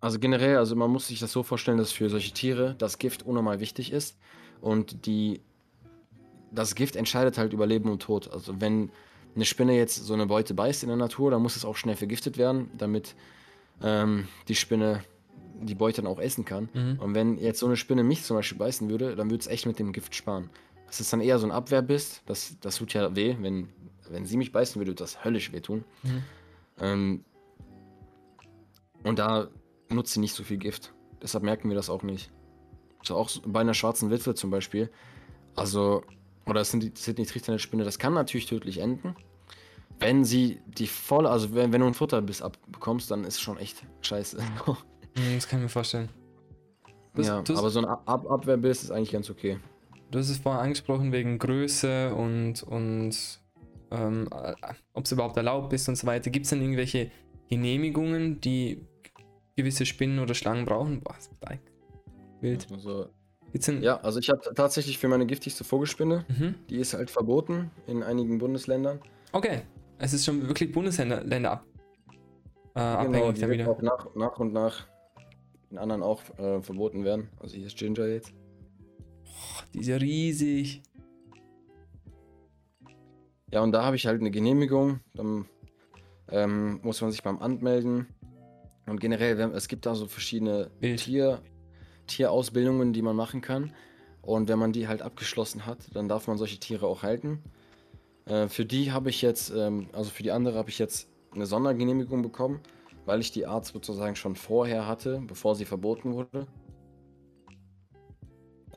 [0.00, 3.22] Also generell, also man muss sich das so vorstellen, dass für solche Tiere das Gift
[3.24, 4.18] unnormal wichtig ist
[4.60, 5.40] und die
[6.52, 8.30] das Gift entscheidet halt über Leben und Tod.
[8.30, 8.90] Also wenn
[9.34, 11.96] eine Spinne jetzt so eine Beute beißt in der Natur, dann muss es auch schnell
[11.96, 13.14] vergiftet werden, damit
[13.82, 15.02] ähm, die Spinne
[15.60, 16.68] die Beute dann auch essen kann.
[16.72, 16.98] Mhm.
[17.00, 19.66] Und wenn jetzt so eine Spinne mich zum Beispiel beißen würde, dann würde es echt
[19.66, 20.50] mit dem Gift sparen.
[20.86, 23.68] Das ist dann eher so ein Abwehrbiss, das, das tut ja weh, wenn,
[24.08, 25.84] wenn sie mich beißen würde, würde das höllisch wehtun.
[26.02, 26.22] Mhm.
[26.80, 27.24] Ähm,
[29.02, 29.48] und da
[29.90, 30.92] nutzt sie nicht so viel Gift.
[31.22, 32.30] Deshalb merken wir das auch nicht.
[33.02, 34.90] So auch bei einer schwarzen Witwe zum Beispiel.
[35.54, 36.02] Also,
[36.46, 39.16] oder es sind die Sydney trichterne Spinne, das kann natürlich tödlich enden.
[39.98, 43.58] Wenn sie die volle, also wenn, wenn du einen Futterbiss abbekommst, dann ist es schon
[43.58, 44.38] echt scheiße.
[45.18, 46.10] Mhm, Das kann ich mir vorstellen.
[47.14, 49.58] Du hast- ja, du hast- aber so ein Ab Abwehrbiss ist eigentlich ganz okay.
[50.10, 53.40] Du hast es vorhin angesprochen wegen Größe und, und
[53.90, 54.28] ähm,
[54.92, 56.30] ob es überhaupt erlaubt ist und so weiter.
[56.30, 57.10] Gibt es denn irgendwelche
[57.48, 58.86] Genehmigungen, die
[59.56, 61.00] gewisse Spinnen oder Schlangen brauchen.
[61.00, 61.30] Boah, ist.
[62.40, 62.66] Wild.
[62.70, 63.08] Also,
[63.54, 66.54] denn, ja, also ich habe tatsächlich für meine giftigste Vogelspinne, Mhm.
[66.68, 69.00] die ist halt verboten in einigen Bundesländern.
[69.32, 69.62] Okay.
[69.98, 71.64] Es ist schon wirklich Bundesländer Länder ab,
[72.74, 74.86] äh, Genau, abhängig die auch nach, nach und nach
[75.70, 77.30] in anderen auch äh, verboten werden.
[77.40, 78.34] Also hier ist Ginger jetzt.
[79.74, 80.82] Die ist ja riesig.
[83.52, 85.00] Ja, und da habe ich halt eine Genehmigung.
[85.14, 85.46] Dann
[86.28, 88.08] ähm, muss man sich beim Amt melden.
[88.86, 90.70] Und generell, es gibt da so verschiedene.
[90.80, 91.42] Tier,
[92.06, 93.72] Tierausbildungen, die man machen kann.
[94.22, 97.42] Und wenn man die halt abgeschlossen hat, dann darf man solche Tiere auch halten.
[98.26, 101.46] Äh, für die habe ich jetzt, ähm, also für die andere habe ich jetzt eine
[101.46, 102.60] Sondergenehmigung bekommen,
[103.04, 106.46] weil ich die Art sozusagen schon vorher hatte, bevor sie verboten wurde.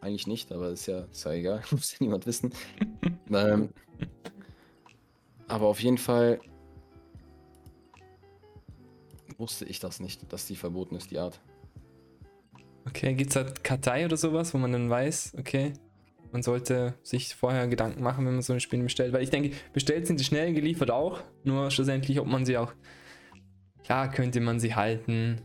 [0.02, 2.54] Eigentlich nicht, aber ist ja, ist ja egal, muss ja niemand wissen.
[3.32, 3.70] ähm,
[5.47, 6.39] aber auf jeden Fall
[9.38, 11.39] wusste ich das nicht, dass die verboten ist, die Art.
[12.86, 15.74] Okay, gibt es da Kartei oder sowas, wo man dann weiß, okay,
[16.32, 19.14] man sollte sich vorher Gedanken machen, wenn man so eine Spinne bestellt.
[19.14, 21.22] Weil ich denke, bestellt sind sie schnell, geliefert auch.
[21.43, 22.74] Nur schlussendlich, ob man sie auch.
[23.84, 25.41] Klar, könnte man sie halten.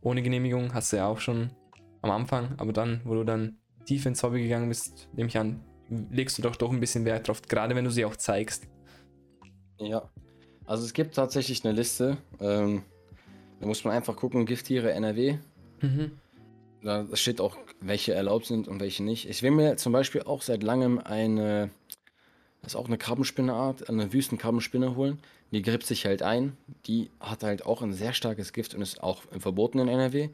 [0.00, 1.50] Ohne Genehmigung hast du ja auch schon
[2.02, 2.54] am Anfang.
[2.58, 3.58] Aber dann, wo du dann
[3.88, 5.64] tief ins Hobby gegangen bist, nehme ich an,
[6.10, 7.40] legst du doch doch ein bisschen Wert drauf.
[7.42, 8.68] Gerade wenn du sie auch zeigst.
[9.78, 10.10] Ja.
[10.66, 12.18] Also es gibt tatsächlich eine Liste.
[12.38, 12.82] Ähm,
[13.60, 15.38] da muss man einfach gucken, Gifttiere NRW.
[15.80, 16.12] Mhm.
[16.82, 19.26] Da steht auch, welche erlaubt sind und welche nicht.
[19.26, 21.70] Ich will mir zum Beispiel auch seit langem eine,
[22.60, 25.18] das ist auch eine Krabbenspinneart, eine Wüstenkrabbenspinne holen.
[25.50, 26.58] Die gräbt sich halt ein.
[26.84, 30.28] Die hat halt auch ein sehr starkes Gift und ist auch verboten in NRW.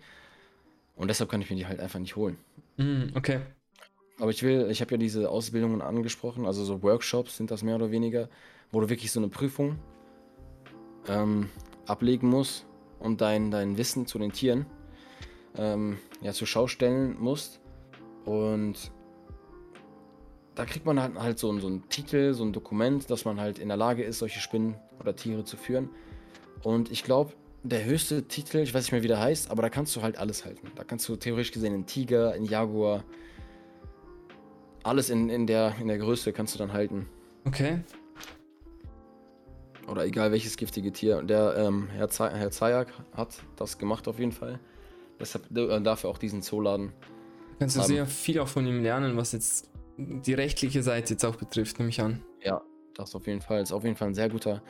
[0.96, 2.36] Und deshalb kann ich mir die halt einfach nicht holen.
[2.76, 3.40] Mhm, okay.
[4.18, 7.76] Aber ich will, ich habe ja diese Ausbildungen angesprochen, also so Workshops sind das mehr
[7.76, 8.28] oder weniger,
[8.70, 9.78] wo du wirklich so eine Prüfung
[11.08, 11.48] ähm,
[11.86, 12.66] ablegen musst
[13.00, 14.66] und dein, dein Wissen zu den Tieren
[15.56, 17.60] ähm, ja, zur Schau stellen musst.
[18.24, 18.92] Und
[20.54, 23.58] da kriegt man halt, halt so, so einen Titel, so ein Dokument, dass man halt
[23.58, 25.90] in der Lage ist, solche Spinnen oder Tiere zu führen.
[26.62, 27.32] Und ich glaube,
[27.64, 30.18] der höchste Titel, ich weiß nicht mehr, wie der heißt, aber da kannst du halt
[30.18, 30.70] alles halten.
[30.76, 33.04] Da kannst du theoretisch gesehen einen Tiger, einen Jaguar,
[34.82, 37.08] alles in, in, der, in der Größe kannst du dann halten.
[37.46, 37.80] Okay.
[39.88, 41.18] Oder egal welches giftige Tier.
[41.18, 44.60] Und Der ähm, Herr, Zay Herr Zayak hat das gemacht auf jeden Fall.
[45.18, 46.92] Deshalb äh, darf er auch diesen Zooladen.
[47.58, 47.88] Kannst du Haben.
[47.88, 51.88] sehr viel auch von ihm lernen, was jetzt die rechtliche Seite jetzt auch betrifft, nehme
[51.88, 52.20] ich an.
[52.42, 52.60] Ja,
[52.94, 53.62] das auf jeden Fall.
[53.62, 54.62] Ist auf jeden Fall ein sehr guter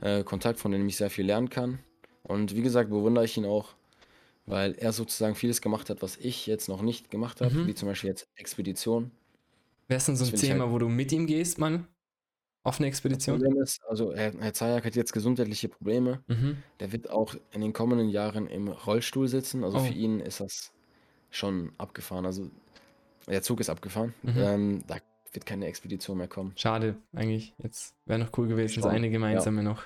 [0.00, 1.78] äh, Kontakt, von dem ich sehr viel lernen kann.
[2.24, 3.74] Und wie gesagt, bewundere ich ihn auch,
[4.46, 7.54] weil er sozusagen vieles gemacht hat, was ich jetzt noch nicht gemacht habe.
[7.54, 7.66] Mhm.
[7.68, 9.10] Wie zum Beispiel jetzt Expedition.
[9.88, 11.84] Wäre es denn so Das ein ich Thema, halt- wo du mit ihm gehst, mal?
[12.62, 13.38] Auf eine Das Expedition?
[13.40, 16.22] Problem ist, also Herr, Herr Zayak hat jetzt gesundheitliche Probleme.
[16.28, 16.56] Mhm.
[16.80, 19.62] Der wird auch in den kommenden Jahren im Rollstuhl sitzen.
[19.64, 19.80] Also Oh.
[19.84, 20.72] für ihn ist das
[21.30, 22.24] schon abgefahren.
[22.24, 22.50] Also
[23.28, 24.14] der Zug ist abgefahren.
[24.22, 24.34] Mhm.
[24.38, 24.96] Ähm, da
[25.32, 26.52] wird keine Expedition mehr kommen.
[26.56, 27.52] Schade, eigentlich.
[27.62, 29.82] Jetzt wäre noch cool gewesen, Schon, eine gemeinsame noch.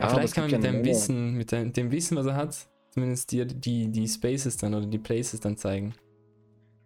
[0.00, 0.84] Ja, aber vielleicht kann man mit Menge.
[0.84, 2.56] Wissen, mit dem Wissen, was er hat,
[2.90, 5.94] zumindest dir die, die Spaces dann oder die Places dann zeigen.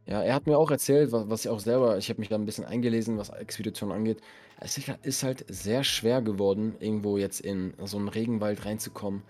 [0.06, 2.34] Ja, er hat mir auch erzählt, was, was ich auch selber, ich habe mich da
[2.34, 4.20] ein bisschen eingelesen, was Expedition angeht.
[4.60, 9.22] Es ist halt- ist halt sehr schwer geworden, irgendwo jetzt in so einen Regenwald reinzukommen,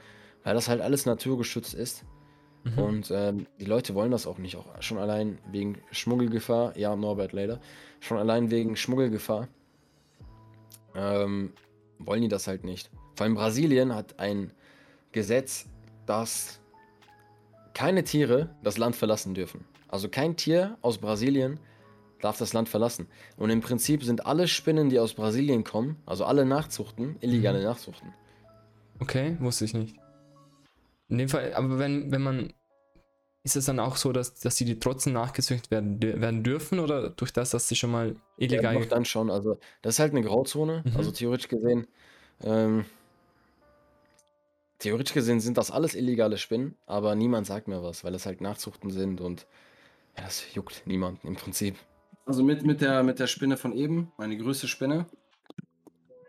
[0.43, 2.05] weil das halt alles naturgeschützt ist.
[2.65, 2.79] Mhm.
[2.79, 6.77] Und ähm, die Leute wollen das auch nicht, auch schon allein wegen Schmuggelgefahr.
[6.77, 7.61] Ja, Norbert leider.
[8.01, 9.49] Schon allein wegen Schmuggelgefahr
[10.95, 11.53] ähm,
[11.99, 12.91] wollen die das halt nicht.
[13.15, 14.53] Vor allem Brasilien hat ein
[15.13, 15.67] Gesetz,
[16.07, 16.61] dass
[17.75, 19.65] keine Tiere das Land verlassen dürfen.
[19.89, 21.61] Also kein Tier aus Brasilien
[22.21, 23.07] darf das Land verlassen.
[23.37, 27.65] Und im Prinzip sind alle Spinnen, die aus Brasilien kommen, also alle Nachzuchten, illegale Mhm.
[27.65, 28.13] Nachzuchten.
[29.01, 29.97] Okay, wusste ich nicht.
[31.09, 32.53] In dem Fall, aber wenn, wenn man.
[33.47, 37.31] Ist es dann auch so, dass, dass die trotzdem nachgezüchtet werden, werden dürfen oder durch
[37.31, 38.75] das, dass sie schon mal Ja, illegal.
[38.81, 39.31] doch dann schon.
[39.31, 40.83] Also das ist halt eine Grauzone.
[40.87, 40.97] Mhm.
[40.97, 41.87] Also theoretisch gesehen,
[42.43, 42.87] ähm,
[44.79, 48.41] theoretisch gesehen sind das alles illegale Spinnen, aber niemand sagt mir was, weil das halt
[48.41, 49.47] Nachzuchten sind und
[50.17, 51.77] ja, das juckt niemanden im Prinzip.
[52.27, 55.07] Also mit, mit, der, mit der Spinne von eben, meine größte Spinne.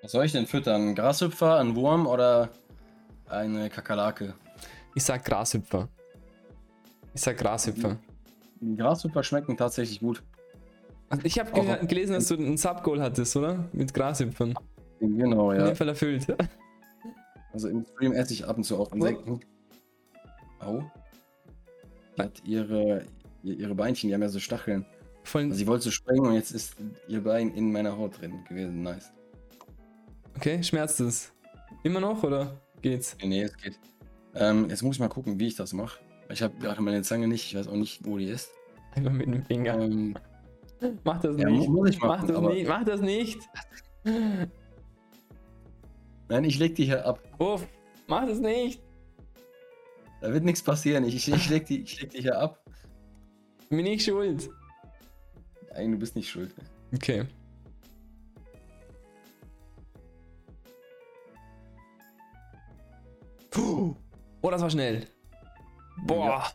[0.01, 0.89] Was soll ich denn füttern?
[0.89, 2.49] Ein Grashüpfer, ein Wurm oder
[3.27, 4.35] eine Kakerlake?
[4.93, 5.87] Ich sag Grashüpfer.
[7.13, 7.97] Ich sag Grashüpfer.
[8.59, 10.21] Die Grashüpfer schmecken tatsächlich gut.
[11.09, 13.69] Also ich habe gelesen, dass du einen Subgoal hattest, oder?
[13.71, 14.55] Mit Grashüpfern.
[14.99, 15.67] Genau, In ja.
[15.67, 16.27] dem Fall erfüllt.
[17.55, 19.39] Also im Stream esse ich ab und zu auch Insekten.
[20.59, 20.83] Au.
[22.19, 23.05] Hat ihre,
[23.43, 24.85] ihr- ihre Beinchen, die haben ja so Stacheln.
[25.23, 26.75] Voll, Also sie wollte so springen und jetzt ist
[27.07, 28.81] ihr Bein in meiner Haut drin gewesen.
[28.83, 29.13] Nice.
[30.35, 31.31] okay, schmerzt es?
[31.83, 33.15] Immer noch oder geht's?
[33.21, 33.79] Nee, nee, es geht.
[34.33, 36.01] Ähm, jetzt muss ich mal gucken, wie ich das mache.
[36.29, 38.49] Ich habe gerade meine Zange nicht, ich weiß auch nicht, wo die ist.
[38.95, 39.79] Einfach mit dem Finger.
[39.79, 40.13] Ähm,
[41.05, 41.69] Mach das ja, nicht.
[41.69, 42.67] Mach machen, das nicht.
[42.67, 43.39] Mach das nicht.
[46.27, 47.19] Nein, ich leg die hier ab.
[47.39, 47.67] Uff,
[48.07, 48.81] mach das nicht.
[50.21, 51.03] Da wird nichts passieren.
[51.03, 52.63] Ich, ich, ich, leg die, ich leg die hier ab.
[53.69, 54.49] Bin ich schuld.
[55.71, 56.53] Nein, du bist nicht schuld.
[56.93, 57.25] Okay.
[63.51, 63.95] Puh.
[64.41, 65.05] Oh, das war schnell.
[66.05, 66.25] Boah.
[66.25, 66.51] Ja.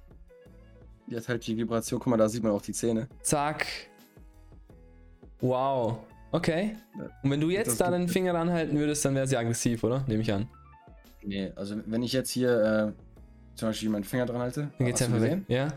[1.07, 1.99] Die hat halt die Vibration.
[1.99, 3.09] Guck mal, da sieht man auch die Zähne.
[3.23, 3.67] Zack.
[5.41, 5.99] Wow.
[6.33, 6.77] Okay.
[7.23, 10.05] Und wenn du jetzt da den Finger ranhalten würdest, dann wäre sie aggressiv, oder?
[10.07, 10.49] Nehme ich an.
[11.23, 14.71] Nee, also wenn ich jetzt hier äh, zum Beispiel meinen Finger dran halte.
[14.79, 15.41] Dann geht's einfach weg.
[15.49, 15.69] Ja.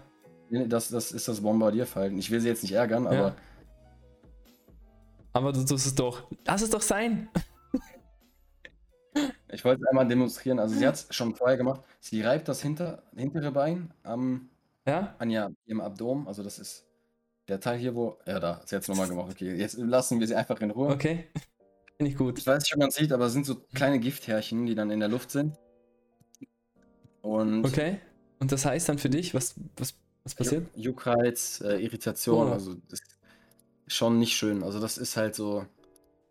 [0.49, 2.17] Nee, Das, das ist das Bombardierverhalten.
[2.19, 3.35] Ich will sie jetzt nicht ärgern, aber Ja.
[5.33, 6.27] Aber du tust es doch.
[6.45, 7.27] Lass es doch sein.
[9.51, 10.59] ich wollte es einmal demonstrieren.
[10.59, 11.81] Also sie hat es schon vorher gemacht.
[11.99, 14.49] Sie reibt das hinter, hintere Bein am,
[14.87, 15.15] Ja?
[15.17, 16.27] an ihrem Abdomen.
[16.27, 16.85] Also das ist
[17.47, 18.17] der Teil hier, wo.
[18.25, 18.59] Ja, da.
[18.59, 19.31] Hat es nochmal gemacht.
[19.31, 20.89] Okay, jetzt lassen wir sie einfach in Ruhe.
[20.89, 21.25] Okay.
[21.97, 22.39] Finde ich gut.
[22.39, 24.89] Ich weiß nicht, ob man es sieht, aber es sind so kleine Gifthärchen, die dann
[24.91, 25.57] in der Luft sind.
[27.21, 27.99] Und Okay.
[28.39, 29.93] Und das heißt dann für dich, was, was,
[30.23, 30.67] was passiert?
[30.75, 32.51] Juck- Juckreiz, äh, Irritation, Oh.
[32.51, 34.63] also das ist schon nicht schön.
[34.63, 35.65] Also das ist halt so.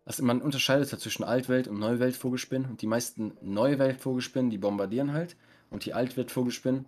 [0.05, 5.37] Also man unterscheidet ja zwischen Altwelt- und Neuwelt-Vogelspinnen und die meisten Neuwelt-Vogelspinnen, die bombardieren halt.
[5.69, 6.85] Und die Altwelt-Vogelspinnen,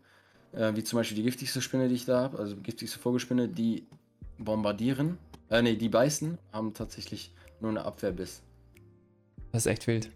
[0.51, 3.47] äh, wie zum Beispiel die giftigste Spinne, die ich da habe, also die giftigste Vogelspinne,
[3.47, 3.87] die
[4.37, 5.17] bombardieren,
[5.49, 8.41] äh, nee, die beißen, haben tatsächlich nur eine Abwehrbiss.
[9.51, 10.09] Das ist echt wild.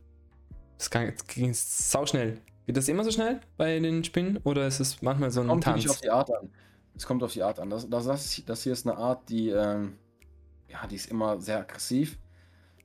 [0.78, 2.40] Das, kann, das ging sauschnell.
[2.66, 5.64] Geht das immer so schnell bei den Spinnen oder ist es manchmal so ein Kommt
[5.64, 5.90] Tanz?
[5.90, 6.50] auf die Art an.
[6.96, 7.70] Es kommt auf die Art an.
[7.70, 9.98] Das, das, das, das hier ist eine Art, die, ähm,
[10.70, 12.20] ja, die ist immer sehr aggressiv.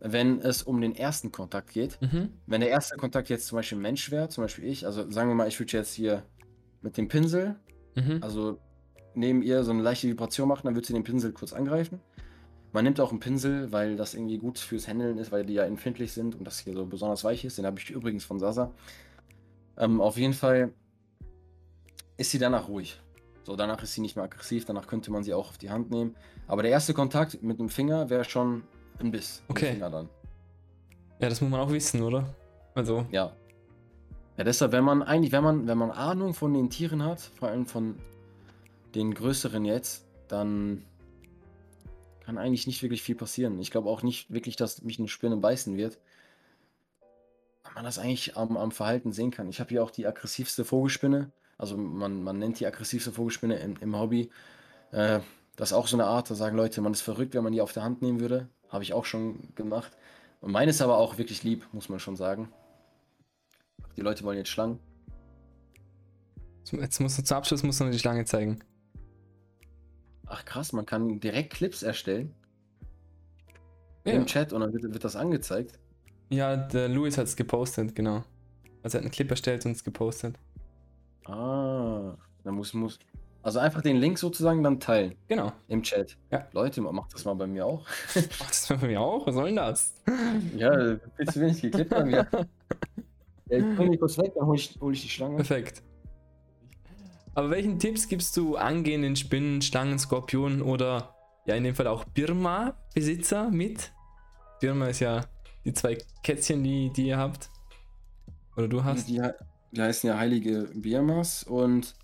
[0.00, 2.30] Wenn es um den ersten Kontakt geht, Mhm.
[2.46, 5.28] wenn der erste Kontakt jetzt zum Beispiel ein Mensch wäre, zum Beispiel ich, also sagen
[5.30, 6.22] wir mal, ich würde jetzt hier
[6.82, 7.56] mit dem Pinsel,
[7.96, 8.18] Mhm.
[8.22, 8.58] also
[9.14, 12.00] neben ihr so eine leichte Vibration machen, dann würde sie den Pinsel kurz angreifen.
[12.72, 15.64] Man nimmt auch einen Pinsel, weil das irgendwie gut fürs Händeln ist, weil die ja
[15.64, 17.56] empfindlich sind und das hier so besonders weich ist.
[17.56, 18.72] Den habe ich übrigens von Sasa.
[19.76, 20.72] Ähm, auf jeden Fall
[22.16, 23.00] ist sie danach ruhig.
[23.44, 25.90] So, danach ist sie nicht mehr aggressiv, danach könnte man sie auch auf die Hand
[25.90, 26.16] nehmen.
[26.48, 28.64] Aber der erste Kontakt mit dem Finger wäre schon
[28.98, 29.42] ein Biss.
[29.48, 29.76] Okay.
[31.20, 32.34] Ja, das muss man auch wissen, oder?
[32.74, 33.36] Also, Ja.
[34.36, 37.48] Ja, deshalb, wenn man eigentlich, wenn man, wenn man Ahnung von den Tieren hat, vor
[37.48, 37.94] allem von
[38.94, 40.84] den größeren jetzt, dann
[42.24, 43.58] kann eigentlich nicht wirklich viel passieren.
[43.60, 45.98] Ich glaube auch nicht wirklich, dass mich eine Spinne beißen wird.
[47.62, 49.48] Weil man das eigentlich am, am Verhalten sehen kann.
[49.48, 51.32] Ich habe hier auch die aggressivste Vogelspinne.
[51.58, 54.30] Also man, man nennt die aggressivste Vogelspinne im, im Hobby.
[54.90, 55.20] Äh,
[55.56, 57.60] das ist auch so eine Art, da sagen Leute, man ist verrückt, wenn man die
[57.60, 58.48] auf der Hand nehmen würde.
[58.68, 59.92] Habe ich auch schon gemacht.
[60.40, 62.52] Und meine ist aber auch wirklich lieb, muss man schon sagen.
[63.96, 64.80] Die Leute wollen jetzt Schlangen.
[66.72, 68.60] jetzt musst du zum Abschluss musst du noch die Schlange zeigen.
[70.26, 72.34] Ach krass, man kann direkt Clips erstellen
[74.04, 75.78] Ja, im Chat und dann wird, wird das angezeigt.
[76.30, 78.24] ja der Louis hat es gepostet, genau.
[78.82, 80.36] Also er hat einen Clip erstellt und es gepostet.
[81.26, 82.98] Ah, dann muss, muss.
[83.42, 85.52] Also einfach den Link sozusagen dann teilen Genau.
[85.68, 86.16] im Chat.
[86.30, 86.46] Ja.
[86.52, 87.86] Leute, macht das mal bei mir auch.
[88.14, 89.26] Ach, das war bei mir auch.
[89.26, 89.94] Was soll denn das?
[90.56, 92.26] ja, viel zu wenig geklippt bei mir.
[92.32, 92.44] Ja,
[93.58, 95.36] ich bring die kurz weg, dann hol ich, hol ich die Schlange.
[95.36, 95.82] Perfekt.
[97.34, 101.14] Aber welchen Tipps gibst du angehenden Spinnen, Schlangen, Skorpionen oder
[101.46, 103.92] ja in dem Fall auch Birma-Besitzer mit?
[104.60, 105.24] Birma ist ja
[105.64, 107.50] die zwei Kätzchen, die, die ihr habt.
[108.56, 109.08] Oder du hast.
[109.08, 109.20] Die,
[109.72, 111.94] die heißen ja heilige Birmas und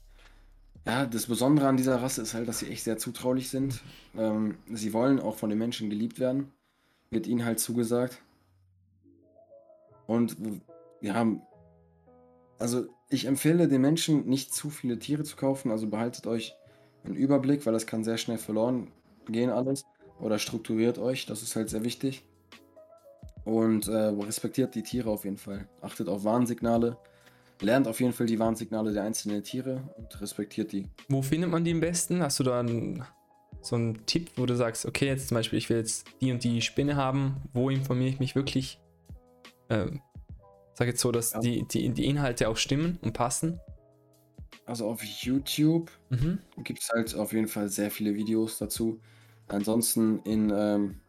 [0.86, 3.82] ja, das Besondere an dieser Rasse ist halt, dass sie echt sehr zutraulich sind.
[4.16, 6.52] Ähm, sie wollen auch von den Menschen geliebt werden,
[7.11, 8.20] wird ihnen halt zugesagt.
[10.07, 10.36] Und
[11.01, 11.43] wir haben,
[12.59, 16.55] also ich empfehle den Menschen nicht zu viele Tiere zu kaufen, also behaltet euch
[17.05, 18.89] einen Überblick, weil das kann sehr schnell verloren
[19.27, 19.85] gehen alles.
[20.20, 22.24] Oder strukturiert euch, das ist halt sehr wichtig.
[23.45, 25.66] Und äh, respektiert die Tiere auf jeden Fall.
[25.81, 26.99] Achtet auf Warnsignale.
[27.62, 30.87] Lernt auf jeden Fall die Warnsignale der einzelnen Tiere und respektiert die.
[31.09, 32.23] Wo findet man die am besten?
[32.23, 33.05] Hast du da einen,
[33.61, 36.45] so einen Tipp, wo du sagst, okay, jetzt zum Beispiel, ich will jetzt die und
[36.45, 38.78] die Spinne haben, wo informiere ich mich wirklich?
[39.69, 40.01] Ähm,
[40.81, 41.40] sag jetzt so, dass Ja.
[41.40, 43.61] die, die, die Inhalte auch stimmen und passen.
[44.65, 46.39] Also auf YouTube Mhm.
[46.65, 49.01] gibt es halt auf jeden Fall sehr viele Videos dazu.
[49.48, 51.01] Ansonsten in, ähm,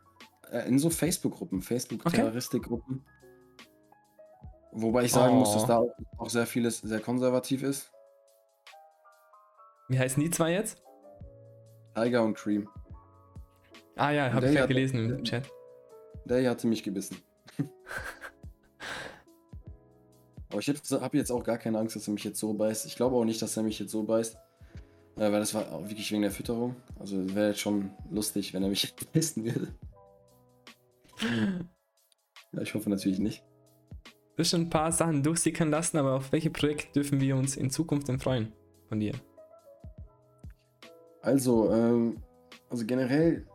[0.51, 1.61] äh, in so Facebook-Gruppen.
[1.61, 3.05] Facebook-Terroristik-Gruppen.
[4.73, 5.67] Wobei ich sagen muss, dass Oh.
[5.67, 5.83] da
[6.17, 7.91] auch, sehr vieles sehr konservativ ist.
[9.89, 10.81] Wie heißen die zwei jetzt?
[11.95, 12.67] Tiger und Cream.
[13.95, 15.49] Ah ja, habe ich hat- gelesen im Chat.
[16.25, 17.17] Der hier hatte mich gebissen.
[20.51, 22.85] Aber ich habe jetzt auch gar keine Angst, dass er mich jetzt so beißt.
[22.85, 24.35] Ich glaube auch nicht, dass er mich jetzt so beißt.
[25.15, 26.75] Äh, weil das war auch wirklich wegen der Fütterung.
[26.99, 29.67] Also wäre jetzt schon lustig, wenn er mich beißen würde.
[32.51, 33.43] ja, ich hoffe natürlich nicht.
[34.35, 37.55] Du hast schon ein paar Sachen durchsickern lassen, aber auf welche Projekte dürfen wir uns
[37.55, 38.51] in Zukunft denn freuen
[38.89, 39.13] von dir?
[41.21, 42.17] Also, ähm,
[42.69, 43.45] also generell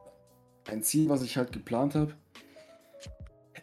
[0.69, 2.15] ein Ziel, was ich halt geplant habe,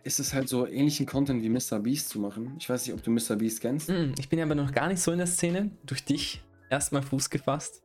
[0.03, 1.79] ist es halt so ähnlichen Content wie Mr.
[1.79, 2.55] Beast zu machen.
[2.59, 3.35] Ich weiß nicht, ob du Mr.
[3.37, 3.89] Beast kennst.
[3.89, 5.71] Mm, ich bin ja aber noch gar nicht so in der Szene.
[5.85, 7.83] Durch dich erstmal Fuß gefasst.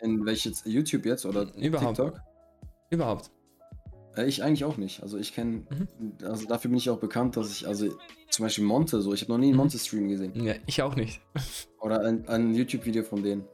[0.00, 1.96] In welches YouTube jetzt oder Überhaupt.
[1.96, 2.20] TikTok?
[2.90, 3.30] Überhaupt.
[4.16, 5.02] Äh, ich eigentlich auch nicht.
[5.02, 6.12] Also ich kenne, mhm.
[6.22, 7.88] also dafür bin ich auch bekannt, dass ich, also
[8.30, 9.58] zum Beispiel Monte so, ich habe noch nie einen mhm.
[9.58, 10.32] Monte-Stream gesehen.
[10.44, 11.20] Ja, ich auch nicht.
[11.80, 13.44] Oder ein, ein YouTube-Video von denen.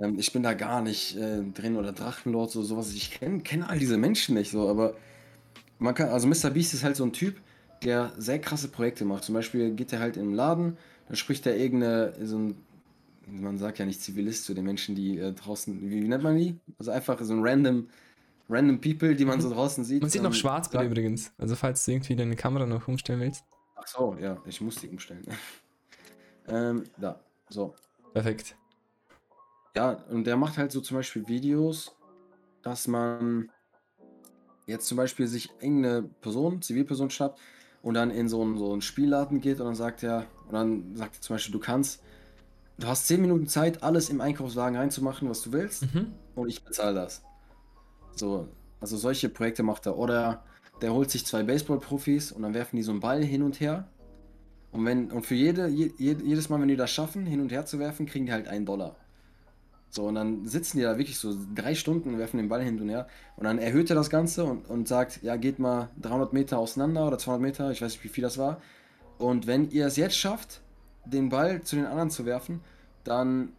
[0.00, 2.92] Ähm, ich bin da gar nicht äh, drin oder Drachenlord, so sowas.
[2.94, 4.94] Ich kenne kenn all diese Menschen nicht so, aber
[5.80, 6.50] man kann, also Mr.
[6.50, 7.40] Beast ist halt so ein Typ,
[7.82, 9.24] der sehr krasse Projekte macht.
[9.24, 10.76] Zum Beispiel geht er halt im Laden,
[11.08, 12.56] dann spricht er irgendeine, so ein,
[13.26, 16.36] man sagt ja nicht Zivilist zu den Menschen, die äh, draußen, wie, wie, nennt man
[16.36, 16.58] die?
[16.78, 17.88] Also einfach so ein random,
[18.48, 20.02] random People, die man so draußen sieht.
[20.02, 21.32] Man sieht noch schwarz bei übrigens.
[21.38, 23.44] Also falls du irgendwie deine Kamera noch umstellen willst.
[23.76, 25.24] Ach so, ja, ich muss die umstellen.
[26.48, 27.74] ähm, da, so.
[28.12, 28.56] Perfekt.
[29.74, 31.96] Ja, und der macht halt so zum Beispiel Videos,
[32.62, 33.50] dass man
[34.70, 37.38] jetzt zum Beispiel sich irgendeine Person, Zivilperson schnappt
[37.82, 40.96] und dann in so einen, so einen Spielladen geht und dann sagt er, und dann
[40.96, 42.02] sagt er zum Beispiel, du kannst,
[42.78, 46.12] du hast 10 Minuten Zeit, alles im Einkaufswagen reinzumachen, was du willst, mhm.
[46.34, 47.22] und ich bezahle das.
[48.16, 48.48] So,
[48.80, 49.96] also solche Projekte macht er.
[49.96, 50.44] Oder
[50.80, 53.88] der holt sich zwei Baseball-Profis und dann werfen die so einen Ball hin und her.
[54.72, 57.66] Und wenn, und für jede, je, jedes Mal, wenn die das schaffen, hin und her
[57.66, 58.96] zu werfen, kriegen die halt einen Dollar.
[59.92, 62.80] So, und dann sitzen die da wirklich so drei Stunden und werfen den Ball hin
[62.80, 63.08] und her.
[63.36, 67.08] Und dann erhöht er das Ganze und, und sagt, ja, geht mal 300 Meter auseinander
[67.08, 68.60] oder 200 Meter, ich weiß nicht, wie viel das war.
[69.18, 70.60] Und wenn ihr es jetzt schafft,
[71.04, 72.60] den Ball zu den anderen zu werfen,
[73.02, 73.52] dann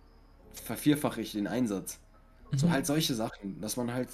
[0.53, 1.99] vervierfache ich den Einsatz.
[2.51, 2.57] Mhm.
[2.57, 4.09] So halt solche Sachen, dass man halt,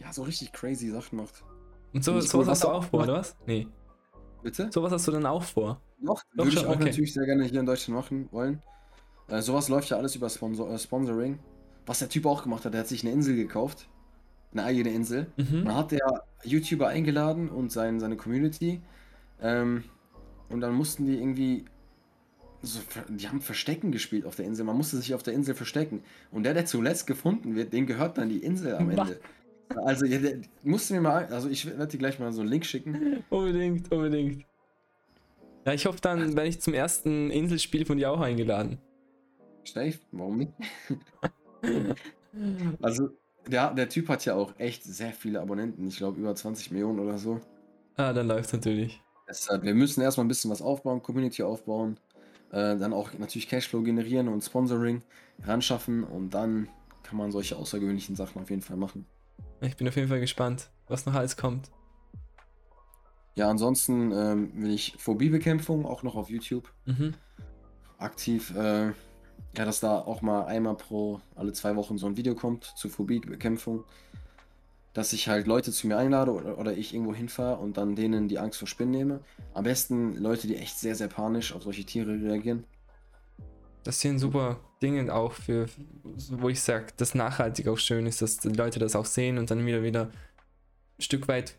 [0.00, 1.44] ja, so richtig crazy Sachen macht.
[1.92, 3.36] Und so, sowas hast du auch vor, oder was?
[3.46, 3.68] Nee.
[4.42, 4.68] Bitte?
[4.72, 5.80] Sowas hast du dann auch vor?
[6.02, 6.84] Doch, Doch würde schon, ich auch okay.
[6.86, 8.62] natürlich sehr gerne hier in Deutschland machen wollen.
[9.30, 11.38] Äh, sowas läuft ja alles über Sponsor äh, Sponsoring.
[11.86, 13.88] Was der Typ auch gemacht hat, der hat sich eine Insel gekauft.
[14.52, 15.28] Eine eigene Insel.
[15.36, 15.64] Mhm.
[15.64, 18.80] Dann hat der YouTuber eingeladen und sein, seine Community.
[19.40, 19.84] Ähm,
[20.48, 21.64] und dann mussten die irgendwie.
[22.62, 24.66] So, die haben Verstecken gespielt auf der Insel.
[24.66, 26.02] Man musste sich auf der Insel verstecken.
[26.30, 29.20] Und der, der zuletzt gefunden wird, dem gehört dann die Insel am Ende.
[29.84, 31.26] Also, ja, der, musst du mir mal.
[31.26, 33.22] Also, ich werde dir gleich mal so einen Link schicken.
[33.30, 34.44] Unbedingt, unbedingt.
[35.64, 38.80] Ja, ich hoffe dann, werde ich zum ersten Inselspiel von dir auch eingeladen.
[39.64, 40.52] Safe, warum nicht?
[42.82, 43.10] also,
[43.46, 45.86] der, der Typ hat ja auch echt sehr viele Abonnenten.
[45.86, 47.40] Ich glaube, über 20 Millionen oder so.
[47.96, 49.02] Ah, dann läuft natürlich.
[49.28, 51.98] Deshalb, wir müssen erstmal ein bisschen was aufbauen, Community aufbauen.
[52.50, 55.02] Äh, dann auch natürlich Cashflow generieren und Sponsoring
[55.44, 56.04] ranschaffen.
[56.04, 56.68] Und dann
[57.02, 59.06] kann man solche außergewöhnlichen Sachen auf jeden Fall machen.
[59.60, 61.70] Ich bin auf jeden Fall gespannt, was noch alles kommt.
[63.34, 67.14] Ja, ansonsten ähm, will ich Phobiebekämpfung auch noch auf YouTube mhm.
[67.98, 68.92] aktiv äh,
[69.56, 72.90] ja, dass da auch mal einmal pro, alle zwei Wochen so ein Video kommt zur
[72.90, 73.84] Phobiebekämpfung.
[74.92, 78.26] Dass ich halt Leute zu mir einlade oder, oder ich irgendwo hinfahre und dann denen
[78.28, 79.20] die Angst vor Spinnen nehme.
[79.54, 82.64] Am besten Leute, die echt sehr, sehr panisch auf solche Tiere reagieren.
[83.84, 85.66] Das sind super Dinge auch für,
[86.30, 89.50] wo ich sage, dass nachhaltig auch schön ist, dass die Leute das auch sehen und
[89.50, 90.10] dann wieder wieder
[90.98, 91.56] ein Stück weit,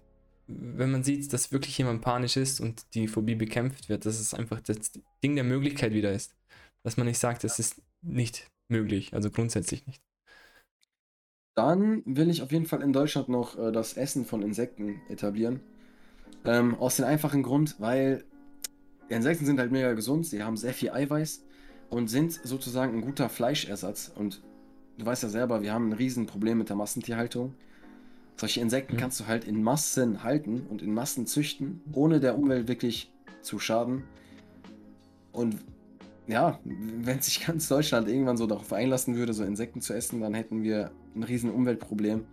[0.47, 4.34] wenn man sieht, dass wirklich jemand panisch ist und die Phobie bekämpft wird, dass es
[4.34, 4.91] einfach das
[5.23, 6.35] Ding der Möglichkeit wieder ist
[6.83, 10.01] dass man nicht sagt, es ist nicht möglich, also grundsätzlich nicht.
[11.55, 15.59] Dann will ich auf jeden Fall in Deutschland noch äh, das Essen von Insekten etablieren.
[16.45, 18.23] Ähm, aus dem einfachen Grund, weil
[19.09, 21.43] Insekten sind halt mega gesund, sie haben sehr viel Eiweiß
[21.89, 24.11] und sind sozusagen ein guter Fleischersatz.
[24.15, 24.41] Und
[24.97, 27.53] du weißt ja selber, wir haben ein Riesenproblem mit der Massentierhaltung.
[28.37, 28.99] Solche Insekten mhm.
[28.99, 33.59] kannst du halt in Massen halten und in Massen züchten, ohne der Umwelt wirklich zu
[33.59, 34.03] schaden.
[35.33, 35.57] Und
[36.31, 40.33] ja, wenn sich ganz Deutschland irgendwann so darauf einlassen würde, so Insekten zu essen, dann
[40.33, 42.23] hätten wir ein riesen Umweltproblem.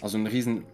[0.00, 0.64] Also ein riesen,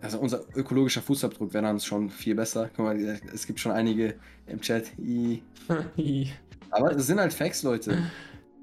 [0.00, 2.70] also unser ökologischer Fußabdruck wäre dann schon viel besser.
[2.74, 4.14] Guck mal, es gibt schon einige
[4.46, 4.90] im Chat.
[4.98, 5.42] I.
[6.70, 7.98] Aber es sind halt Facts, Leute.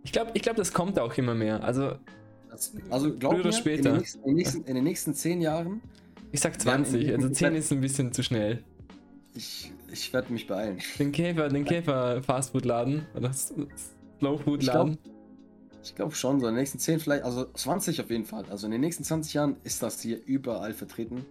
[0.04, 1.64] Ich glaube, ich glaub, das kommt auch immer mehr.
[1.64, 1.94] Also,
[2.50, 3.90] das, also glaub mir, später.
[3.90, 5.82] In den, nächsten, in, den nächsten, in den nächsten zehn Jahren.
[6.32, 8.64] Ich sag 20, also 10 ist ein bisschen zu schnell.
[9.36, 10.80] Ich, ich werde mich beeilen.
[10.98, 14.98] Den Käfer, den Käfer Fastfood-Laden oder Slowfood-Laden.
[15.82, 18.46] Ich glaube glaub schon, so in den nächsten 10 vielleicht, also 20 auf jeden Fall.
[18.50, 21.26] Also in den nächsten 20 Jahren ist das hier überall vertreten.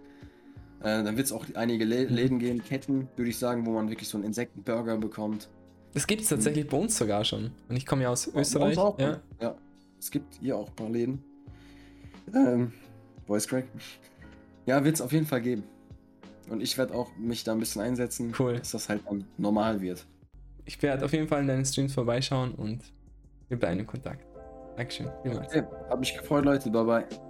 [0.79, 3.89] Äh, dann wird es auch einige Lä Läden geben, Ketten, würde ich sagen, wo man
[3.89, 5.49] wirklich so einen Insektenburger bekommt.
[5.93, 7.51] Das gibt es tatsächlich bei uns sogar schon.
[7.67, 8.75] Und ich komme ja aus Österreich.
[8.75, 9.19] Bei uns auch, ja.
[9.41, 9.55] ja.
[9.99, 11.23] Es gibt hier auch ein paar Läden.
[12.33, 12.71] Ähm,
[13.27, 13.65] Voice Crack.
[14.65, 15.63] Ja, wird es auf jeden Fall geben.
[16.49, 18.57] Und ich werde auch mich da ein bisschen einsetzen, Cool.
[18.57, 20.05] dass das halt dann normal wird.
[20.65, 22.81] Ich werde auf jeden Fall in deinen Streams vorbeischauen und
[23.47, 24.23] wir bleiben in Kontakt.
[24.77, 25.09] Dankeschön.
[25.23, 25.47] Vielmals.
[25.47, 26.69] Okay, hab mich gefreut, Leute.
[26.69, 27.28] Bye bye.